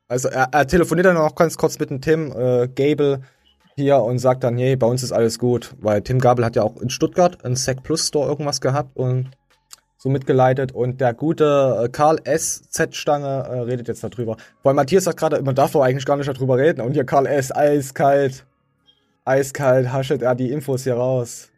Also 0.08 0.28
er, 0.28 0.48
er 0.52 0.66
telefoniert 0.68 1.06
dann 1.06 1.16
auch 1.16 1.34
ganz 1.34 1.56
kurz 1.56 1.78
mit 1.78 1.90
dem 1.90 2.00
Tim 2.00 2.32
äh, 2.32 2.68
Gable 2.68 3.22
hier 3.76 3.98
und 3.98 4.18
sagt 4.18 4.42
dann, 4.42 4.56
hey, 4.56 4.74
bei 4.74 4.86
uns 4.86 5.02
ist 5.02 5.12
alles 5.12 5.38
gut, 5.38 5.74
weil 5.78 6.00
Tim 6.00 6.18
Gable 6.18 6.46
hat 6.46 6.56
ja 6.56 6.62
auch 6.62 6.80
in 6.80 6.88
Stuttgart 6.88 7.44
einen 7.44 7.56
Sec 7.56 7.82
Plus 7.82 8.08
Store 8.08 8.26
irgendwas 8.26 8.62
gehabt 8.62 8.96
und 8.96 9.30
so 9.98 10.08
mitgeleitet 10.08 10.72
und 10.72 11.00
der 11.00 11.12
gute 11.12 11.82
äh, 11.84 11.88
Karl 11.90 12.18
S. 12.24 12.62
Z-Stange 12.70 13.26
äh, 13.26 13.60
redet 13.60 13.88
jetzt 13.88 14.02
darüber. 14.02 14.38
Weil 14.62 14.72
Matthias 14.72 15.04
sagt 15.04 15.18
gerade, 15.18 15.42
man 15.42 15.54
darf 15.54 15.72
doch 15.72 15.82
eigentlich 15.82 16.06
gar 16.06 16.16
nicht 16.16 16.28
darüber 16.28 16.56
reden 16.56 16.80
und 16.80 16.92
hier 16.92 17.04
Karl 17.04 17.26
S. 17.26 17.54
eiskalt, 17.54 18.46
eiskalt 19.26 19.92
haschet 19.92 20.22
er 20.22 20.34
die 20.34 20.52
Infos 20.52 20.84
hier 20.84 20.94
raus. 20.94 21.50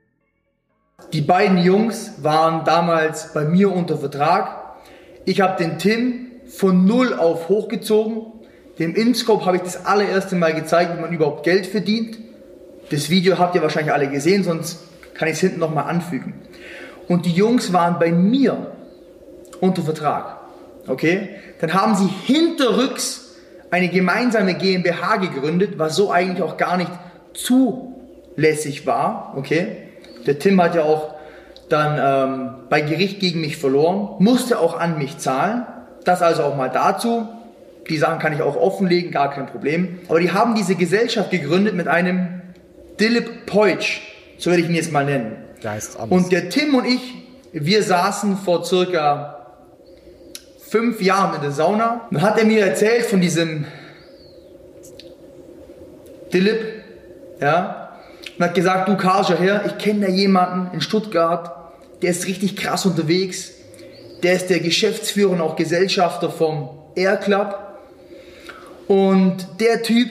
Die 1.13 1.21
beiden 1.21 1.59
Jungs 1.59 2.15
waren 2.25 2.65
damals 2.65 3.33
bei 3.33 3.45
mir 3.45 3.73
unter 3.73 3.97
Vertrag. 3.97 4.77
Ich 5.25 5.41
habe 5.41 5.57
den 5.63 5.79
Tim 5.79 6.27
von 6.49 6.85
null 6.85 7.15
auf 7.15 7.49
hochgezogen. 7.49 8.38
Dem 8.79 8.95
InScope 8.95 9.45
habe 9.45 9.57
ich 9.57 9.63
das 9.63 9.87
allererste 9.87 10.37
Mal 10.37 10.55
gezeigt, 10.55 10.97
wie 10.97 11.01
man 11.01 11.13
überhaupt 11.13 11.45
Geld 11.45 11.67
verdient. 11.67 12.19
Das 12.91 13.11
Video 13.11 13.39
habt 13.39 13.55
ihr 13.55 13.63
wahrscheinlich 13.63 13.93
alle 13.93 14.09
gesehen, 14.09 14.45
sonst 14.45 14.85
kann 15.15 15.29
ich 15.29 15.35
es 15.35 15.41
hinten 15.41 15.59
nochmal 15.59 15.85
anfügen. 15.91 16.35
Und 17.09 17.27
die 17.27 17.33
Jungs 17.33 17.73
waren 17.73 17.99
bei 17.99 18.13
mir 18.13 18.73
unter 19.61 19.83
Vertrag. 19.83 20.39
Okay? 20.87 21.31
Dann 21.61 21.75
haben 21.75 21.97
sie 21.97 22.09
hinterrücks 22.25 23.37
eine 23.71 23.89
gemeinsame 23.89 24.55
GmbH 24.55 25.17
gegründet, 25.17 25.79
was 25.79 25.97
so 25.97 26.11
eigentlich 26.11 26.43
auch 26.43 26.57
gar 26.57 26.77
nicht 26.77 26.91
zulässig 27.35 28.87
war. 28.87 29.35
Okay? 29.37 29.77
Der 30.27 30.39
Tim 30.39 30.63
hat 30.63 30.75
ja 30.75 30.85
auch 30.85 31.15
dann 31.69 31.99
ähm, 32.01 32.51
bei 32.71 32.81
Gericht 32.81 33.21
gegen 33.21 33.41
mich 33.41 33.57
verloren, 33.57 34.17
musste 34.21 34.59
auch 34.59 34.79
an 34.79 34.99
mich 34.99 35.19
zahlen. 35.19 35.67
Das 36.05 36.23
also 36.23 36.45
auch 36.45 36.57
mal 36.57 36.71
dazu. 36.71 37.29
Die 37.89 37.97
Sachen 37.97 38.19
kann 38.19 38.33
ich 38.33 38.43
auch 38.43 38.57
offenlegen, 38.57 39.11
gar 39.11 39.31
kein 39.31 39.47
Problem. 39.47 40.01
Aber 40.09 40.21
die 40.21 40.31
haben 40.33 40.55
diese 40.55 40.75
Gesellschaft 40.75 41.31
gegründet 41.31 41.75
mit 41.75 41.89
einem 41.89 42.43
Dilip 43.01 43.47
Poitsch, 43.47 44.01
so 44.39 44.51
werde 44.51 44.63
ich 44.63 44.69
ihn 44.69 44.75
jetzt 44.75 44.93
mal 44.93 45.05
nennen. 45.05 45.37
Es 45.63 45.97
Und 45.97 46.33
der 46.33 46.51
Tim 46.51 46.75
und 46.75 46.85
ich, 46.85 47.15
wir 47.53 47.83
saßen 47.83 48.37
vor 48.37 48.65
circa 48.65 49.47
fünf 50.69 51.01
Jahren 51.01 51.35
in 51.37 51.43
der 51.43 51.51
Sauna. 51.51 52.09
Dann 52.11 52.23
hat 52.23 52.39
er 52.39 52.45
mir 52.45 52.65
erzählt 52.65 53.07
von 53.07 53.21
diesem 53.21 53.65
Dilip, 56.33 56.61
ja, 57.41 57.91
und 58.39 58.45
hat 58.45 58.55
gesagt, 58.55 58.89
du 58.89 58.97
schau 59.01 59.35
her, 59.35 59.63
ich 59.67 59.79
kenne 59.79 60.07
da 60.07 60.13
jemanden 60.13 60.75
in 60.75 60.81
Stuttgart, 60.81 61.73
der 62.03 62.11
ist 62.11 62.27
richtig 62.27 62.57
krass 62.57 62.87
unterwegs. 62.87 63.53
Der 64.23 64.35
ist 64.35 64.51
der 64.51 64.61
Geschäftsführer 64.61 65.31
und 65.33 65.41
auch 65.41 65.57
Gesellschafter 65.57 66.31
vom 66.31 66.71
Air 66.95 67.17
Club. 67.17 67.57
Und 68.89 69.47
der 69.61 69.83
Typ, 69.83 70.09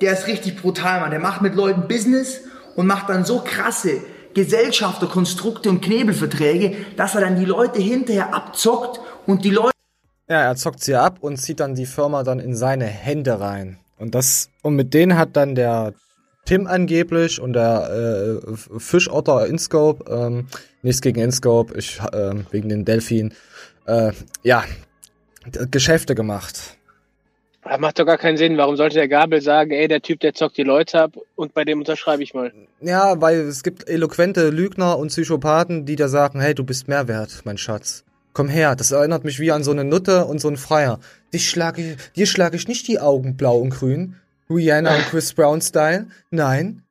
der 0.00 0.12
ist 0.12 0.26
richtig 0.26 0.62
brutal, 0.62 1.00
Mann. 1.00 1.10
Der 1.10 1.20
macht 1.20 1.42
mit 1.42 1.54
Leuten 1.54 1.88
Business 1.88 2.40
und 2.76 2.86
macht 2.86 3.08
dann 3.08 3.24
so 3.24 3.42
krasse 3.44 4.00
Gesellschafterkonstrukte 4.32 5.68
und 5.68 5.80
Knebelverträge, 5.80 6.76
dass 6.96 7.14
er 7.14 7.22
dann 7.22 7.36
die 7.36 7.44
Leute 7.44 7.80
hinterher 7.80 8.34
abzockt 8.34 9.00
und 9.26 9.44
die 9.44 9.50
Leute. 9.50 9.72
Ja, 10.28 10.42
er 10.42 10.56
zockt 10.56 10.82
sie 10.82 10.94
ab 10.94 11.18
und 11.20 11.38
zieht 11.38 11.60
dann 11.60 11.74
die 11.74 11.86
Firma 11.86 12.22
dann 12.22 12.38
in 12.38 12.54
seine 12.54 12.84
Hände 12.84 13.40
rein. 13.40 13.78
Und 13.98 14.14
das, 14.14 14.50
und 14.62 14.76
mit 14.76 14.92
denen 14.92 15.16
hat 15.16 15.36
dann 15.36 15.54
der 15.54 15.94
Tim 16.44 16.66
angeblich 16.66 17.40
und 17.40 17.54
der 17.54 18.40
äh, 18.44 18.78
Fischotter 18.78 19.46
Inscope, 19.46 20.04
ähm, 20.10 20.46
nichts 20.82 21.00
gegen 21.00 21.20
Inscope, 21.20 21.76
ich, 21.76 22.00
äh, 22.12 22.34
wegen 22.50 22.68
den 22.68 22.84
Delfin, 22.84 23.32
äh, 23.86 24.12
ja, 24.42 24.64
Geschäfte 25.70 26.14
gemacht. 26.14 26.75
Das 27.68 27.80
macht 27.80 27.98
doch 27.98 28.06
gar 28.06 28.18
keinen 28.18 28.36
Sinn. 28.36 28.56
Warum 28.56 28.76
sollte 28.76 28.94
der 28.94 29.08
Gabel 29.08 29.40
sagen, 29.40 29.72
ey, 29.72 29.88
der 29.88 30.00
Typ, 30.00 30.20
der 30.20 30.34
zockt 30.34 30.56
die 30.56 30.62
Leute 30.62 31.00
ab 31.00 31.16
und 31.34 31.52
bei 31.52 31.64
dem 31.64 31.80
unterschreibe 31.80 32.22
ich 32.22 32.32
mal? 32.32 32.52
Ja, 32.80 33.20
weil 33.20 33.40
es 33.40 33.62
gibt 33.62 33.88
eloquente 33.88 34.50
Lügner 34.50 34.98
und 34.98 35.08
Psychopathen, 35.08 35.84
die 35.84 35.96
da 35.96 36.08
sagen, 36.08 36.40
hey, 36.40 36.54
du 36.54 36.64
bist 36.64 36.88
mehr 36.88 37.08
wert, 37.08 37.42
mein 37.44 37.58
Schatz. 37.58 38.04
Komm 38.32 38.48
her, 38.48 38.76
das 38.76 38.92
erinnert 38.92 39.24
mich 39.24 39.40
wie 39.40 39.50
an 39.50 39.64
so 39.64 39.70
eine 39.70 39.84
Nutte 39.84 40.26
und 40.26 40.40
so 40.40 40.48
einen 40.48 40.58
Freier. 40.58 41.00
Dich 41.32 41.48
schlage, 41.48 41.96
dir 42.14 42.26
schlage 42.26 42.56
ich 42.56 42.68
nicht 42.68 42.86
die 42.86 43.00
Augen 43.00 43.36
blau 43.36 43.58
und 43.58 43.70
grün, 43.70 44.16
Rihanna 44.48 44.94
und 44.94 45.06
Chris 45.06 45.32
Brown 45.32 45.60
Style. 45.60 46.06
Nein, 46.30 46.82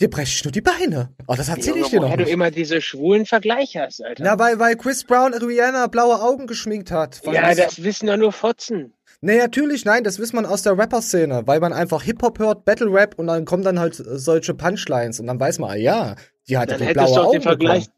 dir 0.00 0.10
breche 0.10 0.34
ich 0.34 0.44
nur 0.44 0.52
die 0.52 0.60
Beine. 0.60 1.10
Oh, 1.26 1.34
das 1.36 1.48
erzähle 1.48 1.78
ich 1.80 1.86
dir 1.86 2.00
noch. 2.00 2.10
Weil 2.10 2.24
du 2.24 2.30
immer 2.30 2.50
diese 2.50 2.80
schwulen 2.80 3.26
Vergleiche 3.26 3.80
hast, 3.80 4.04
Alter. 4.04 4.24
Na, 4.24 4.38
weil, 4.38 4.58
weil 4.58 4.76
Chris 4.76 5.04
Brown 5.04 5.32
Rihanna 5.32 5.86
blaue 5.86 6.20
Augen 6.20 6.46
geschminkt 6.46 6.90
hat. 6.90 7.20
Ja, 7.24 7.54
das 7.54 7.82
wissen 7.82 8.08
doch 8.08 8.16
nur 8.16 8.32
Fotzen. 8.32 8.92
Nee, 9.20 9.38
natürlich, 9.38 9.84
nein, 9.84 10.04
das 10.04 10.20
weiß 10.20 10.32
man 10.32 10.46
aus 10.46 10.62
der 10.62 10.78
Rapper-Szene, 10.78 11.42
weil 11.46 11.58
man 11.58 11.72
einfach 11.72 12.02
Hip-Hop 12.02 12.38
hört, 12.38 12.64
Battle-Rap 12.64 13.18
und 13.18 13.26
dann 13.26 13.44
kommen 13.44 13.64
dann 13.64 13.80
halt 13.80 13.94
solche 13.96 14.54
Punchlines 14.54 15.18
und 15.18 15.26
dann 15.26 15.40
weiß 15.40 15.58
man, 15.58 15.70
ah 15.70 15.74
ja, 15.74 16.14
die 16.48 16.56
hat 16.56 16.70
dann 16.70 16.80
hättest 16.80 16.94
blaue 16.94 17.14
du 17.14 17.20
auch 17.22 17.32
den 17.32 17.42
Vergleich, 17.42 17.86
bekommen. 17.86 17.96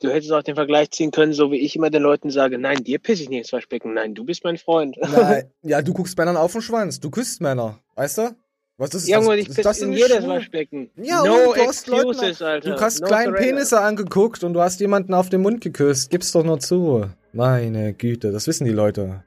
du 0.00 0.10
hättest 0.10 0.32
auch 0.32 0.42
den 0.42 0.56
Vergleich 0.56 0.90
ziehen 0.90 1.12
können, 1.12 1.32
so 1.32 1.52
wie 1.52 1.58
ich 1.58 1.76
immer 1.76 1.90
den 1.90 2.02
Leuten 2.02 2.30
sage, 2.30 2.58
nein, 2.58 2.82
dir 2.82 2.98
pisse 2.98 3.22
ich 3.22 3.28
nicht 3.28 3.38
ins 3.38 3.52
Waschbecken, 3.52 3.94
nein, 3.94 4.16
du 4.16 4.24
bist 4.24 4.42
mein 4.42 4.58
Freund. 4.58 4.96
Nein, 5.00 5.44
ja, 5.62 5.80
du 5.80 5.92
guckst 5.92 6.18
Männern 6.18 6.36
auf 6.36 6.50
den 6.50 6.62
Schwanz, 6.62 6.98
du 6.98 7.08
küsst 7.08 7.40
Männer, 7.40 7.78
weißt 7.94 8.18
du? 8.18 8.36
Was 8.78 8.94
ist 8.94 9.08
Junge, 9.08 9.36
das? 9.36 9.38
ich 9.38 9.48
ist 9.48 9.64
das 9.64 9.80
in 9.80 9.92
jedes? 9.92 10.24
Waschbecken. 10.26 10.90
Ja, 10.96 11.24
no 11.24 11.34
und 11.34 11.56
du 11.56 11.66
hast 11.66 11.88
excuses, 11.88 12.42
Alter. 12.42 12.70
du 12.76 12.80
hast 12.80 13.00
no 13.00 13.06
kleinen 13.08 13.32
surrender. 13.32 13.50
Penisse 13.50 13.80
angeguckt 13.80 14.44
und 14.44 14.54
du 14.54 14.60
hast 14.60 14.78
jemanden 14.80 15.14
auf 15.14 15.28
den 15.28 15.40
Mund 15.40 15.60
geküsst. 15.60 16.10
Gib's 16.10 16.30
doch 16.30 16.44
nur 16.44 16.60
zu. 16.60 17.06
Meine 17.32 17.92
Güte, 17.92 18.30
das 18.30 18.46
wissen 18.46 18.64
die 18.66 18.70
Leute. 18.70 19.24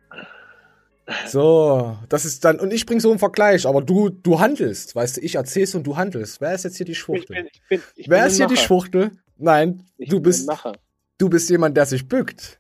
So, 1.28 1.97
das 2.09 2.26
ist 2.26 2.43
dann, 2.45 2.59
und 2.59 2.72
ich 2.74 2.86
bring 2.86 2.99
so 2.99 3.09
einen 3.09 3.20
Vergleich, 3.20 3.66
aber 3.66 3.82
du, 3.82 4.09
du 4.09 4.39
handelst, 4.39 4.95
weißt 4.95 5.18
du, 5.18 5.22
ich 5.22 5.36
erzähl's 5.36 5.76
und 5.76 5.86
du 5.86 5.97
handelst. 5.97 6.41
Wer 6.41 6.53
ist 6.53 6.64
jetzt 6.64 6.78
hier 6.78 6.86
die 6.86 6.95
Schwuchtel? 6.95 7.36
Ich 7.38 7.43
bin, 7.43 7.47
ich 7.51 7.62
bin, 7.70 7.82
ich 7.95 8.09
Wer 8.09 8.20
bin 8.20 8.28
ist 8.28 8.38
hier 8.38 8.47
die 8.47 8.53
Macher. 8.55 8.66
Schwuchtel? 8.66 9.12
Nein, 9.38 9.84
Ich 9.97 10.09
du 10.09 10.18
bin 10.18 10.24
bist, 10.24 10.43
ein 10.43 10.45
Macher. 10.47 10.74
du 11.18 11.30
bist 11.30 11.49
jemand, 11.49 11.76
der 11.78 11.86
sich 11.86 12.07
bückt. 12.07 12.59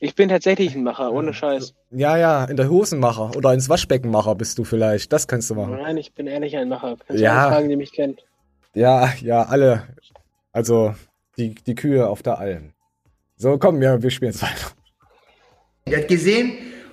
Ich 0.00 0.14
bin 0.14 0.28
tatsächlich 0.28 0.74
ein 0.74 0.82
Macher, 0.82 1.12
ohne 1.12 1.32
Scheiß. 1.32 1.74
Ja, 1.90 2.16
ja, 2.16 2.44
in 2.44 2.56
der 2.56 2.68
Hosenmacher 2.68 3.34
oder 3.36 3.54
ins 3.54 3.68
Waschbeckenmacher 3.68 4.34
bist 4.34 4.58
du 4.58 4.64
vielleicht. 4.64 5.12
Das 5.12 5.26
kannst 5.28 5.48
du 5.50 5.54
machen. 5.54 5.78
Nein, 5.80 5.96
ich 5.96 6.12
bin 6.14 6.26
ehrlich 6.26 6.56
ein 6.56 6.68
Macher. 6.68 6.96
Kannst 7.06 7.22
Ja. 7.22 7.34
ja. 7.34 7.42
alle 7.46 7.52
fragen, 7.54 7.68
die 7.68 7.76
mich 7.76 7.92
kennen. 7.92 8.16
Ja, 8.74 9.12
ja, 9.20 9.42
alle. 9.44 9.84
Also, 10.52 10.94
die, 11.36 11.54
die 11.54 11.74
Kühe 11.74 12.08
auf 12.08 12.22
der 12.22 12.38
Alm. 12.38 12.72
So, 13.36 13.56
komm, 13.58 13.80
wir, 13.80 14.02
wir 14.02 14.10
spielen 14.10 14.32
jetzt 14.32 14.42
weiter. 14.42 14.72
Der 15.86 16.00
hat 16.00 16.08
gesehen, 16.08 16.52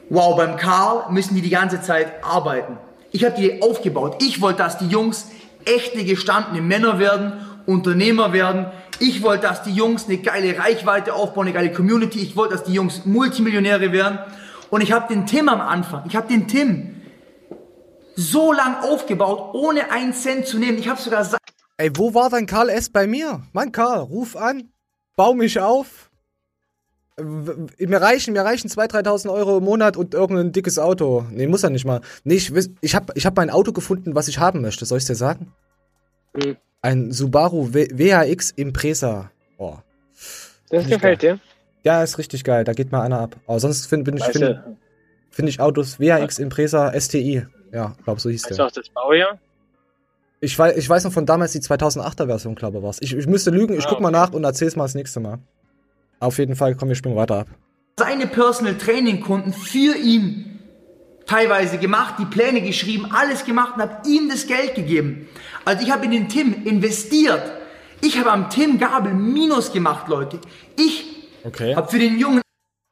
wow, 0.10 0.36
beim 0.36 0.58
Karl 0.58 1.12
müssen 1.12 1.36
die 1.36 1.42
die 1.42 1.50
ganze 1.50 1.82
Zeit 1.82 2.24
arbeiten. 2.24 2.78
Ich 3.12 3.24
habe 3.24 3.36
die 3.36 3.62
aufgebaut. 3.62 4.22
Ich 4.22 4.42
wollte, 4.42 4.60
dass 4.60 4.78
die 4.78 4.88
Jungs 4.88 5.30
echte 5.66 6.04
gestandene 6.04 6.62
Männer 6.62 7.00
werden, 7.00 7.34
Unternehmer 7.66 8.34
werden. 8.34 8.68
Ich 9.00 9.24
wollte, 9.24 9.48
dass 9.48 9.64
die 9.64 9.72
Jungs 9.72 10.06
eine 10.08 10.18
geile 10.18 10.58
Reichweite 10.58 11.14
aufbauen, 11.14 11.48
eine 11.48 11.54
geile 11.54 11.72
Community. 11.72 12.20
Ich 12.20 12.36
wollte, 12.36 12.56
dass 12.56 12.64
die 12.64 12.74
Jungs 12.74 13.06
Multimillionäre 13.06 13.92
werden. 13.92 14.20
Und 14.70 14.82
ich 14.82 14.92
habe 14.92 15.14
den 15.14 15.26
Tim 15.26 15.50
am 15.50 15.62
Anfang, 15.62 16.04
ich 16.08 16.16
habe 16.16 16.28
den 16.28 16.48
Tim 16.48 16.96
so 18.16 18.54
lang 18.54 18.78
aufgebaut, 18.82 19.54
ohne 19.54 19.92
einen 19.92 20.14
Cent 20.14 20.48
zu 20.48 20.58
nehmen. 20.58 20.78
Ich 20.78 20.88
habe 20.88 21.02
sogar 21.02 21.26
Ey, 21.78 21.92
wo 21.96 22.14
war 22.14 22.30
dein 22.30 22.46
Karl 22.46 22.70
S. 22.70 22.90
bei 22.90 23.06
mir? 23.06 23.44
Mann, 23.52 23.74
Karl, 23.74 24.00
ruf 24.00 24.38
an. 24.38 24.72
Bau 25.18 25.34
mich 25.34 25.60
auf. 25.60 26.05
Mir 27.18 28.02
reichen, 28.02 28.34
mir 28.34 28.42
reichen 28.42 28.70
2.000, 28.70 29.06
3.000 29.06 29.34
Euro 29.34 29.60
im 29.60 29.64
Monat 29.64 29.96
und 29.96 30.14
irgendein 30.14 30.52
dickes 30.52 30.78
Auto. 30.78 31.26
Nee, 31.32 31.48
muss 31.48 31.62
ja 31.62 31.70
nicht 31.70 31.86
mal. 31.86 32.02
Nee, 32.26 32.36
ich, 32.36 32.52
ich 32.82 32.94
hab, 32.96 33.16
ich 33.16 33.26
hab 33.26 33.38
mein 33.38 33.50
Auto 33.50 33.72
gefunden, 33.72 34.16
was 34.16 34.28
ich 34.28 34.40
haben 34.40 34.62
möchte. 34.62 34.86
Soll 34.86 34.98
ich 34.98 35.06
dir 35.06 35.16
sagen? 35.16 35.54
Hm. 36.36 36.58
Ein 36.82 37.12
Subaru 37.12 37.74
w 37.74 37.88
WAX 37.94 38.52
Impresa. 38.52 39.32
Oh. 39.58 39.78
Das 40.70 40.82
Find 40.82 40.90
gefällt 40.90 41.22
dir? 41.22 41.40
Ja, 41.84 42.04
ist 42.04 42.18
richtig 42.18 42.44
geil. 42.44 42.66
Da 42.66 42.74
geht 42.74 42.92
mal 42.92 43.02
einer 43.02 43.20
ab. 43.22 43.38
Aber 43.48 43.60
sonst 43.60 43.86
finde 43.86 44.12
bin 44.12 44.18
ich, 44.18 44.26
finde 44.26 44.78
find 45.30 45.48
ich 45.48 45.62
Autos 45.62 46.00
WAX 46.00 46.38
Impresa 46.38 46.92
STI. 47.00 47.46
Ja, 47.72 47.96
glaub 48.04 48.20
so 48.20 48.30
hieß 48.30 48.46
weißt 48.46 48.60
der. 48.60 48.66
auch 48.66 48.72
das 48.72 48.90
Baujahr? 48.90 49.40
Ich 50.42 50.60
weiß, 50.60 50.76
ich 50.76 50.88
weiß 50.88 51.06
noch 51.06 51.14
von 51.14 51.26
damals 51.26 51.54
die 51.54 51.60
2008er 51.60 52.28
Version, 52.28 52.56
glaube 52.56 52.80
ich, 52.80 52.84
war's. 52.84 52.98
Ich, 53.02 53.16
ich 53.16 53.28
müsste 53.28 53.52
lügen, 53.52 53.74
ich 53.74 53.86
Ah, 53.86 53.90
guck 53.90 54.02
mal 54.02 54.12
nach 54.12 54.34
und 54.34 54.44
erzähl's 54.44 54.76
mal 54.76 54.84
das 54.84 54.96
nächste 54.96 55.20
Mal. 55.20 55.40
Auf 56.20 56.38
jeden 56.38 56.56
Fall, 56.56 56.76
komm, 56.76 56.90
wir 56.90 56.96
springen 56.96 57.16
weiter 57.16 57.40
ab. 57.40 57.48
seine 58.00 58.28
Personal 58.28 58.78
Training 58.78 59.22
Kunden 59.22 59.54
für 59.54 59.96
ihn 59.98 60.60
teilweise 61.26 61.78
gemacht, 61.78 62.16
die 62.20 62.26
Pläne 62.26 62.62
geschrieben, 62.62 63.08
alles 63.12 63.46
gemacht 63.46 63.74
und 63.76 63.82
habe 63.82 64.08
ihm 64.08 64.30
das 64.30 64.46
Geld 64.48 64.76
gegeben. 64.76 65.28
Also 65.66 65.84
ich 65.84 65.92
habe 65.92 66.06
in 66.06 66.12
den 66.12 66.30
Tim 66.30 66.54
investiert. 66.66 67.42
Ich 68.02 68.20
habe 68.20 68.32
am 68.32 68.50
Tim 68.50 68.78
Gabel 68.78 69.14
Minus 69.14 69.72
gemacht, 69.72 70.08
Leute. 70.08 70.40
Ich 70.78 71.06
Okay. 71.44 71.76
habe 71.76 71.88
für 71.90 72.00
den 72.00 72.18
Jungen 72.20 72.42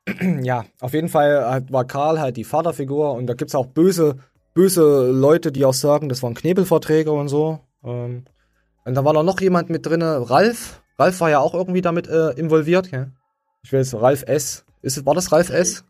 Ja, 0.43 0.65
auf 0.79 0.93
jeden 0.93 1.09
Fall 1.09 1.63
war 1.69 1.85
Karl 1.85 2.19
halt 2.19 2.37
die 2.37 2.43
Vaterfigur 2.43 3.13
und 3.13 3.27
da 3.27 3.33
gibt's 3.33 3.55
auch 3.55 3.67
böse, 3.67 4.17
böse 4.53 5.09
Leute, 5.11 5.51
die 5.51 5.65
auch 5.65 5.73
sagen, 5.73 6.09
das 6.09 6.21
waren 6.23 6.33
Knebelverträge 6.33 7.11
und 7.11 7.29
so. 7.29 7.59
Ähm, 7.83 8.25
und 8.85 8.93
da 8.95 9.05
war 9.05 9.21
noch 9.23 9.39
jemand 9.41 9.69
mit 9.69 9.85
drinne, 9.85 10.29
Ralf. 10.29 10.82
Ralf 10.97 11.19
war 11.21 11.29
ja 11.29 11.39
auch 11.39 11.53
irgendwie 11.53 11.81
damit 11.81 12.07
äh, 12.07 12.31
involviert, 12.31 12.91
gell? 12.91 13.11
Ich 13.63 13.71
will 13.71 13.79
jetzt 13.79 13.93
Ralf 13.93 14.23
S. 14.27 14.65
Ist, 14.81 15.05
war 15.05 15.15
das 15.15 15.31
Ralf 15.31 15.49
S? 15.49 15.83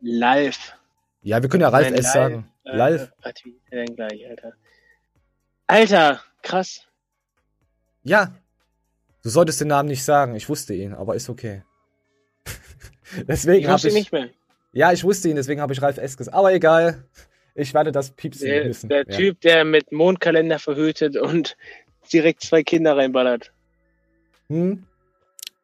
Live. 0.00 0.74
Ja, 1.22 1.40
wir 1.40 1.48
können 1.48 1.62
ja 1.62 1.68
Ralf 1.68 1.90
Nein, 1.90 1.94
S 1.98 2.12
sagen. 2.12 2.50
Äh, 2.64 2.76
Live. 2.76 3.12
denn 3.70 3.96
gleich, 3.96 4.28
Alter? 4.28 4.52
Alter, 5.68 6.20
krass. 6.42 6.86
Ja. 8.02 8.32
Du 9.22 9.28
solltest 9.28 9.60
den 9.60 9.68
Namen 9.68 9.88
nicht 9.88 10.04
sagen. 10.04 10.34
Ich 10.34 10.48
wusste 10.48 10.74
ihn, 10.74 10.92
aber 10.94 11.14
ist 11.14 11.28
okay. 11.28 11.62
deswegen 13.28 13.64
Ich 13.64 13.70
wusste 13.70 13.88
ich. 13.88 13.94
nicht 13.94 14.12
mehr. 14.12 14.28
Ja, 14.72 14.92
ich 14.92 15.04
wusste 15.04 15.28
ihn, 15.28 15.36
deswegen 15.36 15.60
habe 15.60 15.72
ich 15.72 15.80
Ralf 15.82 15.98
S 15.98 16.16
gesagt. 16.16 16.34
Aber 16.36 16.52
egal. 16.52 17.04
Ich 17.54 17.74
werde 17.74 17.92
das 17.92 18.10
piepsen 18.10 18.46
Der, 18.48 18.64
müssen. 18.64 18.88
der 18.88 19.04
ja. 19.06 19.16
Typ, 19.16 19.40
der 19.42 19.64
mit 19.64 19.92
Mondkalender 19.92 20.58
verhütet 20.58 21.16
und 21.18 21.56
direkt 22.12 22.42
zwei 22.42 22.62
Kinder 22.62 22.96
reinballert. 22.96 23.52
Hm? 24.52 24.84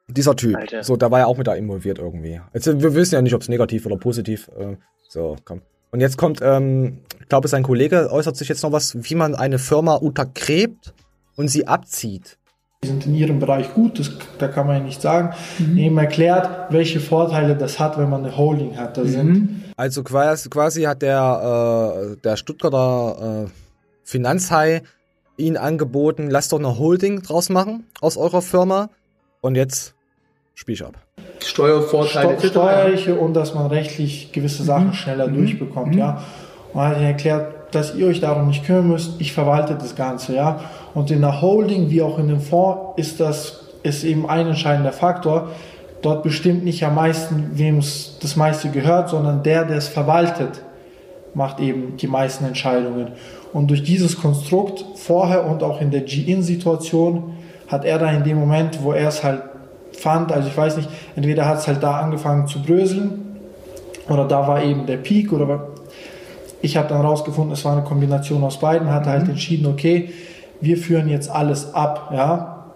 Dieser 0.08 0.34
Typ. 0.34 0.56
Alter. 0.56 0.82
So, 0.82 0.96
da 0.96 1.10
war 1.10 1.18
ja 1.20 1.26
auch 1.26 1.36
mit 1.36 1.46
da 1.46 1.54
involviert 1.54 1.98
irgendwie. 1.98 2.40
Also, 2.54 2.80
wir 2.80 2.94
wissen 2.94 3.14
ja 3.14 3.22
nicht, 3.22 3.34
ob 3.34 3.42
es 3.42 3.48
negativ 3.48 3.84
oder 3.84 3.96
positiv. 3.96 4.48
Äh, 4.58 4.76
so, 5.08 5.36
komm. 5.44 5.60
Und 5.90 6.00
jetzt 6.00 6.16
kommt, 6.16 6.40
ähm, 6.42 6.98
ich 7.20 7.28
glaube, 7.28 7.48
sein 7.48 7.62
Kollege 7.62 8.10
äußert 8.10 8.36
sich 8.36 8.48
jetzt 8.48 8.62
noch 8.62 8.72
was, 8.72 8.96
wie 9.08 9.14
man 9.14 9.34
eine 9.34 9.58
Firma 9.58 9.94
untergräbt 9.94 10.94
und 11.36 11.48
sie 11.48 11.66
abzieht. 11.66 12.38
Die 12.84 12.88
sind 12.88 13.06
in 13.06 13.14
ihrem 13.14 13.38
Bereich 13.40 13.74
gut, 13.74 13.98
das, 13.98 14.12
da 14.38 14.48
kann 14.48 14.66
man 14.66 14.76
ja 14.76 14.82
nicht 14.82 15.02
sagen. 15.02 15.34
Eben 15.76 15.98
erklärt, 15.98 16.70
welche 16.70 17.00
Vorteile 17.00 17.56
das 17.56 17.80
hat, 17.80 17.98
wenn 17.98 18.08
man 18.08 18.24
eine 18.24 18.36
Holding 18.36 18.76
hat. 18.76 18.96
Da 18.96 19.04
sind 19.04 19.64
Also 19.76 20.04
quasi, 20.04 20.48
quasi 20.48 20.82
hat 20.82 21.02
der, 21.02 22.12
äh, 22.12 22.16
der 22.22 22.36
Stuttgarter 22.36 23.46
äh, 23.46 23.50
Finanzhai 24.04 24.82
ihn 25.38 25.56
angeboten, 25.56 26.28
lasst 26.28 26.52
doch 26.52 26.58
eine 26.58 26.78
Holding 26.78 27.22
draus 27.22 27.48
machen 27.48 27.86
aus 28.00 28.16
eurer 28.16 28.42
Firma. 28.42 28.90
Und 29.40 29.54
jetzt 29.54 29.94
spiel 30.54 30.74
ich 30.74 30.84
ab. 30.84 30.94
Steuervorteile 31.40 32.38
Steu 32.38 32.48
steuerliche 32.48 33.14
und 33.14 33.34
dass 33.34 33.54
man 33.54 33.66
rechtlich 33.68 34.32
gewisse 34.32 34.64
Sachen 34.64 34.92
schneller 34.92 35.28
durchbekommt, 35.28 35.94
ja. 35.94 36.22
Und 36.74 36.82
hat 36.82 37.00
erklärt, 37.00 37.74
dass 37.74 37.94
ihr 37.94 38.08
euch 38.08 38.20
darum 38.20 38.48
nicht 38.48 38.64
kümmern 38.64 38.88
müsst, 38.88 39.20
ich 39.20 39.32
verwalte 39.32 39.74
das 39.74 39.94
Ganze, 39.94 40.34
ja. 40.34 40.60
Und 40.94 41.10
in 41.10 41.20
der 41.20 41.40
Holding 41.40 41.90
wie 41.90 42.02
auch 42.02 42.18
in 42.18 42.28
dem 42.28 42.40
Fonds 42.40 42.94
ist 42.96 43.20
das 43.20 43.68
ist 43.82 44.04
eben 44.04 44.28
ein 44.28 44.48
entscheidender 44.48 44.92
Faktor. 44.92 45.50
Dort 46.02 46.22
bestimmt 46.22 46.64
nicht 46.64 46.84
am 46.84 46.94
meisten, 46.94 47.50
wem 47.54 47.78
es 47.78 48.18
das 48.20 48.36
meiste 48.36 48.70
gehört, 48.70 49.08
sondern 49.08 49.42
der, 49.42 49.64
der 49.64 49.78
es 49.78 49.88
verwaltet, 49.88 50.62
macht 51.34 51.60
eben 51.60 51.96
die 51.96 52.06
meisten 52.06 52.44
Entscheidungen. 52.44 53.12
Und 53.52 53.68
durch 53.68 53.82
dieses 53.82 54.20
Konstrukt 54.20 54.84
vorher 54.96 55.46
und 55.46 55.62
auch 55.62 55.80
in 55.80 55.90
der 55.90 56.02
G-In-Situation 56.02 57.34
hat 57.66 57.84
er 57.84 57.98
da 57.98 58.10
in 58.10 58.24
dem 58.24 58.38
Moment, 58.38 58.82
wo 58.82 58.92
er 58.92 59.08
es 59.08 59.22
halt 59.22 59.42
fand, 59.92 60.32
also 60.32 60.48
ich 60.48 60.56
weiß 60.56 60.76
nicht, 60.76 60.88
entweder 61.16 61.46
hat 61.46 61.58
es 61.58 61.66
halt 61.66 61.82
da 61.82 61.98
angefangen 61.98 62.46
zu 62.46 62.62
bröseln 62.62 63.36
oder 64.08 64.26
da 64.26 64.46
war 64.46 64.62
eben 64.62 64.86
der 64.86 64.96
Peak 64.98 65.32
oder 65.32 65.68
ich 66.60 66.76
habe 66.76 66.88
dann 66.88 67.00
rausgefunden, 67.00 67.52
es 67.52 67.64
war 67.64 67.72
eine 67.72 67.84
Kombination 67.84 68.42
aus 68.42 68.58
beiden, 68.58 68.90
hat 68.90 69.06
halt 69.06 69.28
entschieden, 69.28 69.66
okay, 69.66 70.10
wir 70.60 70.76
führen 70.76 71.08
jetzt 71.08 71.30
alles 71.30 71.72
ab, 71.74 72.10
ja. 72.12 72.72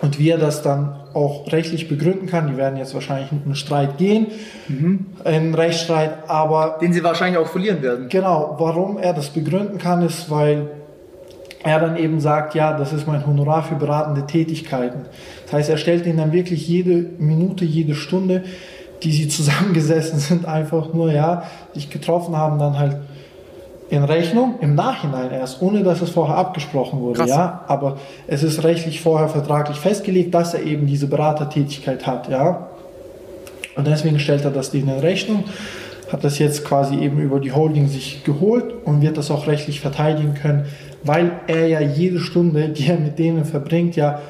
Und 0.00 0.18
wie 0.18 0.30
er 0.30 0.38
das 0.38 0.62
dann 0.62 0.99
auch 1.14 1.50
rechtlich 1.52 1.88
begründen 1.88 2.26
kann, 2.26 2.48
die 2.48 2.56
werden 2.56 2.76
jetzt 2.76 2.94
wahrscheinlich 2.94 3.32
in 3.32 3.42
einen 3.44 3.54
Streit 3.54 3.98
gehen, 3.98 4.28
einen 5.24 5.54
Rechtsstreit, 5.54 6.28
aber. 6.28 6.78
Den 6.80 6.92
sie 6.92 7.02
wahrscheinlich 7.02 7.38
auch 7.38 7.48
verlieren 7.48 7.82
werden. 7.82 8.08
Genau, 8.08 8.56
warum 8.58 8.98
er 8.98 9.12
das 9.12 9.30
begründen 9.30 9.78
kann, 9.78 10.02
ist, 10.02 10.30
weil 10.30 10.68
er 11.62 11.80
dann 11.80 11.96
eben 11.96 12.20
sagt, 12.20 12.54
ja, 12.54 12.76
das 12.76 12.92
ist 12.92 13.06
mein 13.06 13.26
Honorar 13.26 13.62
für 13.62 13.74
beratende 13.74 14.26
Tätigkeiten. 14.26 15.06
Das 15.44 15.52
heißt, 15.52 15.70
er 15.70 15.76
stellt 15.76 16.06
ihnen 16.06 16.16
dann 16.16 16.32
wirklich 16.32 16.66
jede 16.66 17.04
Minute, 17.18 17.64
jede 17.64 17.94
Stunde, 17.94 18.44
die 19.02 19.12
sie 19.12 19.28
zusammengesessen 19.28 20.18
sind, 20.18 20.46
einfach 20.46 20.92
nur, 20.94 21.12
ja, 21.12 21.44
sich 21.74 21.90
getroffen 21.90 22.36
haben, 22.36 22.58
dann 22.58 22.78
halt 22.78 22.96
in 23.90 24.04
Rechnung, 24.04 24.54
im 24.60 24.74
Nachhinein 24.74 25.32
erst, 25.32 25.60
ohne 25.60 25.82
dass 25.82 26.00
es 26.00 26.10
vorher 26.10 26.36
abgesprochen 26.36 27.00
wurde, 27.00 27.18
Krass. 27.20 27.30
ja. 27.30 27.64
Aber 27.66 27.98
es 28.26 28.42
ist 28.42 28.62
rechtlich 28.62 29.00
vorher 29.00 29.28
vertraglich 29.28 29.76
festgelegt, 29.78 30.32
dass 30.32 30.54
er 30.54 30.62
eben 30.62 30.86
diese 30.86 31.08
Beratertätigkeit 31.08 32.06
hat, 32.06 32.28
ja. 32.28 32.68
Und 33.76 33.86
deswegen 33.86 34.18
stellt 34.18 34.44
er 34.44 34.50
das 34.50 34.70
denen 34.70 34.88
in 34.88 35.00
Rechnung, 35.00 35.44
hat 36.12 36.24
das 36.24 36.38
jetzt 36.38 36.64
quasi 36.64 36.96
eben 36.96 37.18
über 37.18 37.40
die 37.40 37.52
Holding 37.52 37.88
sich 37.88 38.24
geholt 38.24 38.74
und 38.84 39.00
wird 39.00 39.16
das 39.16 39.30
auch 39.30 39.46
rechtlich 39.46 39.80
verteidigen 39.80 40.34
können, 40.34 40.66
weil 41.02 41.32
er 41.46 41.66
ja 41.66 41.80
jede 41.80 42.20
Stunde, 42.20 42.68
die 42.68 42.88
er 42.88 42.98
mit 42.98 43.18
denen 43.18 43.44
verbringt, 43.44 43.96
ja 43.96 44.20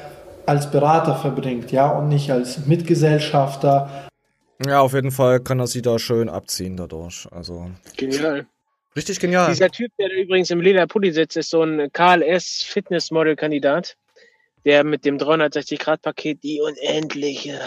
als 0.45 0.69
Berater 0.71 1.15
verbringt, 1.15 1.71
ja, 1.71 1.89
und 1.89 2.09
nicht 2.09 2.31
als 2.31 2.65
Mitgesellschafter. 2.65 3.89
Ja, 4.65 4.81
auf 4.81 4.93
jeden 4.93 5.11
Fall 5.11 5.39
kann 5.39 5.59
er 5.59 5.67
sie 5.67 5.81
da 5.81 5.97
schön 5.97 6.29
abziehen 6.29 6.77
dadurch. 6.77 7.27
Also. 7.31 7.69
Genial. 7.97 8.45
Richtig 8.95 9.19
genial. 9.19 9.49
Dieser 9.49 9.69
Typ, 9.69 9.91
der 9.97 10.11
übrigens 10.11 10.49
im 10.51 10.59
lila 10.59 10.85
Pulli 10.85 11.11
sitzt, 11.11 11.37
ist 11.37 11.49
so 11.49 11.63
ein 11.63 11.91
KLS 11.93 12.63
Fitnessmodel-Kandidat, 12.63 13.95
der 14.65 14.83
mit 14.83 15.05
dem 15.05 15.17
360-Grad-Paket 15.17 16.43
die 16.43 16.61
unendliche 16.61 17.59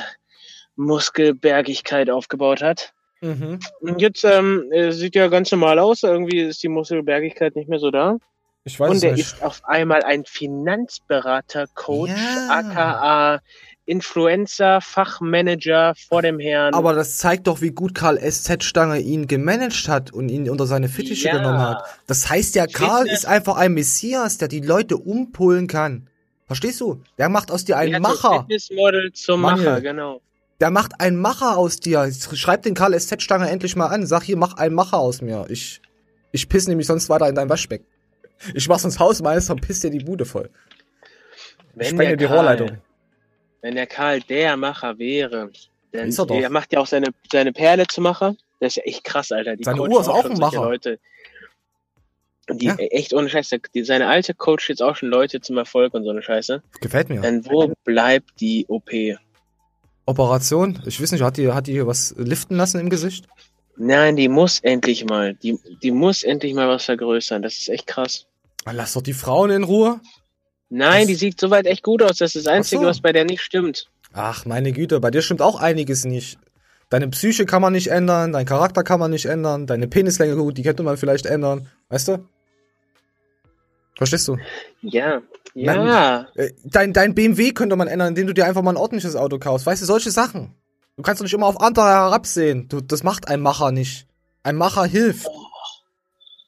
Muskelbergigkeit 0.77 2.11
aufgebaut 2.11 2.62
hat. 2.62 2.93
Mhm. 3.20 3.59
Und 3.81 4.03
jetzt 4.03 4.25
ähm, 4.25 4.70
äh, 4.70 4.93
sieht 4.93 5.14
ja 5.14 5.29
ganz 5.29 5.51
normal 5.51 5.79
aus. 5.79 6.03
Irgendwie 6.03 6.41
ist 6.41 6.62
die 6.62 6.68
Muskelbergigkeit 6.68 7.57
nicht 7.57 7.68
mehr 7.68 7.79
so 7.79 7.91
da. 7.91 8.18
Ich 8.64 8.79
weiß 8.79 8.91
Und 8.91 9.03
nicht. 9.03 9.20
ist 9.20 9.43
auf 9.43 9.64
einmal 9.64 10.03
ein 10.03 10.25
Finanzberater, 10.25 11.66
Coach, 11.75 12.12
aka 12.49 13.41
Influencer, 13.87 14.80
Fachmanager 14.80 15.95
vor 16.09 16.22
dem 16.22 16.39
Herrn. 16.39 16.72
Aber 16.74 16.95
das 16.95 17.18
zeigt 17.18 17.47
doch, 17.47 17.61
wie 17.61 17.70
gut 17.70 17.95
Karl 17.95 18.18
SZ 18.18 18.64
Stange 18.64 19.01
ihn 19.01 19.26
gemanagt 19.26 19.89
hat 19.89 20.12
und 20.12 20.28
ihn 20.30 20.49
unter 20.49 20.66
seine 20.66 20.89
Fittiche 20.89 21.28
Ja. 21.28 21.37
genommen 21.37 21.59
hat. 21.61 21.82
Das 22.07 22.28
heißt 22.30 22.55
ja, 22.55 22.66
Karl 22.66 23.07
ist 23.07 23.26
einfach 23.26 23.57
ein 23.57 23.74
Messias, 23.74 24.39
der 24.39 24.49
die 24.49 24.61
Leute 24.61 24.97
umpolen 24.97 25.66
kann. 25.66 26.09
Verstehst 26.47 26.80
du? 26.80 27.03
Der 27.18 27.28
macht 27.28 27.51
aus 27.51 27.64
dir 27.64 27.76
einen 27.76 27.93
Der 27.93 28.01
Macher. 28.01 28.41
Fitnessmodel 28.41 29.12
zum 29.12 29.41
Manuel. 29.43 29.64
Macher, 29.66 29.80
genau. 29.80 30.20
Der 30.61 30.70
macht 30.70 31.01
einen 31.01 31.16
Macher 31.16 31.57
aus 31.59 31.78
dir. 31.80 32.11
Schreib 32.35 32.62
den 32.62 32.74
Karl 32.74 32.99
SZ 32.99 33.22
Stange 33.22 33.51
endlich 33.51 33.76
mal 33.76 33.87
an. 33.89 34.07
Sag 34.07 34.22
hier, 34.22 34.37
mach 34.37 34.55
einen 34.57 34.74
Macher 34.74 34.99
aus 34.99 35.20
mir. 35.20 35.47
Ich, 35.49 35.82
ich 36.32 36.49
piss 36.49 36.68
nämlich 36.68 36.87
sonst 36.87 37.09
weiter 37.09 37.28
in 37.28 37.35
dein 37.35 37.49
Waschbecken. 37.49 37.87
Ich 38.55 38.68
mach's 38.68 38.85
ins 38.85 38.99
Hausmeister 38.99 39.53
und 39.55 39.61
piss 39.61 39.80
dir 39.80 39.91
die 39.91 40.01
Bude 40.05 40.24
voll. 40.24 40.51
Ich 41.74 41.78
Wenn 41.80 41.87
sprenge 41.89 42.16
die 42.16 42.24
Rohrleitung. 42.24 42.78
Wenn 43.65 43.77
der 43.77 43.87
Karl 43.87 44.21
der 44.21 44.59
Macher 44.59 44.99
wäre, 44.99 45.51
dann 45.91 46.09
Ist 46.09 46.19
er 46.19 46.27
doch. 46.27 46.37
er 46.37 46.51
macht 46.51 46.75
ja 46.75 46.81
auch 46.81 46.87
seine, 46.87 47.07
seine 47.33 47.51
Perle 47.51 47.87
zu 47.87 48.03
Macher. 48.03 48.37
Das 48.61 48.73
ist 48.73 48.77
ja 48.77 48.83
echt 48.83 49.05
krass, 49.05 49.33
Alter. 49.33 49.57
Die 49.57 49.65
Seine 49.65 49.79
coachen 49.79 49.91
Uhr 49.91 50.01
ist 50.03 50.09
auch 50.09 50.27
ein 50.27 50.37
Macher. 50.37 50.65
Leute. 50.65 50.99
Die 52.51 52.69
echt 52.69 53.15
ohne 53.15 53.31
Scheiße, 53.31 53.59
die, 53.75 53.85
seine 53.85 54.07
alte 54.07 54.35
coacht 54.35 54.69
jetzt 54.69 54.83
auch 54.83 54.97
schon 54.97 55.09
Leute 55.09 55.41
zum 55.41 55.57
Erfolg 55.57 55.95
und 55.95 56.05
so 56.05 56.11
eine 56.11 56.21
Scheiße. 56.21 56.62
Gefällt 56.83 57.09
mir. 57.09 57.23
Dann 57.23 57.47
wo 57.47 57.73
bleibt 57.85 58.39
die 58.39 58.67
OP? 58.69 58.91
Operation? 60.05 60.83
Ich 60.85 61.01
weiß 61.01 61.12
nicht, 61.12 61.23
hat 61.23 61.39
die, 61.39 61.51
hat 61.51 61.67
die 61.67 61.87
was 61.87 62.15
liften 62.19 62.57
lassen 62.57 62.81
im 62.81 62.91
Gesicht? 62.91 63.27
Nein, 63.79 64.17
die 64.17 64.29
muss 64.29 64.61
endlich 64.61 65.07
mal, 65.07 65.37
die, 65.37 65.59
die 65.83 65.91
muss 65.91 66.23
endlich 66.23 66.53
mal 66.53 66.69
was 66.69 66.85
vergrößern. 66.85 67.41
Das 67.41 67.57
ist 67.57 67.71
echt 67.71 67.87
krass. 67.87 68.27
Lass 68.71 68.93
doch 68.93 69.01
die 69.01 69.15
Frauen 69.15 69.51
in 69.51 69.65
Ruhe. 69.65 70.03
Nein, 70.77 71.07
die 71.07 71.14
sieht 71.14 71.39
soweit 71.39 71.66
echt 71.66 71.85
gut 71.85 72.03
aus. 72.03 72.16
Das 72.16 72.35
ist 72.35 72.47
das 72.47 72.53
Einzige, 72.53 72.83
so. 72.83 72.89
was 72.89 73.01
bei 73.01 73.12
der 73.12 73.25
nicht 73.25 73.43
stimmt. 73.43 73.87
Ach, 74.12 74.45
meine 74.45 74.72
Güte, 74.72 74.99
bei 74.99 75.12
dir 75.12 75.22
stimmt 75.22 75.41
auch 75.41 75.61
einiges 75.61 76.05
nicht. 76.05 76.37
Deine 76.91 77.09
Psyche 77.09 77.47
kann 77.47 77.62
man 77.62 77.72
nicht 77.72 77.89
ändern, 77.89 78.33
dein 78.33 78.45
Charakter 78.45 78.83
kann 78.83 78.99
man 78.99 79.12
nicht 79.12 79.27
ändern, 79.27 79.68
deine 79.68 79.87
Penislänge, 79.87 80.35
gut, 80.35 80.59
die 80.59 80.62
könnte 80.64 80.83
man 80.83 80.97
vielleicht 80.97 81.27
ändern. 81.27 81.68
Weißt 81.91 82.09
du? 82.09 82.29
Verstehst 83.97 84.27
du? 84.27 84.37
Ja, 84.83 85.22
ja. 85.55 85.75
Nein, 85.77 86.27
äh, 86.35 86.51
dein, 86.64 86.93
dein 86.93 87.14
BMW 87.14 87.53
könnte 87.53 87.77
man 87.77 87.87
ändern, 87.87 88.09
indem 88.09 88.27
du 88.27 88.35
dir 88.35 88.45
einfach 88.45 88.62
mal 88.62 88.72
ein 88.72 88.77
ordentliches 88.77 89.14
Auto 89.14 89.39
kaufst. 89.39 89.66
Weißt 89.66 89.81
du, 89.81 89.87
solche 89.87 90.11
Sachen. 90.11 90.55
Du 90.97 91.03
kannst 91.05 91.20
doch 91.20 91.25
nicht 91.25 91.35
immer 91.35 91.47
auf 91.47 91.61
andere 91.61 91.87
herabsehen. 91.87 92.68
Du, 92.68 92.81
das 92.81 93.05
macht 93.05 93.29
ein 93.29 93.41
Macher 93.41 93.70
nicht. 93.70 94.09
Ein 94.43 94.57
Macher 94.57 94.85
hilft. 94.85 95.29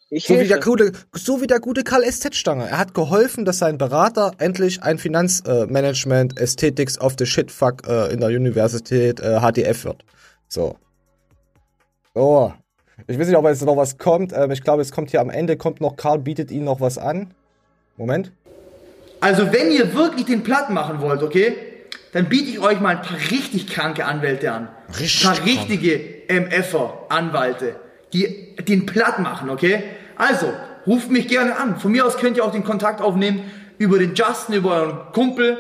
Ich 0.08 0.26
so, 0.26 0.38
wie 0.38 0.46
der 0.46 0.60
gute, 0.60 0.92
so 1.12 1.40
wie 1.40 1.48
der 1.48 1.58
gute 1.58 1.82
Karl 1.82 2.04
SZ-Stange. 2.04 2.68
Er 2.68 2.78
hat 2.78 2.94
geholfen, 2.94 3.44
dass 3.44 3.58
sein 3.58 3.76
Berater 3.76 4.32
endlich 4.38 4.82
ein 4.82 4.98
Finanzmanagement, 4.98 6.38
Ästhetics 6.38 7.00
of 7.00 7.14
the 7.18 7.26
Shitfuck 7.26 7.88
äh, 7.88 8.12
in 8.12 8.20
der 8.20 8.28
Universität 8.28 9.18
äh, 9.18 9.40
HDF 9.40 9.84
wird. 9.84 10.04
So. 10.48 10.76
So. 12.14 12.54
Ich 13.08 13.18
weiß 13.18 13.26
nicht, 13.26 13.36
ob 13.36 13.44
jetzt 13.46 13.64
noch 13.64 13.76
was 13.76 13.98
kommt. 13.98 14.32
Ähm, 14.32 14.52
ich 14.52 14.62
glaube, 14.62 14.82
es 14.82 14.92
kommt 14.92 15.10
hier 15.10 15.20
am 15.20 15.28
Ende, 15.28 15.56
kommt 15.56 15.80
noch, 15.80 15.96
Karl 15.96 16.20
bietet 16.20 16.52
ihnen 16.52 16.64
noch 16.66 16.80
was 16.80 16.98
an. 16.98 17.34
Moment. 17.96 18.30
Also 19.20 19.52
wenn 19.52 19.72
ihr 19.72 19.92
wirklich 19.94 20.26
den 20.26 20.44
platt 20.44 20.70
machen 20.70 21.00
wollt, 21.00 21.22
okay, 21.22 21.56
dann 22.12 22.28
biete 22.28 22.50
ich 22.50 22.60
euch 22.60 22.80
mal 22.80 22.96
ein 22.96 23.02
paar 23.02 23.18
richtig 23.30 23.66
kranke 23.66 24.04
Anwälte 24.04 24.52
an. 24.52 24.68
Richtig 24.98 25.26
ein 25.26 25.36
paar 25.36 25.44
richtige 25.44 26.00
MFer, 26.28 27.06
Anwälte, 27.08 27.76
die 28.12 28.56
den 28.56 28.86
platt 28.86 29.18
machen, 29.18 29.50
okay? 29.50 29.82
Also, 30.16 30.52
ruft 30.86 31.10
mich 31.10 31.28
gerne 31.28 31.56
an. 31.56 31.78
Von 31.78 31.92
mir 31.92 32.06
aus 32.06 32.16
könnt 32.16 32.36
ihr 32.36 32.44
auch 32.44 32.52
den 32.52 32.64
Kontakt 32.64 33.00
aufnehmen 33.00 33.50
über 33.78 33.98
den 33.98 34.14
Justin, 34.14 34.54
über 34.54 34.72
euren 34.72 35.12
Kumpel. 35.12 35.58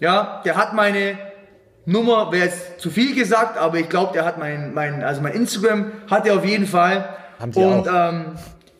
Ja, 0.00 0.42
der 0.44 0.56
hat 0.56 0.74
meine 0.74 1.18
Nummer 1.86 2.32
wäre 2.32 2.46
jetzt 2.46 2.80
zu 2.80 2.90
viel 2.90 3.14
gesagt, 3.14 3.58
aber 3.58 3.78
ich 3.78 3.88
glaube, 3.88 4.12
der 4.14 4.24
hat 4.24 4.38
mein, 4.38 4.72
mein, 4.72 5.02
also 5.02 5.20
mein 5.20 5.34
Instagram 5.34 5.92
hat 6.10 6.26
er 6.26 6.36
auf 6.36 6.44
jeden 6.44 6.66
Fall. 6.66 7.16
Haben 7.38 7.52
die 7.52 7.58
Und 7.58 7.88
auch. 7.88 8.10
ähm, 8.12 8.24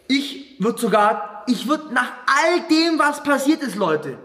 ich 0.08 0.56
würde 0.58 0.80
sogar, 0.80 1.44
ich 1.46 1.68
würde 1.68 1.92
nach 1.92 2.10
all 2.26 2.60
dem, 2.70 2.98
was 2.98 3.22
passiert 3.22 3.62
ist, 3.62 3.76
Leute, 3.76 4.18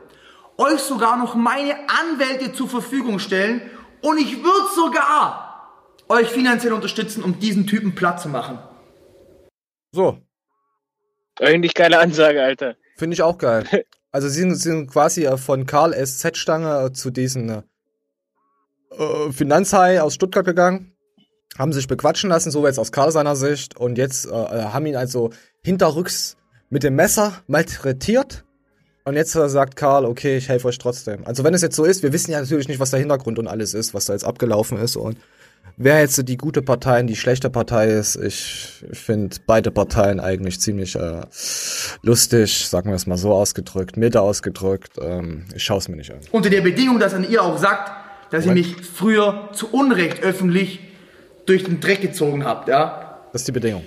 euch 0.58 0.80
sogar 0.80 1.18
noch 1.18 1.36
meine 1.36 1.74
Anwälte 2.02 2.54
zur 2.54 2.70
Verfügung 2.70 3.20
stellen 3.20 3.62
und 4.02 4.18
ich 4.18 4.44
würde 4.44 4.68
sogar 4.76 5.74
euch 6.08 6.30
finanziell 6.30 6.74
unterstützen, 6.74 7.24
um 7.24 7.40
diesen 7.40 7.68
Typen 7.68 7.96
platt 7.96 8.22
zu 8.22 8.30
machen. 8.30 8.60
So. 9.92 10.18
Eigentlich 11.40 11.74
geile 11.74 12.00
Ansage, 12.00 12.44
Alter. 12.44 12.76
Finde 12.98 13.14
ich 13.14 13.22
auch 13.22 13.38
geil. 13.38 13.66
Also 14.12 14.28
sie 14.28 14.40
sind, 14.40 14.56
sind 14.56 14.88
quasi 14.90 15.26
äh, 15.26 15.38
von 15.38 15.68
Karl 15.68 15.94
SZ-Stange 15.94 16.88
äh, 16.88 16.94
zu 16.94 17.12
diesen 17.12 17.50
äh, 17.50 17.62
äh, 18.92 19.32
Finanzhai 19.32 20.02
aus 20.02 20.16
Stuttgart 20.16 20.46
gegangen, 20.46 20.94
haben 21.60 21.74
sich 21.74 21.88
bequatschen 21.88 22.32
lassen, 22.32 22.50
so 22.50 22.66
jetzt 22.66 22.80
aus 22.80 22.92
Karl 22.92 23.12
seiner 23.12 23.36
Sicht, 23.36 23.78
und 23.78 24.00
jetzt 24.00 24.26
äh, 24.26 24.32
haben 24.32 24.88
ihn 24.88 24.96
also 24.96 25.30
hinterrücks 25.64 26.38
mit 26.70 26.82
dem 26.82 26.96
Messer 26.96 27.44
malträtiert. 27.46 28.46
Und 29.06 29.16
jetzt 29.16 29.34
sagt 29.34 29.76
Karl, 29.76 30.06
okay, 30.06 30.38
ich 30.38 30.50
helfe 30.50 30.68
euch 30.68 30.80
trotzdem. 30.80 31.26
Also 31.26 31.44
wenn 31.44 31.54
es 31.54 31.62
jetzt 31.62 31.76
so 31.76 31.84
ist, 31.84 32.02
wir 32.02 32.12
wissen 32.12 32.32
ja 32.32 32.42
natürlich 32.42 32.68
nicht, 32.68 32.80
was 32.80 32.90
der 32.92 33.00
Hintergrund 33.00 33.38
und 33.38 33.48
alles 33.48 33.76
ist, 33.76 33.94
was 33.94 34.06
da 34.06 34.14
jetzt 34.14 34.26
abgelaufen 34.26 34.80
ist 34.80 34.96
und 34.96 35.20
wer 35.80 36.02
jetzt 36.02 36.28
die 36.28 36.38
gute 36.38 36.62
Partei 36.62 37.00
und 37.00 37.08
die 37.08 37.16
schlechte 37.16 37.50
Partei 37.50 37.88
ist. 37.88 38.16
Ich 38.18 38.84
finde 38.92 39.38
beide 39.48 39.72
Parteien 39.72 40.20
eigentlich 40.20 40.60
ziemlich 40.60 40.96
äh, 40.96 41.22
lustig, 42.04 42.68
sagen 42.68 42.90
wir 42.90 42.96
es 42.96 43.08
mal 43.08 43.18
so 43.18 43.34
ausgedrückt, 43.34 43.98
milde 43.98 44.22
ausgedrückt. 44.22 45.00
Ähm, 45.02 45.46
ich 45.56 45.64
schaue 45.64 45.80
es 45.80 45.88
mir 45.88 45.96
nicht 45.96 46.12
an. 46.12 46.20
Unter 46.32 46.50
der 46.50 46.62
Bedingung, 46.62 47.00
dass 47.00 47.14
an 47.14 47.28
ihr 47.28 47.42
auch 47.42 47.58
sagt, 47.58 47.92
dass 48.32 48.46
ihr 48.46 48.52
mich 48.52 48.76
früher 48.76 49.50
zu 49.54 49.72
Unrecht 49.72 50.22
öffentlich 50.22 50.82
durch 51.46 51.64
den 51.64 51.80
Dreck 51.80 52.02
gezogen 52.02 52.46
habt, 52.46 52.68
ja. 52.68 53.18
Das 53.32 53.42
ist 53.42 53.48
die 53.48 53.54
Bedingung. 53.54 53.84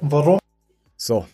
Warum? 0.00 0.38
So. 0.96 1.26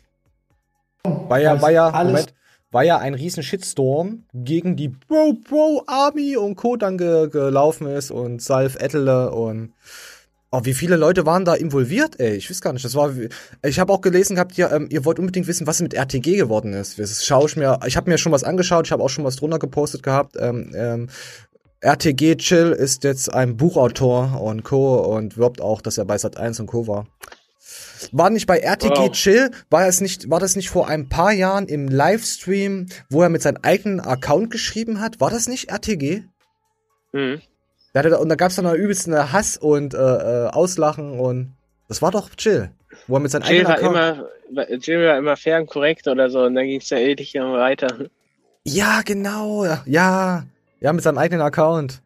War 1.04 1.38
ja, 1.38 1.60
war 1.60 1.70
ja, 1.70 1.90
Moment, 1.90 2.34
war 2.70 2.84
ja 2.84 2.98
ein 2.98 3.14
riesen 3.14 3.42
Shitstorm 3.42 4.24
gegen 4.34 4.76
die 4.76 4.88
Bro 4.88 5.38
Bro 5.48 5.84
Army 5.86 6.36
und 6.36 6.56
Co. 6.56 6.76
dann 6.76 6.98
ge 6.98 7.28
gelaufen 7.28 7.86
ist 7.86 8.10
und 8.10 8.42
Salf 8.42 8.76
Ettele 8.76 9.30
und 9.30 9.72
Oh, 10.50 10.60
wie 10.62 10.72
viele 10.72 10.96
Leute 10.96 11.26
waren 11.26 11.44
da 11.44 11.52
involviert, 11.54 12.18
ey? 12.20 12.34
Ich 12.36 12.48
weiß 12.48 12.62
gar 12.62 12.72
nicht. 12.72 12.82
Das 12.82 12.94
war. 12.94 13.12
Ich 13.62 13.78
habe 13.78 13.92
auch 13.92 14.00
gelesen 14.00 14.34
gehabt, 14.34 14.56
ja, 14.56 14.72
ähm, 14.74 14.88
ihr 14.90 15.04
wollt 15.04 15.18
unbedingt 15.18 15.46
wissen, 15.46 15.66
was 15.66 15.82
mit 15.82 15.92
RTG 15.92 16.36
geworden 16.36 16.72
ist. 16.72 16.98
Das 16.98 17.22
schaue 17.26 17.48
ich 17.48 17.56
mir. 17.56 17.78
Ich 17.86 17.98
habe 17.98 18.08
mir 18.08 18.16
schon 18.16 18.32
was 18.32 18.44
angeschaut. 18.44 18.86
Ich 18.86 18.92
habe 18.92 19.02
auch 19.02 19.10
schon 19.10 19.24
was 19.24 19.36
drunter 19.36 19.58
gepostet 19.58 20.02
gehabt. 20.02 20.36
Ähm, 20.40 20.72
ähm, 20.74 21.08
RTG 21.80 22.36
Chill 22.36 22.72
ist 22.72 23.04
jetzt 23.04 23.32
ein 23.32 23.58
Buchautor 23.58 24.40
und 24.40 24.64
Co. 24.64 24.96
und 25.14 25.36
wirbt 25.36 25.60
auch, 25.60 25.82
dass 25.82 25.98
er 25.98 26.06
bei 26.06 26.16
Sat 26.16 26.38
1 26.38 26.60
und 26.60 26.66
Co. 26.66 26.86
war. 26.86 27.06
War 28.12 28.30
nicht 28.30 28.46
bei 28.46 28.58
RTG 28.58 28.90
Wow. 28.96 29.10
Chill, 29.12 29.50
war 29.70 29.86
es 29.86 30.00
nicht, 30.00 30.30
war 30.30 30.40
das 30.40 30.56
nicht 30.56 30.70
vor 30.70 30.88
ein 30.88 31.08
paar 31.08 31.32
Jahren 31.32 31.66
im 31.66 31.88
Livestream, 31.88 32.86
wo 33.10 33.22
er 33.22 33.28
mit 33.28 33.42
seinem 33.42 33.58
eigenen 33.62 34.00
Account 34.00 34.50
geschrieben 34.50 35.00
hat? 35.00 35.20
War 35.20 35.30
das 35.30 35.48
nicht 35.48 35.70
RTG? 35.70 36.22
Mhm. 37.12 37.40
Da 37.92 38.00
hatte, 38.00 38.18
und 38.18 38.28
da 38.28 38.34
gab's 38.34 38.56
dann 38.56 38.66
noch 38.66 38.74
übelst 38.74 39.06
eine 39.08 39.32
Hass 39.32 39.56
und 39.56 39.94
äh, 39.94 39.98
äh, 39.98 40.48
Auslachen 40.48 41.18
und 41.18 41.54
das 41.88 42.02
war 42.02 42.10
doch 42.10 42.30
Chill, 42.34 42.70
wo 43.06 43.16
er 43.16 43.20
mit 43.20 43.30
seinem 43.30 43.42
Jill 43.44 43.66
eigenen 43.66 43.94
war, 43.94 44.08
Account. 44.12 44.28
immer, 44.50 44.70
Jill 44.78 45.06
war 45.06 45.16
immer 45.18 45.36
fair 45.36 45.58
und 45.60 45.66
korrekt 45.68 46.06
oder 46.06 46.28
so 46.30 46.42
und 46.42 46.54
dann 46.54 46.66
ging 46.66 46.80
es 46.80 46.90
ja 46.90 46.98
ewig 46.98 47.34
immer 47.34 47.54
weiter. 47.58 47.88
Ja, 48.64 49.00
genau, 49.04 49.64
ja, 49.86 50.44
ja, 50.80 50.92
mit 50.92 51.02
seinem 51.02 51.18
eigenen 51.18 51.40
Account. 51.40 52.02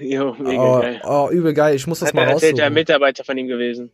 Jo, 0.00 0.34
mega 0.38 0.62
Oh, 0.62 0.80
geil. 0.80 1.00
oh, 1.04 1.28
übel 1.30 1.52
geil. 1.52 1.76
Ich 1.76 1.86
muss 1.86 2.00
das 2.00 2.08
Hat 2.08 2.14
mal 2.14 2.22
er 2.22 2.30
erzählt, 2.30 2.56
der 2.58 2.64
raussuchen. 2.64 2.74
Mitarbeiter 2.74 3.22
von 3.24 3.36
ihm 3.38 3.46
gewesen. 3.46 3.92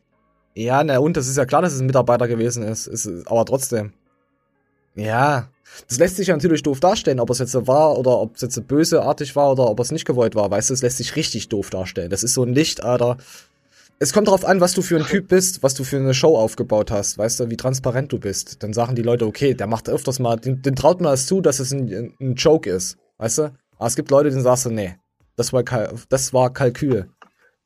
Ja, 0.55 0.82
na 0.84 0.98
und, 0.98 1.16
das 1.16 1.28
ist 1.28 1.36
ja 1.36 1.46
klar, 1.46 1.62
dass 1.62 1.72
es 1.72 1.80
ein 1.80 1.86
Mitarbeiter 1.86 2.28
gewesen 2.28 2.62
ist. 2.62 2.86
ist 2.86 3.09
aber 3.26 3.44
trotzdem. 3.44 3.92
Ja. 4.94 5.48
Das 5.88 5.98
lässt 5.98 6.16
sich 6.16 6.28
ja 6.28 6.36
natürlich 6.36 6.62
doof 6.62 6.78
darstellen, 6.78 7.18
ob 7.18 7.30
es 7.30 7.40
jetzt 7.40 7.55
war 7.66 7.98
oder 7.98 8.20
ob 8.20 8.36
es 8.36 8.42
jetzt 8.42 8.68
böseartig 8.68 9.34
war 9.34 9.50
oder 9.50 9.68
ob 9.68 9.80
es 9.80 9.90
nicht 9.90 10.05
gewollt 10.05 10.36
war. 10.36 10.48
Weißt 10.50 10.70
du, 10.70 10.74
es 10.74 10.82
lässt 10.82 10.98
sich 10.98 11.16
richtig 11.16 11.48
doof 11.48 11.70
darstellen. 11.70 12.11
Das 12.11 12.22
ist 12.22 12.34
so 12.34 12.44
ein 12.44 12.55
Licht, 12.55 12.84
Alter. 12.84 13.16
Es 13.98 14.12
kommt 14.12 14.28
darauf 14.28 14.44
an, 14.44 14.61
was 14.61 14.74
du 14.74 14.82
für 14.82 14.96
ein 14.96 15.05
Typ 15.07 15.28
bist, 15.28 15.62
was 15.64 15.74
du 15.74 15.82
für 15.82 15.96
eine 15.96 16.14
Show 16.14 16.36
aufgebaut 16.36 16.90
hast, 16.90 17.16
weißt 17.18 17.40
du, 17.40 17.50
wie 17.50 17.57
transparent 17.57 18.12
du 18.12 18.18
bist. 18.18 18.62
Dann 18.62 18.72
sagen 18.72 18.94
die 18.94 19.02
Leute, 19.02 19.26
okay, 19.26 19.55
der 19.55 19.66
macht 19.66 19.88
öfters 19.88 20.18
mal, 20.18 20.36
den, 20.36 20.62
den 20.62 20.76
traut 20.76 21.00
man 21.00 21.12
das 21.12 21.26
zu, 21.26 21.40
dass 21.40 21.59
es 21.61 21.72
ein, 21.72 22.12
ein 22.20 22.34
Joke 22.34 22.68
ist, 22.70 22.98
weißt 23.18 23.38
du? 23.38 23.42
Aber 23.78 23.86
es 23.86 23.96
gibt 23.96 24.11
Leute, 24.11 24.30
denen 24.30 24.42
sagst 24.42 24.66
du, 24.66 24.70
nee, 24.70 24.96
das 25.36 25.52
war, 25.52 25.62
Kal 25.62 25.92
das 26.09 26.32
war 26.32 26.52
Kalkül. 26.52 27.09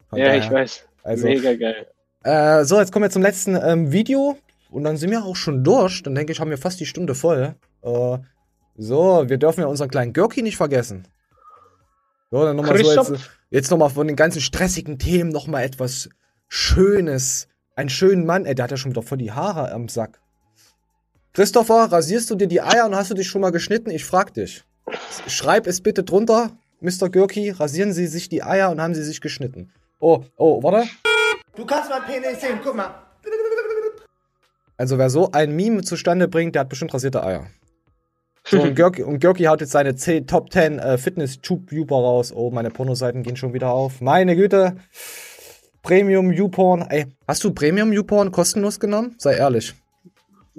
Von 0.09 0.19
ja, 0.19 0.27
daher- 0.27 0.39
ich 0.45 0.51
weiß. 0.51 0.85
Also, 1.03 1.27
mega 1.27 1.55
geil. 1.55 1.87
Äh, 2.25 2.65
so, 2.65 2.79
jetzt 2.79 2.93
kommen 2.93 3.05
wir 3.05 3.11
zum 3.11 3.23
letzten 3.23 3.57
ähm, 3.57 3.93
Video. 3.93 4.37
Und 4.71 4.85
dann 4.85 4.97
sind 4.97 5.11
wir 5.11 5.25
auch 5.25 5.37
schon 5.37 5.65
durch. 5.65 6.03
Dann 6.03 6.15
denke 6.15 6.33
ich, 6.33 6.41
haben 6.41 6.51
wir 6.51 6.59
fast 6.59 6.81
die 6.81 6.87
Stunde 6.87 7.15
voll. 7.15 7.55
Äh, 7.83 8.19
so, 8.77 9.25
wir 9.27 9.39
dürfen 9.39 9.61
ja 9.61 9.67
unseren 9.67 9.91
kleinen 9.91 10.13
Görki 10.13 10.43
nicht 10.43 10.57
vergessen. 10.57 11.07
So, 12.31 12.45
dann 12.45 12.57
nochmal 12.57 12.77
so 12.85 12.93
jetzt, 12.93 13.31
jetzt 13.51 13.71
nochmal 13.71 13.91
von 13.91 14.07
den 14.07 14.17
ganzen 14.17 14.41
stressigen 14.41 14.99
Themen 14.99 15.31
nochmal 15.31 15.65
etwas 15.65 16.11
Schönes. 16.49 17.49
Einen 17.75 17.89
schönen 17.89 18.27
Mann. 18.27 18.45
Ey, 18.45 18.55
der 18.55 18.65
hat 18.65 18.71
ja 18.71 18.77
schon 18.77 18.91
wieder 18.91 19.03
voll 19.03 19.19
die 19.19 19.33
Haare 19.33 19.73
am 19.73 19.89
Sack. 19.89 20.21
Christopher, 21.33 21.91
rasierst 21.91 22.31
du 22.31 22.35
dir 22.35 22.49
die 22.49 22.61
Eier 22.61 22.87
und 22.87 22.95
hast 22.95 23.11
du 23.11 23.15
dich 23.15 23.29
schon 23.29 23.41
mal 23.41 23.53
geschnitten? 23.53 23.91
Ich 23.91 24.05
frag 24.05 24.35
dich. 24.35 24.65
Schreib 25.29 25.67
es 25.67 25.81
bitte 25.81 26.03
drunter, 26.03 26.51
Mr. 26.81 27.11
Görki, 27.11 27.51
rasieren 27.51 27.93
Sie 27.93 28.07
sich 28.07 28.29
die 28.29 28.43
Eier 28.43 28.71
und 28.71 28.81
haben 28.81 28.95
Sie 28.95 29.05
sich 29.05 29.21
geschnitten. 29.21 29.71
Oh, 30.01 30.25
oh, 30.37 30.63
warte. 30.63 30.89
Du 31.59 31.67
kannst 31.67 31.91
mein 31.91 32.03
Penis 32.03 32.41
sehen, 32.41 32.61
guck 32.63 32.77
mal. 32.77 32.89
Also 34.77 34.97
wer 34.97 35.11
so 35.11 35.33
ein 35.33 35.57
Meme 35.57 35.83
zustande 35.83 36.29
bringt, 36.29 36.55
der 36.55 36.61
hat 36.61 36.69
bestimmt 36.69 36.95
rasierte 36.95 37.25
Eier. 37.25 37.49
So, 38.45 38.63
und 38.63 38.77
Görki, 38.77 39.03
und 39.03 39.19
Görki 39.19 39.43
haut 39.43 39.61
jetzt 39.61 39.73
seine 39.73 39.97
10, 39.97 40.29
Top 40.29 40.53
10 40.53 40.79
äh, 40.79 40.97
Fitness-Tube-Youper 40.99 41.97
raus. 41.97 42.33
Oh, 42.33 42.53
meine 42.53 42.71
Pornoseiten 42.71 43.25
gehen 43.25 43.35
schon 43.35 43.55
wieder 43.55 43.73
auf. 43.73 44.01
Meine 44.01 44.37
Güte. 44.37 44.77
Premium 45.83 46.31
YouPorn. 46.31 46.87
Ey, 46.91 47.07
hast 47.27 47.43
du 47.43 47.53
Premium 47.53 47.93
YouPorn 47.93 48.31
kostenlos 48.31 48.79
genommen? 48.79 49.17
Sei 49.19 49.35
ehrlich. 49.35 49.75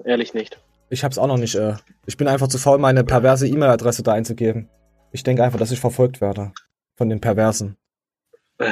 Ehrlich 0.03 0.33
nicht. 0.33 0.59
Ich 0.89 1.05
hab's 1.05 1.17
auch 1.17 1.27
noch 1.27 1.37
nicht. 1.37 1.55
Äh, 1.55 1.75
ich 2.07 2.17
bin 2.17 2.27
einfach 2.27 2.49
zu 2.49 2.57
faul, 2.57 2.77
meine 2.77 3.05
perverse 3.05 3.47
E-Mail-Adresse 3.47 4.03
da 4.03 4.11
einzugeben. 4.11 4.67
Ich 5.13 5.23
denke 5.23 5.45
einfach, 5.45 5.59
dass 5.59 5.71
ich 5.71 5.79
verfolgt 5.79 6.19
werde. 6.19 6.51
Von 6.97 7.07
den 7.07 7.21
Perversen. 7.21 7.77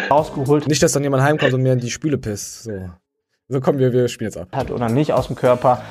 Rausgeholt 0.10 0.68
Nicht, 0.68 0.84
dass 0.84 0.92
dann 0.92 1.04
jemand 1.04 1.24
heimkommt 1.24 1.54
und 1.54 1.62
mir 1.62 1.74
in 1.74 1.80
die 1.80 1.90
Spüle 1.92 2.18
pisst. 2.18 2.64
So. 2.64 2.90
So, 3.50 3.62
komm, 3.62 3.78
wir, 3.80 3.94
wir 3.94 4.10
spielen 4.10 4.28
jetzt 4.30 4.38
ab. 4.38 4.50
hat 4.54 4.72
oder 4.72 4.90
nicht 4.90 5.14
aus 5.14 5.28
dem 5.28 5.38
Körper. 5.38 5.82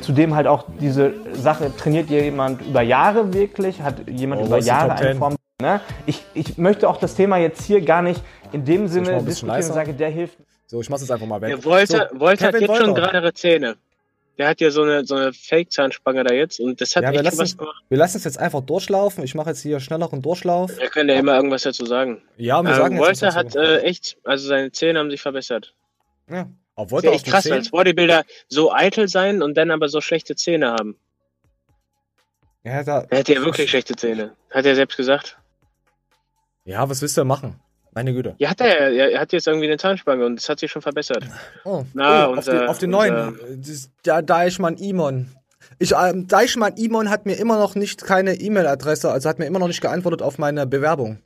Zudem 0.00 0.36
halt 0.36 0.46
auch 0.46 0.64
diese 0.80 1.12
Sache, 1.32 1.72
trainiert 1.76 2.08
jemand 2.08 2.62
über 2.62 2.82
Jahre 2.82 3.32
wirklich? 3.34 3.82
Hat 3.82 4.08
jemand 4.08 4.42
Oh, 4.42 4.46
über 4.46 4.58
Jahre 4.58 4.92
eine 4.92 5.00
10? 5.00 5.18
Form? 5.18 5.34
Ne? 5.60 5.80
Ich, 6.06 6.24
ich 6.34 6.56
möchte 6.56 6.88
auch 6.88 6.98
das 6.98 7.16
Thema 7.16 7.36
jetzt 7.38 7.62
hier 7.64 7.80
gar 7.80 8.00
nicht 8.02 8.22
in 8.52 8.64
dem 8.64 8.86
Sinne 8.86 9.08
ein 9.16 9.24
bisschen 9.24 9.48
diskutieren 9.48 9.64
und 9.66 9.74
sage, 9.74 9.92
der 9.94 10.08
hilft. 10.10 10.38
So, 10.66 10.80
ich 10.80 10.88
mach's 10.88 11.02
jetzt 11.02 11.10
einfach 11.10 11.26
mal 11.26 11.40
weg. 11.40 11.48
Der 11.48 11.64
Wolter, 11.64 12.08
so, 12.12 12.20
Wolter 12.20 12.46
hat 12.46 12.54
jetzt 12.54 12.66
schon 12.76 12.86
Wolter. 12.90 12.94
geradere 12.94 13.34
Zähne. 13.34 13.74
Der 14.40 14.48
hat 14.48 14.58
ja 14.62 14.70
so 14.70 14.80
eine, 14.82 15.04
so 15.04 15.16
eine 15.16 15.34
Fake-Zahnspange 15.34 16.24
da 16.24 16.32
jetzt 16.32 16.60
und 16.60 16.80
das 16.80 16.96
hat 16.96 17.02
Ja, 17.02 17.10
wir 17.12 17.16
echt 17.18 17.24
lassen, 17.26 17.38
was 17.40 17.58
gemacht. 17.58 17.84
wir 17.90 17.98
lassen 17.98 18.16
es 18.16 18.24
jetzt 18.24 18.38
einfach 18.38 18.62
durchlaufen. 18.62 19.22
Ich 19.22 19.34
mache 19.34 19.50
jetzt 19.50 19.60
hier 19.60 19.80
schnelleren 19.80 20.22
Durchlauf. 20.22 20.74
Wir 20.78 20.88
können 20.88 21.10
ja 21.10 21.16
immer 21.16 21.34
irgendwas 21.36 21.60
dazu 21.64 21.84
sagen. 21.84 22.22
Ja, 22.38 22.62
wir 22.62 22.70
Ähm, 22.70 22.76
sagen 22.76 22.98
was 22.98 23.06
Wolter 23.06 23.26
dazu. 23.26 23.36
hat 23.36 23.56
äh, 23.56 23.80
echt, 23.82 24.16
also 24.24 24.48
seine 24.48 24.72
Zähne 24.72 24.98
haben 24.98 25.10
sich 25.10 25.20
verbessert. 25.20 25.74
Ja, 26.30 26.48
auf 26.74 26.86
Ist 26.86 26.92
Wolter 26.92 27.08
ja 27.08 27.14
echt 27.16 27.26
krass, 27.26 27.42
Zähne. 27.42 27.56
als 27.56 27.68
Bodybuilder 27.68 28.24
so 28.48 28.72
eitel 28.72 29.08
sein 29.08 29.42
und 29.42 29.58
dann 29.58 29.70
aber 29.70 29.90
so 29.90 30.00
schlechte 30.00 30.34
Zähne 30.36 30.70
haben. 30.72 30.96
Ja, 32.64 32.82
da, 32.82 33.06
Er 33.10 33.18
hat 33.18 33.28
ja 33.28 33.44
wirklich 33.44 33.68
schlechte 33.68 33.94
Zähne. 33.94 34.34
Hat 34.50 34.64
er 34.64 34.74
selbst 34.74 34.96
gesagt. 34.96 35.36
ja, 36.64 36.88
was 36.88 37.02
willst 37.02 37.16
du 37.18 37.20
denn 37.20 37.28
machen? 37.28 37.60
Meine 37.92 38.12
Güte. 38.12 38.34
Ja, 38.38 38.50
hat 38.50 38.60
er. 38.60 38.92
Er 38.92 39.20
hat 39.20 39.32
jetzt 39.32 39.46
irgendwie 39.48 39.66
eine 39.66 39.76
Zahnspange 39.76 40.24
und 40.24 40.36
das 40.36 40.48
hat 40.48 40.60
sich 40.60 40.70
schon 40.70 40.82
verbessert. 40.82 41.24
Oh, 41.64 41.84
Na, 41.92 42.26
oh, 42.28 42.30
auf, 42.32 42.36
unser- 42.38 42.52
den, 42.60 42.68
auf 42.68 42.78
den 42.78 42.94
unser- 42.94 43.10
neuen. 43.32 43.62
der 44.04 44.22
Deichmann 44.22 44.76
Imon. 44.76 45.28
Ich, 45.78 45.92
ähm, 45.92 46.26
Deichmann 46.28 46.74
Imon 46.76 47.10
hat 47.10 47.26
mir 47.26 47.34
immer 47.34 47.58
noch 47.58 47.74
nicht 47.74 48.04
keine 48.04 48.34
E-Mail-Adresse, 48.34 49.10
also 49.10 49.28
hat 49.28 49.38
mir 49.38 49.46
immer 49.46 49.58
noch 49.58 49.66
nicht 49.68 49.80
geantwortet 49.80 50.22
auf 50.22 50.38
meine 50.38 50.66
Bewerbung. 50.66 51.18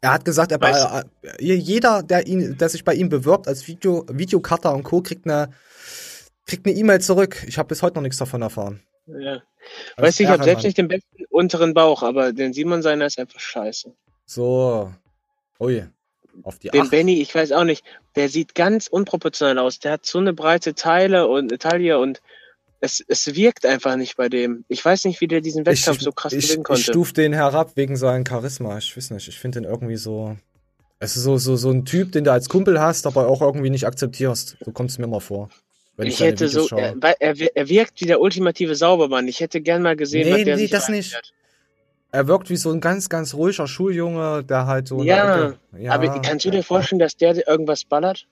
Er 0.00 0.12
hat 0.12 0.24
gesagt, 0.24 0.52
er, 0.52 0.58
Weiß- 0.58 1.04
äh, 1.22 1.30
jeder, 1.38 2.02
der, 2.02 2.26
ihn, 2.26 2.56
der 2.58 2.68
sich 2.68 2.84
bei 2.84 2.94
ihm 2.94 3.08
bewirbt 3.08 3.48
als 3.48 3.66
Video, 3.66 4.04
Videocutter 4.10 4.72
und 4.74 4.82
Co., 4.82 5.00
kriegt 5.02 5.26
eine 5.26 5.48
kriegt 6.46 6.64
eine 6.66 6.76
E-Mail 6.76 7.00
zurück. 7.00 7.44
Ich 7.48 7.58
habe 7.58 7.66
bis 7.68 7.82
heute 7.82 7.96
noch 7.96 8.02
nichts 8.02 8.18
davon 8.18 8.40
erfahren. 8.42 8.80
Ja. 9.06 9.42
Das 9.96 10.04
Weiß 10.04 10.14
ich, 10.14 10.20
ich 10.20 10.28
habe 10.28 10.44
selbst 10.44 10.62
nicht 10.64 10.78
den 10.78 10.86
besten 10.86 11.24
unteren 11.30 11.74
Bauch, 11.74 12.04
aber 12.04 12.32
den 12.32 12.52
Simon 12.52 12.82
seiner 12.82 13.06
ist 13.06 13.18
einfach 13.18 13.40
scheiße. 13.40 13.92
So. 14.26 14.92
Oh 15.58 15.68
je. 15.68 15.84
Auf 16.42 16.58
die 16.58 16.68
Den. 16.68 16.90
Benny, 16.90 17.20
ich 17.22 17.34
weiß 17.34 17.52
auch 17.52 17.64
nicht, 17.64 17.82
der 18.14 18.28
sieht 18.28 18.54
ganz 18.54 18.88
unproportional 18.88 19.58
aus. 19.58 19.78
Der 19.78 19.92
hat 19.92 20.06
so 20.06 20.18
eine 20.18 20.32
breite 20.34 20.74
Teile 20.74 21.28
und 21.28 21.58
Taille 21.60 21.98
und 21.98 22.20
es, 22.80 23.02
es 23.08 23.34
wirkt 23.34 23.64
einfach 23.64 23.96
nicht 23.96 24.16
bei 24.16 24.28
dem. 24.28 24.64
Ich 24.68 24.84
weiß 24.84 25.06
nicht, 25.06 25.20
wie 25.22 25.28
der 25.28 25.40
diesen 25.40 25.64
Wettkampf 25.64 26.00
so 26.00 26.12
krass 26.12 26.34
ich, 26.34 26.44
gewinnen 26.44 26.60
ich 26.60 26.64
konnte. 26.64 26.82
stuf 26.82 27.12
den 27.14 27.32
herab 27.32 27.72
wegen 27.76 27.96
seinem 27.96 28.24
Charisma. 28.26 28.76
Ich 28.76 28.94
weiß 28.94 29.10
nicht, 29.10 29.28
ich 29.28 29.38
finde 29.38 29.62
den 29.62 29.70
irgendwie 29.70 29.96
so. 29.96 30.36
Es 30.98 31.16
ist 31.16 31.24
so, 31.24 31.36
so, 31.38 31.56
so 31.56 31.70
ein 31.70 31.84
Typ, 31.84 32.12
den 32.12 32.24
du 32.24 32.32
als 32.32 32.48
Kumpel 32.48 32.80
hast, 32.80 33.06
aber 33.06 33.28
auch 33.28 33.42
irgendwie 33.42 33.70
nicht 33.70 33.86
akzeptierst. 33.86 34.56
So 34.64 34.72
kommt 34.72 34.90
es 34.90 34.98
mir 34.98 35.06
mal 35.06 35.20
vor. 35.20 35.50
Wenn 35.96 36.08
ich, 36.08 36.14
Ich 36.14 36.20
hätte 36.20 36.48
Videos 36.48 36.68
so, 36.68 36.76
er, 36.76 36.94
er, 37.20 37.38
wir- 37.38 37.50
wirkt 37.54 38.00
wie 38.00 38.06
der 38.06 38.20
ultimative 38.20 38.74
Saubermann. 38.74 39.28
Ich 39.28 39.40
hätte 39.40 39.60
gern 39.62 39.82
mal 39.82 39.96
gesehen, 39.96 40.30
was 40.30 40.38
nee, 40.38 40.44
der 40.44 40.56
nee, 40.56 40.62
sich 40.62 40.70
das 40.70 40.88
nicht. 40.88 41.34
Er 42.16 42.26
wirkt 42.28 42.48
wie 42.48 42.56
so 42.56 42.72
ein 42.72 42.80
ganz, 42.80 43.10
ganz 43.10 43.34
ruhiger 43.34 43.66
Schuljunge, 43.68 44.42
der 44.42 44.64
halt 44.66 44.88
so. 44.88 45.02
Ja, 45.02 45.52
ja 45.76 45.92
aber 45.92 46.18
kannst 46.22 46.46
du 46.46 46.50
dir 46.50 46.62
vorstellen, 46.62 46.98
dass 46.98 47.14
der 47.18 47.46
irgendwas 47.46 47.84
ballert? 47.84 48.26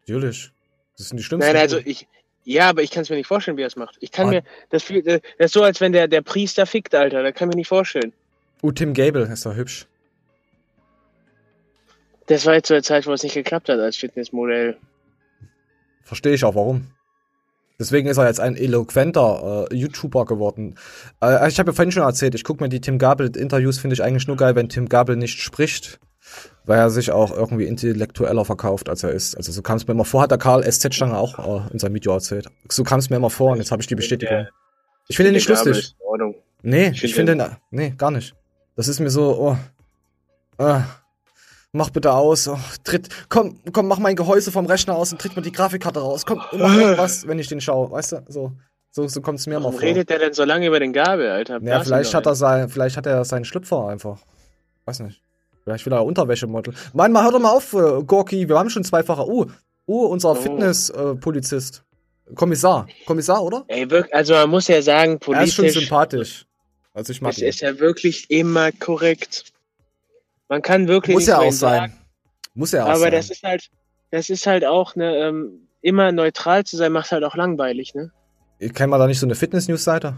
Natürlich. 0.00 0.50
Das 0.98 1.10
sind 1.10 1.18
die 1.18 1.22
schlimmsten. 1.22 1.52
Nein, 1.52 1.60
also 1.62 1.78
ich, 1.78 2.08
ja, 2.42 2.68
aber 2.70 2.82
ich 2.82 2.90
kann 2.90 3.02
es 3.02 3.10
mir 3.10 3.14
nicht 3.16 3.28
vorstellen, 3.28 3.56
wie 3.56 3.62
er 3.62 3.68
es 3.68 3.76
macht. 3.76 3.96
Ich 4.00 4.10
kann 4.10 4.26
Ah. 4.26 4.30
mir, 4.30 4.42
das, 4.70 4.82
fühl- 4.82 5.02
das 5.04 5.20
ist 5.38 5.52
so, 5.52 5.62
als 5.62 5.80
wenn 5.80 5.92
der, 5.92 6.08
der 6.08 6.22
Priester 6.22 6.66
fickt, 6.66 6.92
Alter. 6.92 7.22
Das 7.22 7.34
kann 7.34 7.48
ich 7.50 7.54
mir 7.54 7.58
nicht 7.60 7.68
vorstellen. 7.68 8.12
Oh, 8.62 8.72
Tim 8.72 8.92
Gable 8.94 9.22
ist 9.32 9.46
doch 9.46 9.54
hübsch. 9.54 9.86
Das 12.26 12.44
war 12.46 12.54
jetzt 12.54 12.66
so 12.66 12.74
eine 12.74 12.82
Zeit, 12.82 13.06
wo 13.06 13.12
es 13.12 13.22
nicht 13.22 13.34
geklappt 13.34 13.68
hat 13.68 13.78
als 13.78 13.96
Fitnessmodell. 13.96 14.76
Verstehe 16.02 16.34
ich 16.34 16.42
auch 16.44 16.56
warum. 16.56 16.88
Deswegen 17.78 18.08
ist 18.08 18.18
er 18.18 18.26
jetzt 18.26 18.40
ein 18.40 18.56
eloquenter 18.56 19.66
äh, 19.70 19.74
YouTuber 19.74 20.24
geworden. 20.26 20.76
Äh, 21.20 21.48
ich 21.48 21.58
habe 21.58 21.70
ja 21.70 21.74
vorhin 21.74 21.90
schon 21.92 22.04
erzählt, 22.04 22.34
ich 22.34 22.44
gucke 22.44 22.62
mir 22.62 22.68
die 22.68 22.80
Tim 22.80 22.98
Gabel-Interviews, 22.98 23.78
finde 23.78 23.94
ich 23.94 24.02
eigentlich 24.02 24.26
nur 24.28 24.36
geil, 24.36 24.54
wenn 24.54 24.68
Tim 24.68 24.88
Gabel 24.88 25.16
nicht 25.16 25.40
spricht, 25.40 25.98
weil 26.64 26.78
er 26.78 26.90
sich 26.90 27.10
auch 27.10 27.32
irgendwie 27.36 27.64
intellektueller 27.64 28.44
verkauft, 28.44 28.88
als 28.88 29.02
er 29.02 29.10
ist. 29.10 29.36
Also 29.36 29.50
so 29.50 29.60
kam 29.62 29.76
es 29.76 29.86
mir 29.88 29.92
immer 29.94 30.04
vor, 30.04 30.22
hat 30.22 30.30
der 30.30 30.38
Karl 30.38 30.62
SZ 30.70 30.94
Stange 30.94 31.16
auch 31.18 31.38
äh, 31.66 31.72
in 31.72 31.78
seinem 31.80 31.94
Video 31.94 32.12
erzählt. 32.12 32.46
So 32.68 32.84
kam 32.84 33.00
es 33.00 33.10
mir 33.10 33.16
immer 33.16 33.30
vor 33.30 33.52
und 33.52 33.58
jetzt 33.58 33.72
habe 33.72 33.82
ich 33.82 33.88
die 33.88 33.96
Bestätigung. 33.96 34.46
Ich 35.08 35.16
finde 35.16 35.30
ihn 35.30 35.34
nicht 35.34 35.48
lustig. 35.48 35.96
Nee, 36.62 36.92
Ich 36.94 37.14
finde 37.14 37.32
ihn- 37.32 37.56
nee, 37.70 37.90
gar 37.98 38.10
nicht. 38.10 38.34
Das 38.76 38.88
ist 38.88 39.00
mir 39.00 39.10
so, 39.10 39.56
oh, 40.58 40.64
äh, 40.64 40.80
mach 41.74 41.90
bitte 41.90 42.12
aus, 42.12 42.48
oh, 42.48 42.58
tritt, 42.84 43.08
komm, 43.28 43.60
komm, 43.72 43.88
mach 43.88 43.98
mein 43.98 44.16
Gehäuse 44.16 44.50
vom 44.50 44.64
Rechner 44.66 44.94
aus 44.96 45.12
und 45.12 45.20
tritt 45.20 45.36
mir 45.36 45.42
die 45.42 45.52
Grafikkarte 45.52 46.00
raus, 46.00 46.24
komm, 46.24 46.38
mach 46.52 46.74
irgendwas, 46.78 47.26
wenn 47.28 47.38
ich 47.38 47.48
den 47.48 47.60
schaue, 47.60 47.90
weißt 47.90 48.12
du, 48.12 48.24
so, 48.28 48.52
so, 48.90 49.06
so 49.08 49.20
kommt 49.20 49.40
es 49.40 49.46
mir 49.46 49.56
Warum 49.56 49.72
vor. 49.72 49.82
redet 49.82 50.08
der 50.08 50.18
denn 50.20 50.32
so 50.32 50.44
lange 50.44 50.66
über 50.68 50.80
den 50.80 50.92
Gabel, 50.92 51.28
Alter? 51.30 51.60
Ja, 51.62 51.82
vielleicht 51.82 52.14
hat 52.14 52.26
er 52.26 52.34
sein, 52.36 52.68
vielleicht 52.68 52.96
hat 52.96 53.06
er 53.06 53.24
seinen 53.24 53.44
Schlüpfer 53.44 53.88
einfach. 53.88 54.20
Weiß 54.86 55.00
nicht. 55.00 55.20
Vielleicht 55.64 55.84
will 55.86 55.92
er 55.94 56.04
Unterwäschemodel. 56.04 56.74
Mann, 56.92 57.10
mal 57.10 57.24
hör 57.24 57.32
doch 57.32 57.40
mal 57.40 57.50
auf, 57.50 57.72
äh, 57.72 58.02
Gorki, 58.04 58.48
wir 58.48 58.58
haben 58.58 58.70
schon 58.70 58.84
zweifache. 58.84 59.26
Uh, 59.26 59.46
uh, 59.88 60.06
unser 60.06 60.32
Oh. 60.32 60.34
Fitness-Polizist. 60.34 61.82
Kommissar. 62.34 62.86
Kommissar, 63.06 63.42
oder? 63.42 63.64
Ey, 63.68 63.90
wirklich, 63.90 64.14
also 64.14 64.34
man 64.34 64.50
muss 64.50 64.68
ja 64.68 64.80
sagen, 64.82 65.18
Er 65.28 65.42
ist 65.42 65.54
schon 65.54 65.64
politisch 65.64 65.80
sympathisch. 65.80 66.46
Also 66.92 67.12
ich 67.12 67.20
mag 67.20 67.32
ist, 67.32 67.38
ihn. 67.40 67.48
ist 67.48 67.62
er 67.62 67.80
wirklich 67.80 68.30
immer 68.30 68.72
korrekt. 68.72 69.52
Man 70.48 70.62
kann 70.62 70.88
wirklich 70.88 71.14
Muss 71.14 71.26
so 71.26 71.34
auch 71.34 71.52
sein. 71.52 71.90
sagen, 71.90 71.92
Muss 72.54 72.72
er 72.72 72.84
auch 72.84 72.90
aber 72.90 72.98
sein. 73.00 73.12
das 73.12 73.30
ist 73.30 73.42
halt, 73.42 73.70
das 74.10 74.28
ist 74.30 74.46
halt 74.46 74.64
auch 74.64 74.94
ne, 74.96 75.16
ähm, 75.16 75.68
immer 75.80 76.12
neutral 76.12 76.64
zu 76.64 76.76
sein, 76.76 76.92
macht 76.92 77.10
halt 77.12 77.24
auch 77.24 77.36
langweilig, 77.36 77.94
ne? 77.94 78.10
Kennen 78.72 78.90
wir 78.90 78.98
da 78.98 79.06
nicht 79.06 79.18
so 79.18 79.26
eine 79.26 79.34
Fitness-News-Seite? 79.34 80.16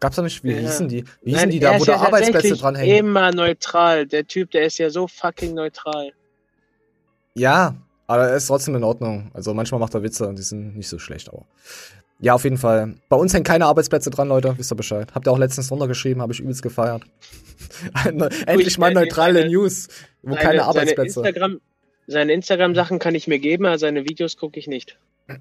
Gab's 0.00 0.16
da 0.16 0.22
nicht? 0.22 0.42
Wie 0.42 0.52
Ja. 0.52 0.58
hießen 0.58 0.88
die? 0.88 1.04
Wie 1.22 1.32
Nein, 1.32 1.34
hießen 1.34 1.50
die 1.50 1.60
er 1.60 1.72
da, 1.74 1.80
wo 1.80 1.84
da 1.84 1.92
ja 1.92 2.00
Arbeitsplätze 2.00 2.56
dranhängen? 2.56 2.96
Immer 2.96 3.32
neutral. 3.32 4.06
Der 4.06 4.26
Typ, 4.26 4.50
der 4.50 4.64
ist 4.66 4.78
ja 4.78 4.90
so 4.90 5.06
fucking 5.06 5.54
neutral. 5.54 6.12
Ja, 7.34 7.76
aber 8.06 8.28
er 8.28 8.36
ist 8.36 8.46
trotzdem 8.46 8.74
in 8.74 8.84
Ordnung. 8.84 9.30
Also 9.34 9.54
manchmal 9.54 9.80
macht 9.80 9.94
er 9.94 10.02
Witze 10.02 10.26
und 10.28 10.36
die 10.38 10.42
sind 10.42 10.76
nicht 10.76 10.88
so 10.88 10.98
schlecht, 10.98 11.28
aber. 11.28 11.46
Ja, 12.24 12.32
auf 12.32 12.44
jeden 12.44 12.56
Fall. 12.56 12.94
Bei 13.10 13.16
uns 13.16 13.34
hängen 13.34 13.44
keine 13.44 13.66
Arbeitsplätze 13.66 14.08
dran, 14.08 14.28
Leute. 14.28 14.54
Wisst 14.56 14.72
ihr 14.72 14.76
Bescheid. 14.76 15.14
Habt 15.14 15.28
ihr 15.28 15.30
auch 15.30 15.38
letztens 15.38 15.70
runtergeschrieben, 15.70 16.22
habe 16.22 16.32
ich 16.32 16.40
übelst 16.40 16.62
gefeiert. 16.62 17.02
Endlich 18.46 18.78
mal 18.78 18.94
neutrale 18.94 19.46
News, 19.46 19.88
wo 20.22 20.34
keine 20.34 20.60
Seine 20.60 20.64
Arbeitsplätze. 20.64 21.20
Instagram, 21.20 21.60
seine 22.06 22.32
Instagram-Sachen 22.32 22.98
kann 22.98 23.14
ich 23.14 23.28
mir 23.28 23.38
geben, 23.38 23.66
aber 23.66 23.78
seine 23.78 24.08
Videos 24.08 24.38
gucke 24.38 24.58
ich 24.58 24.66
nicht. 24.66 24.98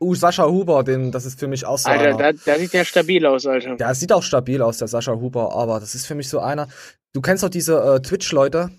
Uh, 0.00 0.14
Sascha 0.14 0.46
Huber, 0.46 0.84
den, 0.84 1.12
das 1.12 1.26
ist 1.26 1.38
für 1.38 1.48
mich 1.48 1.66
auch 1.66 1.78
so 1.78 1.90
Alter, 1.90 2.16
einer. 2.16 2.32
da, 2.32 2.58
sieht 2.58 2.72
der 2.72 2.84
stabil 2.84 3.24
aus, 3.26 3.46
Alter. 3.46 3.76
Der 3.76 3.94
sieht 3.94 4.12
auch 4.12 4.22
stabil 4.22 4.60
aus, 4.62 4.78
der 4.78 4.88
Sascha 4.88 5.14
Huber, 5.14 5.54
aber 5.54 5.80
das 5.80 5.94
ist 5.94 6.06
für 6.06 6.14
mich 6.14 6.28
so 6.28 6.40
einer. 6.40 6.66
Du 7.12 7.20
kennst 7.20 7.42
doch 7.42 7.50
diese 7.50 7.78
äh, 7.78 8.00
Twitch-Leute, 8.00 8.70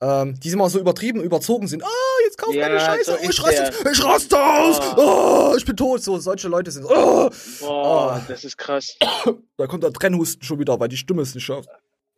ähm, 0.00 0.38
die 0.40 0.50
immer 0.50 0.70
so 0.70 0.78
übertrieben, 0.78 1.22
überzogen 1.22 1.68
sind. 1.68 1.84
Ah, 1.84 1.88
jetzt 2.24 2.38
kauf 2.38 2.54
Ja, 2.54 2.68
meine 2.68 2.80
Scheiße. 2.80 3.04
so 3.04 3.12
oh, 3.12 3.28
ich 3.28 3.42
raste, 3.42 3.90
ich 3.90 4.04
raste 4.04 4.38
aus. 4.42 4.80
Oh. 4.96 5.54
ich 5.56 5.64
bin 5.64 5.76
tot. 5.76 6.02
So, 6.02 6.18
solche 6.18 6.48
Leute 6.48 6.70
sind. 6.70 6.86
Oh, 6.86 7.30
Boah, 7.60 8.22
das 8.28 8.44
ist 8.44 8.56
krass. 8.56 8.96
da 9.56 9.66
kommt 9.66 9.82
der 9.82 9.92
Trennhusten 9.92 10.42
schon 10.42 10.58
wieder, 10.58 10.78
weil 10.80 10.88
die 10.88 10.96
Stimme 10.96 11.22
es 11.22 11.34
nicht 11.34 11.44
schafft. 11.44 11.68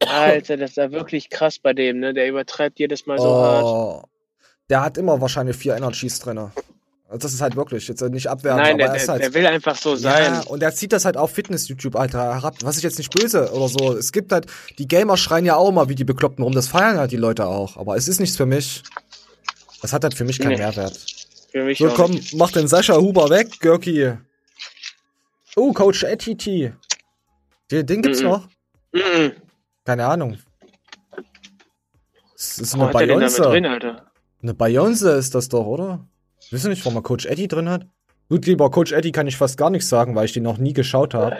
Alter, 0.00 0.56
das 0.56 0.70
ist 0.70 0.76
ja 0.76 0.90
wirklich 0.90 1.30
krass 1.30 1.58
bei 1.58 1.72
dem, 1.72 2.00
ne? 2.00 2.12
Der 2.14 2.28
übertreibt 2.28 2.78
jedes 2.78 3.06
Mal 3.06 3.18
so 3.18 3.34
hart. 3.34 3.64
Oh, 3.64 4.02
der 4.68 4.82
hat 4.82 4.98
immer 4.98 5.20
wahrscheinlich 5.20 5.56
vier 5.56 5.76
Energies 5.76 6.18
drin. 6.18 6.50
Also 7.12 7.26
das 7.26 7.34
ist 7.34 7.42
halt 7.42 7.56
wirklich, 7.56 7.86
jetzt 7.88 8.00
nicht 8.00 8.26
abwertend, 8.30 8.62
Nein, 8.62 8.72
aber 8.72 8.78
der, 8.78 8.86
er 8.88 8.96
ist 8.96 9.02
der, 9.06 9.12
halt. 9.12 9.22
der 9.22 9.34
will 9.34 9.46
einfach 9.46 9.76
so 9.76 9.96
sein. 9.96 10.32
Ja, 10.32 10.40
und 10.46 10.62
er 10.62 10.74
zieht 10.74 10.94
das 10.94 11.04
halt 11.04 11.18
auf 11.18 11.30
Fitness-YouTube, 11.32 11.94
Alter, 11.94 12.22
herab. 12.36 12.56
Was 12.62 12.78
ich 12.78 12.82
jetzt 12.82 12.96
nicht 12.96 13.12
böse 13.12 13.52
oder 13.52 13.68
so. 13.68 13.94
Es 13.94 14.12
gibt 14.12 14.32
halt, 14.32 14.46
die 14.78 14.88
Gamer 14.88 15.18
schreien 15.18 15.44
ja 15.44 15.56
auch 15.56 15.68
immer 15.68 15.90
wie 15.90 15.94
die 15.94 16.04
Bekloppten 16.04 16.42
rum. 16.42 16.54
Das 16.54 16.68
feiern 16.68 16.96
halt 16.96 17.12
die 17.12 17.18
Leute 17.18 17.44
auch. 17.46 17.76
Aber 17.76 17.96
es 17.96 18.08
ist 18.08 18.18
nichts 18.18 18.38
für 18.38 18.46
mich. 18.46 18.82
Das 19.82 19.92
hat 19.92 20.04
halt 20.04 20.14
für 20.14 20.24
mich 20.24 20.38
keinen 20.38 20.52
Nee. 20.52 20.56
Mehrwert. 20.56 20.98
Für 21.50 21.64
mich 21.64 21.76
So, 21.76 21.90
komm, 21.90 22.12
nicht. 22.12 22.32
mach 22.34 22.50
den 22.50 22.66
Sascha 22.66 22.96
Huber 22.96 23.28
weg, 23.28 23.60
Görki. 23.60 24.14
Oh, 25.54 25.74
Coach 25.74 26.04
ATT. 26.04 26.72
Den, 27.70 27.86
den 27.86 28.00
gibt's 28.00 28.20
Mhm. 28.22 28.26
noch? 28.28 28.48
Mhm. 28.92 29.32
Keine 29.84 30.06
Ahnung. 30.06 30.38
Das 32.34 32.58
ist 32.58 32.74
Wo 32.78 32.84
eine 32.86 33.70
Alter? 33.70 34.06
Eine 34.42 34.52
Beyoncé 34.54 35.14
ist 35.18 35.34
das 35.34 35.50
doch, 35.50 35.66
oder? 35.66 36.06
Wisst 36.52 36.66
ihr 36.66 36.68
nicht, 36.70 36.84
warum 36.84 36.98
er 36.98 37.02
Coach 37.02 37.26
Eddie 37.26 37.48
drin 37.48 37.68
hat? 37.68 37.86
Gut, 38.28 38.46
lieber 38.46 38.70
Coach 38.70 38.92
Eddie 38.92 39.10
kann 39.12 39.26
ich 39.26 39.36
fast 39.36 39.56
gar 39.58 39.70
nichts 39.70 39.88
sagen, 39.88 40.14
weil 40.14 40.26
ich 40.26 40.32
den 40.32 40.42
noch 40.42 40.58
nie 40.58 40.72
geschaut 40.72 41.14
habe. 41.14 41.36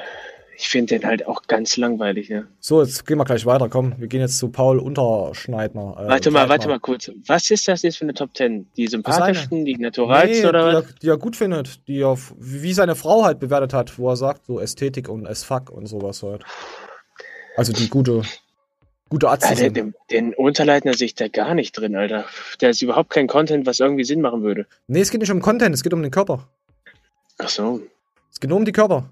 Ich 0.56 0.68
finde 0.68 0.98
den 0.98 1.06
halt 1.08 1.26
auch 1.26 1.42
ganz 1.48 1.76
langweilig, 1.76 2.28
ne? 2.28 2.46
So, 2.60 2.82
jetzt 2.82 3.06
gehen 3.06 3.16
wir 3.18 3.24
gleich 3.24 3.46
weiter. 3.46 3.68
Komm, 3.68 3.94
wir 3.98 4.06
gehen 4.06 4.20
jetzt 4.20 4.38
zu 4.38 4.48
Paul 4.50 4.78
Unterschneidner. 4.78 5.96
äh, 5.98 6.08
warte 6.08 6.30
mal, 6.30 6.40
Schneidner. 6.40 6.48
warte 6.48 6.68
mal 6.68 6.80
kurz. 6.80 7.10
Was 7.26 7.50
ist 7.50 7.66
das 7.68 7.82
jetzt 7.82 7.96
für 7.98 8.04
eine 8.04 8.14
Top 8.14 8.36
10? 8.36 8.66
Die 8.76 8.86
sympathischsten, 8.86 9.64
die 9.64 9.76
naturalsten 9.76 10.42
Nee, 10.42 10.46
oder 10.46 10.70
die, 10.70 10.76
was? 10.76 10.84
er, 10.84 10.92
die 11.02 11.08
er 11.08 11.16
gut 11.18 11.36
findet, 11.36 11.88
die 11.88 12.00
er, 12.02 12.16
wie 12.38 12.72
seine 12.74 12.94
Frau 12.94 13.24
halt 13.24 13.38
bewertet 13.40 13.72
hat, 13.72 13.98
wo 13.98 14.10
er 14.10 14.16
sagt, 14.16 14.46
so 14.46 14.60
Ästhetik 14.60 15.08
und 15.08 15.26
as 15.26 15.42
fuck 15.42 15.70
und 15.70 15.86
sowas 15.86 16.22
halt. 16.22 16.44
Also 17.56 17.72
die 17.72 17.88
gute, 17.88 18.22
gute 19.12 19.28
Atzen 19.28 19.48
Alter, 19.50 19.60
sind. 19.60 19.76
den, 19.76 19.94
den 20.10 20.34
Unterleitner 20.34 20.94
sehe 20.94 21.04
ich 21.06 21.14
da 21.14 21.28
gar 21.28 21.54
nicht 21.54 21.72
drin, 21.72 21.94
Alter. 21.96 22.24
Der 22.62 22.70
ist 22.70 22.80
überhaupt 22.80 23.10
kein 23.10 23.26
Content, 23.26 23.66
was 23.66 23.78
irgendwie 23.78 24.04
Sinn 24.04 24.22
machen 24.22 24.42
würde. 24.42 24.66
Nee, 24.86 25.00
es 25.02 25.10
geht 25.10 25.20
nicht 25.20 25.30
um 25.30 25.40
Content, 25.42 25.74
es 25.74 25.82
geht 25.82 25.92
um 25.92 26.00
den 26.02 26.10
Körper. 26.10 26.48
Ach 27.38 27.48
so. 27.50 27.82
Es 28.32 28.40
geht 28.40 28.48
nur 28.48 28.58
um 28.58 28.64
die 28.64 28.72
Körper. 28.72 29.10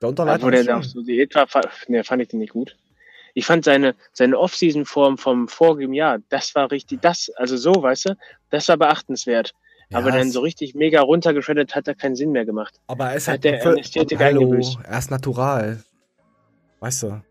Der 0.00 0.08
Unterleitner 0.08 0.46
Wo 0.46 0.50
der 0.50 0.82
so 0.82 1.02
Diät 1.02 1.32
war, 1.36 1.46
fa- 1.46 1.70
ne, 1.86 2.02
fand 2.02 2.22
ich 2.22 2.28
den 2.28 2.40
nicht 2.40 2.52
gut. 2.52 2.76
Ich 3.34 3.46
fand 3.46 3.64
seine, 3.64 3.94
seine 4.12 4.36
Off-Season-Form 4.38 5.16
vom 5.16 5.46
vorigen 5.48 5.94
Jahr, 5.94 6.18
das 6.28 6.54
war 6.56 6.70
richtig, 6.72 7.00
das, 7.02 7.30
also 7.36 7.56
so, 7.56 7.82
weißt 7.82 8.06
du, 8.10 8.16
das 8.50 8.68
war 8.68 8.76
beachtenswert. 8.76 9.52
Ja, 9.90 9.98
Aber 9.98 10.10
dann 10.10 10.30
so 10.32 10.40
richtig 10.40 10.74
mega 10.74 11.00
runtergeschreddet 11.00 11.74
hat 11.76 11.86
er 11.86 11.94
keinen 11.94 12.16
Sinn 12.16 12.32
mehr 12.32 12.44
gemacht. 12.44 12.80
Aber 12.88 13.10
er 13.10 13.16
ist 13.16 13.28
hat 13.28 13.32
halt 13.32 13.44
der 13.44 13.60
voll- 13.62 13.80
Hallo, 14.18 14.60
er 14.82 14.98
ist 14.98 15.10
natural. 15.10 15.84
Weißt 16.82 17.04
du? 17.04 17.22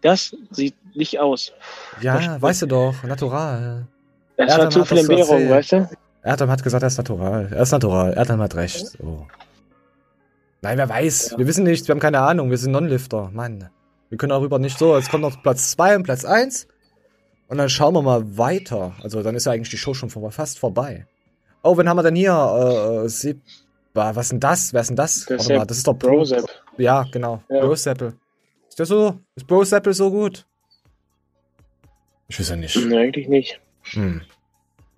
Das 0.00 0.32
sieht 0.52 0.76
nicht 0.94 1.18
aus. 1.18 1.52
Ja, 2.00 2.40
weißt 2.40 2.62
du 2.62 2.66
doch, 2.66 3.02
natural. 3.02 3.88
Das 4.36 4.50
war 4.50 4.58
Erdem 4.58 4.70
zu 4.70 4.84
viel 4.84 4.98
das 4.98 5.08
erzählt. 5.08 5.50
weißt 5.50 5.72
du? 5.72 5.88
Erdem 6.22 6.50
hat 6.50 6.62
gesagt, 6.62 6.84
er 6.84 6.86
ist 6.86 6.96
natural. 6.96 7.48
Er 7.50 7.62
ist 7.62 7.72
natural. 7.72 8.12
Erdem 8.12 8.40
hat 8.40 8.54
recht. 8.54 8.96
So. 8.96 9.26
Nein, 10.62 10.78
wer 10.78 10.88
weiß. 10.88 11.34
Wir 11.36 11.48
wissen 11.48 11.64
nichts, 11.64 11.88
wir 11.88 11.94
haben 11.94 12.00
keine 12.00 12.20
Ahnung. 12.20 12.50
Wir 12.50 12.58
sind 12.58 12.70
Non-Lifter. 12.70 13.30
Mann. 13.32 13.70
Wir 14.08 14.18
können 14.18 14.30
darüber 14.30 14.60
nicht 14.60 14.78
so. 14.78 14.96
Jetzt 14.96 15.10
kommt 15.10 15.22
noch 15.22 15.42
Platz 15.42 15.72
2 15.72 15.96
und 15.96 16.02
Platz 16.04 16.24
1. 16.24 16.68
Und 17.48 17.58
dann 17.58 17.68
schauen 17.68 17.94
wir 17.94 18.02
mal 18.02 18.38
weiter. 18.38 18.92
Also 19.02 19.24
dann 19.24 19.34
ist 19.34 19.46
ja 19.46 19.52
eigentlich 19.52 19.70
die 19.70 19.78
Show 19.78 19.94
schon 19.94 20.10
fast 20.10 20.60
vorbei. 20.60 21.08
Oh, 21.64 21.76
wen 21.76 21.88
haben 21.88 21.96
wir 21.96 22.04
denn 22.04 22.14
hier? 22.14 22.30
Äh, 22.30 23.06
äh, 23.06 23.34
was 23.94 24.26
ist 24.26 24.32
denn 24.32 24.40
das? 24.40 24.72
Wer 24.72 24.82
ist 24.82 24.88
denn 24.90 24.96
das? 24.96 25.24
Das 25.24 25.40
Warte 25.40 25.58
mal, 25.58 25.66
das 25.66 25.78
ist 25.78 25.88
doch 25.88 25.94
Brosep. 25.94 26.44
Ja, 26.78 27.04
genau. 27.10 27.42
Ja. 27.48 27.60
Broseppel. 27.60 28.14
Ist 28.74 28.80
der 28.80 28.86
so? 28.86 29.20
Ist 29.36 29.46
Broseppel 29.46 29.94
so 29.94 30.10
gut? 30.10 30.48
Ich 32.26 32.40
weiß 32.40 32.48
ja 32.48 32.56
nicht. 32.56 32.74
Nee, 32.74 32.98
eigentlich 32.98 33.28
nicht. 33.28 33.60
Hm. 33.92 34.22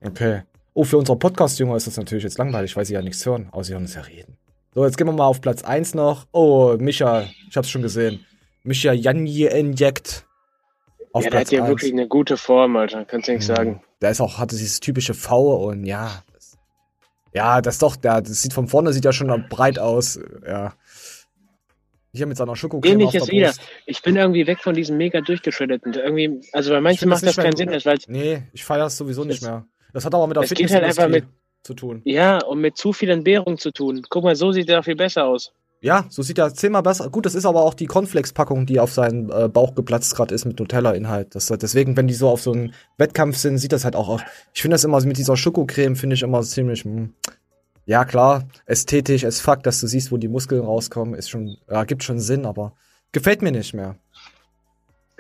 Okay. 0.03 0.45
Oh, 0.73 0.85
für 0.85 0.97
unsere 0.97 1.19
Podcast-Jünger 1.19 1.77
ist 1.77 1.87
das 1.87 1.99
natürlich 1.99 2.25
jetzt 2.25 2.39
langweilig, 2.39 2.75
weil 2.75 2.87
sie 2.87 2.95
ja 2.95 3.03
nichts 3.03 3.27
hören, 3.27 3.49
außer 3.51 3.65
sie 3.65 3.73
hören 3.75 3.83
uns 3.83 3.95
ja 3.95 4.01
reden. 4.01 4.39
So, 4.75 4.83
jetzt 4.87 4.97
gehen 4.97 5.07
wir 5.07 5.13
mal 5.13 5.27
auf 5.27 5.43
Platz 5.43 5.63
1 5.63 5.93
noch. 5.93 6.27
Oh, 6.33 6.75
Micha, 6.79 7.27
ich 7.51 7.55
hab's 7.55 7.69
schon 7.69 7.83
gesehen. 7.83 8.25
Micha 8.63 8.95
Janje 8.95 9.49
Inject. 9.49 10.25
Auf 11.13 11.25
ja, 11.25 11.29
der 11.29 11.37
Platz 11.37 11.49
hat 11.49 11.53
ja 11.53 11.65
1. 11.65 11.69
wirklich 11.69 11.93
eine 11.93 12.09
gute 12.09 12.39
Form, 12.39 12.77
Alter. 12.79 13.05
Kannst 13.05 13.29
du 13.29 13.33
nichts 13.33 13.47
sagen. 13.47 13.83
Der 14.01 14.11
ist 14.11 14.23
auch, 14.23 14.39
hatte 14.39 14.57
dieses 14.57 14.81
typische 14.81 15.13
V 15.13 15.67
und 15.67 15.85
ja. 15.85 16.23
Das, 16.33 16.57
ja, 17.35 17.61
das 17.61 17.77
doch, 17.77 17.95
der, 17.97 18.23
das 18.23 18.41
sieht 18.41 18.55
von 18.55 18.69
vorne, 18.69 18.95
sieht 18.95 19.05
ja 19.05 19.13
schon 19.13 19.49
breit 19.51 19.79
aus. 19.79 20.19
Ja. 20.47 20.73
Hier 22.17 22.27
mit 22.27 22.37
seiner 22.37 22.57
Schokocreme 22.57 22.93
Ähnliches 22.93 23.25
der 23.25 23.33
wieder. 23.33 23.53
Ich 23.85 24.03
bin 24.03 24.17
irgendwie 24.17 24.47
weg 24.47 24.59
von 24.61 24.75
diesem 24.75 24.97
mega 24.97 25.21
durchgeschütteten. 25.21 25.95
Irgendwie, 25.95 26.41
also 26.53 26.71
bei 26.71 26.81
manchen 26.81 27.09
macht 27.09 27.27
das 27.27 27.37
keinen 27.37 27.57
Sinn, 27.57 27.71
das, 27.71 27.85
weil 27.85 27.99
Nee, 28.09 28.43
ich 28.53 28.65
feiere 28.65 28.87
es 28.87 28.97
sowieso 28.97 29.25
nicht 29.25 29.43
mehr. 29.43 29.67
Das 29.93 30.05
hat 30.05 30.15
aber 30.15 30.27
mit 30.27 30.37
der 30.37 30.45
es 30.45 30.51
geht 30.51 30.71
halt 30.71 31.11
mit, 31.11 31.25
zu 31.63 31.75
tun. 31.75 32.03
ja, 32.05 32.43
und 32.45 32.61
mit 32.61 32.77
zu 32.77 32.93
viel 32.93 33.11
Entbehrung 33.11 33.59
zu 33.59 33.71
tun. 33.71 34.03
Guck 34.09 34.25
mal, 34.25 34.37
so 34.37 34.53
sieht 34.53 34.69
er 34.69 34.83
viel 34.83 34.97
besser 34.97 35.25
aus. 35.27 35.53
Ja, 35.81 36.07
so 36.09 36.23
sieht 36.23 36.39
er 36.39 36.53
zehnmal 36.55 36.83
besser. 36.83 37.11
Gut, 37.11 37.27
das 37.27 37.35
ist 37.35 37.45
aber 37.45 37.63
auch 37.63 37.75
die 37.75 37.87
Cornflakes-Packung, 37.87 38.67
die 38.67 38.81
auf 38.81 38.93
seinen 38.93 39.31
äh, 39.31 39.49
Bauch 39.49 39.75
geplatzt 39.75 40.17
gerade 40.17 40.35
ist 40.35 40.45
mit 40.47 40.59
Nutella-Inhalt. 40.59 41.35
Das, 41.35 41.49
deswegen, 41.49 41.97
wenn 41.97 42.09
die 42.09 42.15
so 42.15 42.29
auf 42.29 42.41
so 42.41 42.53
einem 42.53 42.73
Wettkampf 42.97 43.37
sind, 43.37 43.59
sieht 43.59 43.73
das 43.73 43.85
halt 43.85 43.95
auch 43.95 44.09
aus. 44.09 44.23
Ich 44.55 44.63
finde 44.63 44.75
das 44.75 44.85
immer 44.85 45.01
mit 45.05 45.19
dieser 45.19 45.37
Schokocreme, 45.37 45.97
finde 45.97 46.15
ich 46.15 46.23
immer 46.23 46.43
ziemlich. 46.43 46.85
Mh. 46.85 47.11
Ja, 47.87 48.05
klar, 48.05 48.43
ästhetisch, 48.67 49.23
es 49.23 49.41
fuck, 49.41 49.63
dass 49.63 49.81
du 49.81 49.87
siehst, 49.87 50.11
wo 50.11 50.17
die 50.17 50.29
Muskeln 50.29 50.63
rauskommen, 50.63 51.15
ist 51.15 51.31
schon, 51.31 51.57
ja, 51.71 51.85
gibt 51.85 52.03
schon 52.03 52.19
Sinn, 52.19 52.45
aber 52.45 52.73
gefällt 53.13 53.43
mir 53.43 53.53
nicht 53.53 53.75
mehr. 53.75 53.97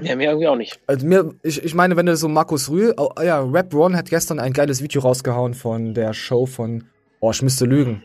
Ja, 0.00 0.16
mir 0.16 0.28
irgendwie 0.28 0.48
auch 0.48 0.56
nicht. 0.56 0.80
Also 0.86 1.06
mir, 1.06 1.32
ich, 1.42 1.62
ich 1.64 1.74
meine, 1.74 1.96
wenn 1.96 2.06
du 2.06 2.16
so 2.16 2.28
Markus 2.28 2.68
Rühl, 2.68 2.92
oh, 2.98 3.10
ja, 3.22 3.40
Rap 3.40 3.72
Ron 3.72 3.96
hat 3.96 4.10
gestern 4.10 4.40
ein 4.40 4.52
geiles 4.52 4.82
Video 4.82 5.00
rausgehauen 5.00 5.54
von 5.54 5.94
der 5.94 6.12
Show 6.12 6.44
von, 6.44 6.84
oh, 7.20 7.30
ich 7.30 7.40
müsste 7.40 7.64
lügen, 7.64 8.02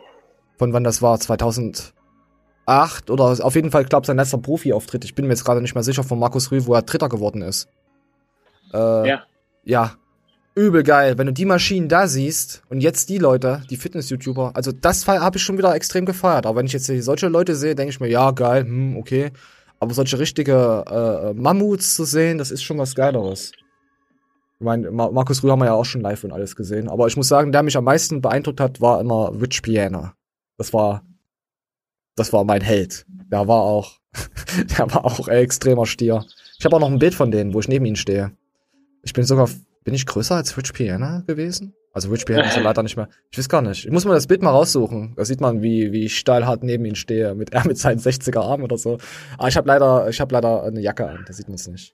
von 0.57 0.71
wann 0.73 0.83
das 0.83 1.01
war, 1.01 1.19
2008 1.19 1.91
oder 3.09 3.43
auf 3.43 3.55
jeden 3.55 3.71
Fall, 3.71 3.81
ich 3.81 3.89
glaube, 3.89 4.05
sein 4.05 4.17
letzter 4.17 4.37
Profi-Auftritt. 4.37 5.03
Ich 5.03 5.15
bin 5.15 5.25
mir 5.25 5.33
jetzt 5.33 5.43
gerade 5.43 5.59
nicht 5.61 5.73
mehr 5.73 5.83
sicher 5.83 6.03
von 6.03 6.19
Markus 6.19 6.51
Rühl, 6.51 6.65
wo 6.67 6.75
er 6.75 6.83
Dritter 6.83 7.09
geworden 7.09 7.41
ist. 7.41 7.67
Äh, 8.73 9.09
Ja. 9.09 9.23
Ja. 9.63 9.95
Übel 10.53 10.83
geil, 10.83 11.17
wenn 11.17 11.27
du 11.27 11.33
die 11.33 11.45
Maschinen 11.45 11.87
da 11.87 12.07
siehst 12.07 12.61
und 12.69 12.81
jetzt 12.81 13.07
die 13.07 13.17
Leute, 13.17 13.63
die 13.69 13.77
Fitness-YouTuber, 13.77 14.51
also 14.53 14.73
das 14.73 15.07
habe 15.07 15.37
ich 15.37 15.43
schon 15.43 15.57
wieder 15.57 15.73
extrem 15.73 16.05
gefeiert. 16.05 16.45
Aber 16.45 16.57
wenn 16.57 16.65
ich 16.65 16.73
jetzt 16.73 16.87
solche 16.87 17.29
Leute 17.29 17.55
sehe, 17.55 17.73
denke 17.73 17.91
ich 17.91 17.99
mir, 18.01 18.09
ja, 18.09 18.31
geil, 18.31 18.63
hm, 18.63 18.97
okay. 18.97 19.31
Aber 19.79 19.93
solche 19.93 20.19
richtige 20.19 20.83
äh, 20.87 21.33
Mammuts 21.33 21.95
zu 21.95 22.03
sehen, 22.03 22.37
das 22.37 22.51
ist 22.51 22.63
schon 22.63 22.77
was 22.77 22.95
Geileres. 22.95 23.53
Ich 24.59 24.65
meine, 24.65 24.91
Mar 24.91 25.11
Markus 25.11 25.41
Rühl 25.41 25.51
haben 25.51 25.59
wir 25.59 25.65
ja 25.65 25.73
auch 25.73 25.85
schon 25.85 26.01
live 26.01 26.23
und 26.23 26.33
alles 26.33 26.55
gesehen. 26.55 26.87
Aber 26.87 27.07
ich 27.07 27.17
muss 27.17 27.29
sagen, 27.29 27.51
der 27.51 27.63
mich 27.63 27.77
am 27.77 27.85
meisten 27.85 28.21
beeindruckt 28.21 28.59
hat, 28.59 28.79
war 28.79 29.01
immer 29.01 29.31
Rich 29.41 29.63
Piana. 29.63 30.13
Das 30.57 30.71
war, 30.73 31.03
das 32.15 32.31
war 32.31 32.43
mein 32.43 32.61
Held. 32.61 33.05
Der 33.07 33.47
war 33.47 33.61
auch, 33.61 33.93
der 34.77 34.93
war 34.93 35.05
auch 35.05 35.27
extremer 35.29 35.87
Stier. 35.87 36.25
Ich 36.59 36.65
habe 36.65 36.75
auch 36.75 36.79
noch 36.79 36.91
ein 36.91 36.99
Bild 36.99 37.15
von 37.15 37.31
denen, 37.31 37.55
wo 37.55 37.59
ich 37.59 37.69
neben 37.69 37.85
ihnen 37.85 37.95
stehe. 37.95 38.33
Ich 39.01 39.13
bin 39.13 39.23
sogar, 39.23 39.49
bin 39.83 39.93
ich 39.93 40.05
größer 40.05 40.35
als 40.35 40.55
Rich 40.57 40.73
Piana 40.73 41.23
gewesen? 41.27 41.73
Also 41.93 42.09
Rich 42.09 42.25
Piana 42.25 42.43
ist 42.47 42.55
ja 42.55 42.61
leider 42.61 42.83
nicht 42.83 42.95
mehr. 42.95 43.09
Ich 43.31 43.37
weiß 43.37 43.49
gar 43.49 43.61
nicht. 43.61 43.85
Ich 43.85 43.91
muss 43.91 44.05
mal 44.05 44.13
das 44.13 44.27
Bild 44.27 44.41
mal 44.41 44.51
raussuchen. 44.51 45.13
Da 45.17 45.25
sieht 45.25 45.41
man, 45.41 45.61
wie, 45.61 45.91
wie 45.91 46.05
ich 46.05 46.17
steilhart 46.17 46.63
neben 46.63 46.85
ihm 46.85 46.95
stehe. 46.95 47.35
Mit 47.35 47.51
er 47.53 47.65
mit 47.67 47.77
seinen 47.77 47.99
60er 47.99 48.39
Armen 48.39 48.63
oder 48.63 48.77
so. 48.77 48.97
Aber 49.37 49.47
ich 49.49 49.57
habe 49.57 49.67
leider, 49.67 50.07
ich 50.07 50.21
habe 50.21 50.33
leider 50.33 50.63
eine 50.63 50.79
Jacke 50.79 51.07
an. 51.07 51.23
Da 51.27 51.33
sieht 51.33 51.47
man 51.49 51.55
es 51.55 51.67
nicht. 51.67 51.93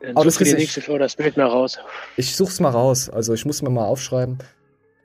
Dann 0.00 0.16
Aber 0.16 0.24
das 0.26 0.36
Gesicht- 0.36 0.58
nächste 0.58 0.82
Show 0.82 0.98
das 0.98 1.16
Bild 1.16 1.36
mal 1.36 1.46
raus. 1.46 1.78
Ich 2.16 2.36
such's 2.36 2.60
mal 2.60 2.70
raus. 2.70 3.08
Also 3.08 3.32
ich 3.32 3.46
muss 3.46 3.62
mir 3.62 3.70
mal 3.70 3.84
aufschreiben. 3.86 4.38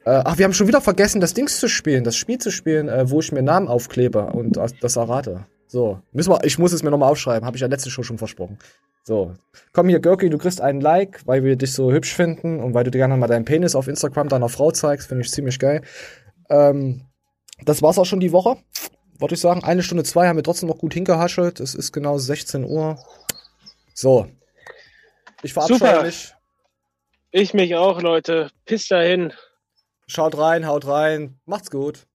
Äh, 0.05 0.21
ach, 0.25 0.37
wir 0.37 0.45
haben 0.45 0.53
schon 0.53 0.67
wieder 0.67 0.81
vergessen, 0.81 1.21
das 1.21 1.33
Dings 1.33 1.59
zu 1.59 1.67
spielen, 1.69 2.03
das 2.03 2.15
Spiel 2.17 2.37
zu 2.37 2.49
spielen, 2.51 2.87
äh, 2.89 3.09
wo 3.09 3.19
ich 3.19 3.31
mir 3.31 3.41
Namen 3.43 3.67
aufklebe 3.67 4.25
und 4.27 4.57
das 4.81 4.95
errate. 4.95 5.45
So, 5.67 5.99
müssen 6.13 6.31
wir, 6.31 6.43
ich 6.43 6.57
muss 6.57 6.71
es 6.71 6.81
mir 6.81 6.91
nochmal 6.91 7.11
aufschreiben, 7.11 7.45
habe 7.45 7.57
ich 7.57 7.61
ja 7.61 7.67
letzte 7.67 7.89
Show 7.89 8.03
schon 8.03 8.17
versprochen. 8.17 8.57
So, 9.03 9.33
komm 9.73 9.89
hier, 9.89 9.99
Görki, 9.99 10.29
du 10.29 10.37
kriegst 10.37 10.61
einen 10.61 10.81
Like, 10.81 11.25
weil 11.25 11.43
wir 11.43 11.55
dich 11.55 11.73
so 11.73 11.91
hübsch 11.91 12.13
finden 12.13 12.61
und 12.61 12.73
weil 12.73 12.83
du 12.83 12.91
dir 12.91 12.97
gerne 12.99 13.15
mal 13.17 13.27
deinen 13.27 13.45
Penis 13.45 13.75
auf 13.75 13.87
Instagram 13.87 14.29
deiner 14.29 14.49
Frau 14.49 14.71
zeigst, 14.71 15.07
finde 15.07 15.23
ich 15.23 15.31
ziemlich 15.31 15.59
geil. 15.59 15.81
Ähm, 16.49 17.01
das 17.63 17.81
war's 17.81 17.97
auch 17.97 18.05
schon 18.05 18.19
die 18.19 18.31
Woche. 18.31 18.57
Wollte 19.19 19.35
ich 19.35 19.41
sagen, 19.41 19.63
eine 19.63 19.81
Stunde 19.81 20.03
zwei 20.03 20.27
haben 20.27 20.35
wir 20.35 20.43
trotzdem 20.43 20.69
noch 20.69 20.77
gut 20.77 20.93
hingehaschelt. 20.93 21.59
Es 21.59 21.73
ist 21.73 21.91
genau 21.91 22.17
16 22.17 22.63
Uhr. 22.63 22.99
So. 23.93 24.27
Ich 25.41 25.53
verabscheue 25.53 25.79
Super. 25.79 26.03
mich. 26.03 26.33
Ich 27.31 27.53
mich 27.53 27.75
auch, 27.75 28.01
Leute. 28.01 28.51
Bis 28.65 28.87
dahin. 28.87 29.33
Schaut 30.07 30.37
rein, 30.37 30.67
haut 30.67 30.85
rein. 30.87 31.39
Macht's 31.45 31.71
gut. 31.71 32.05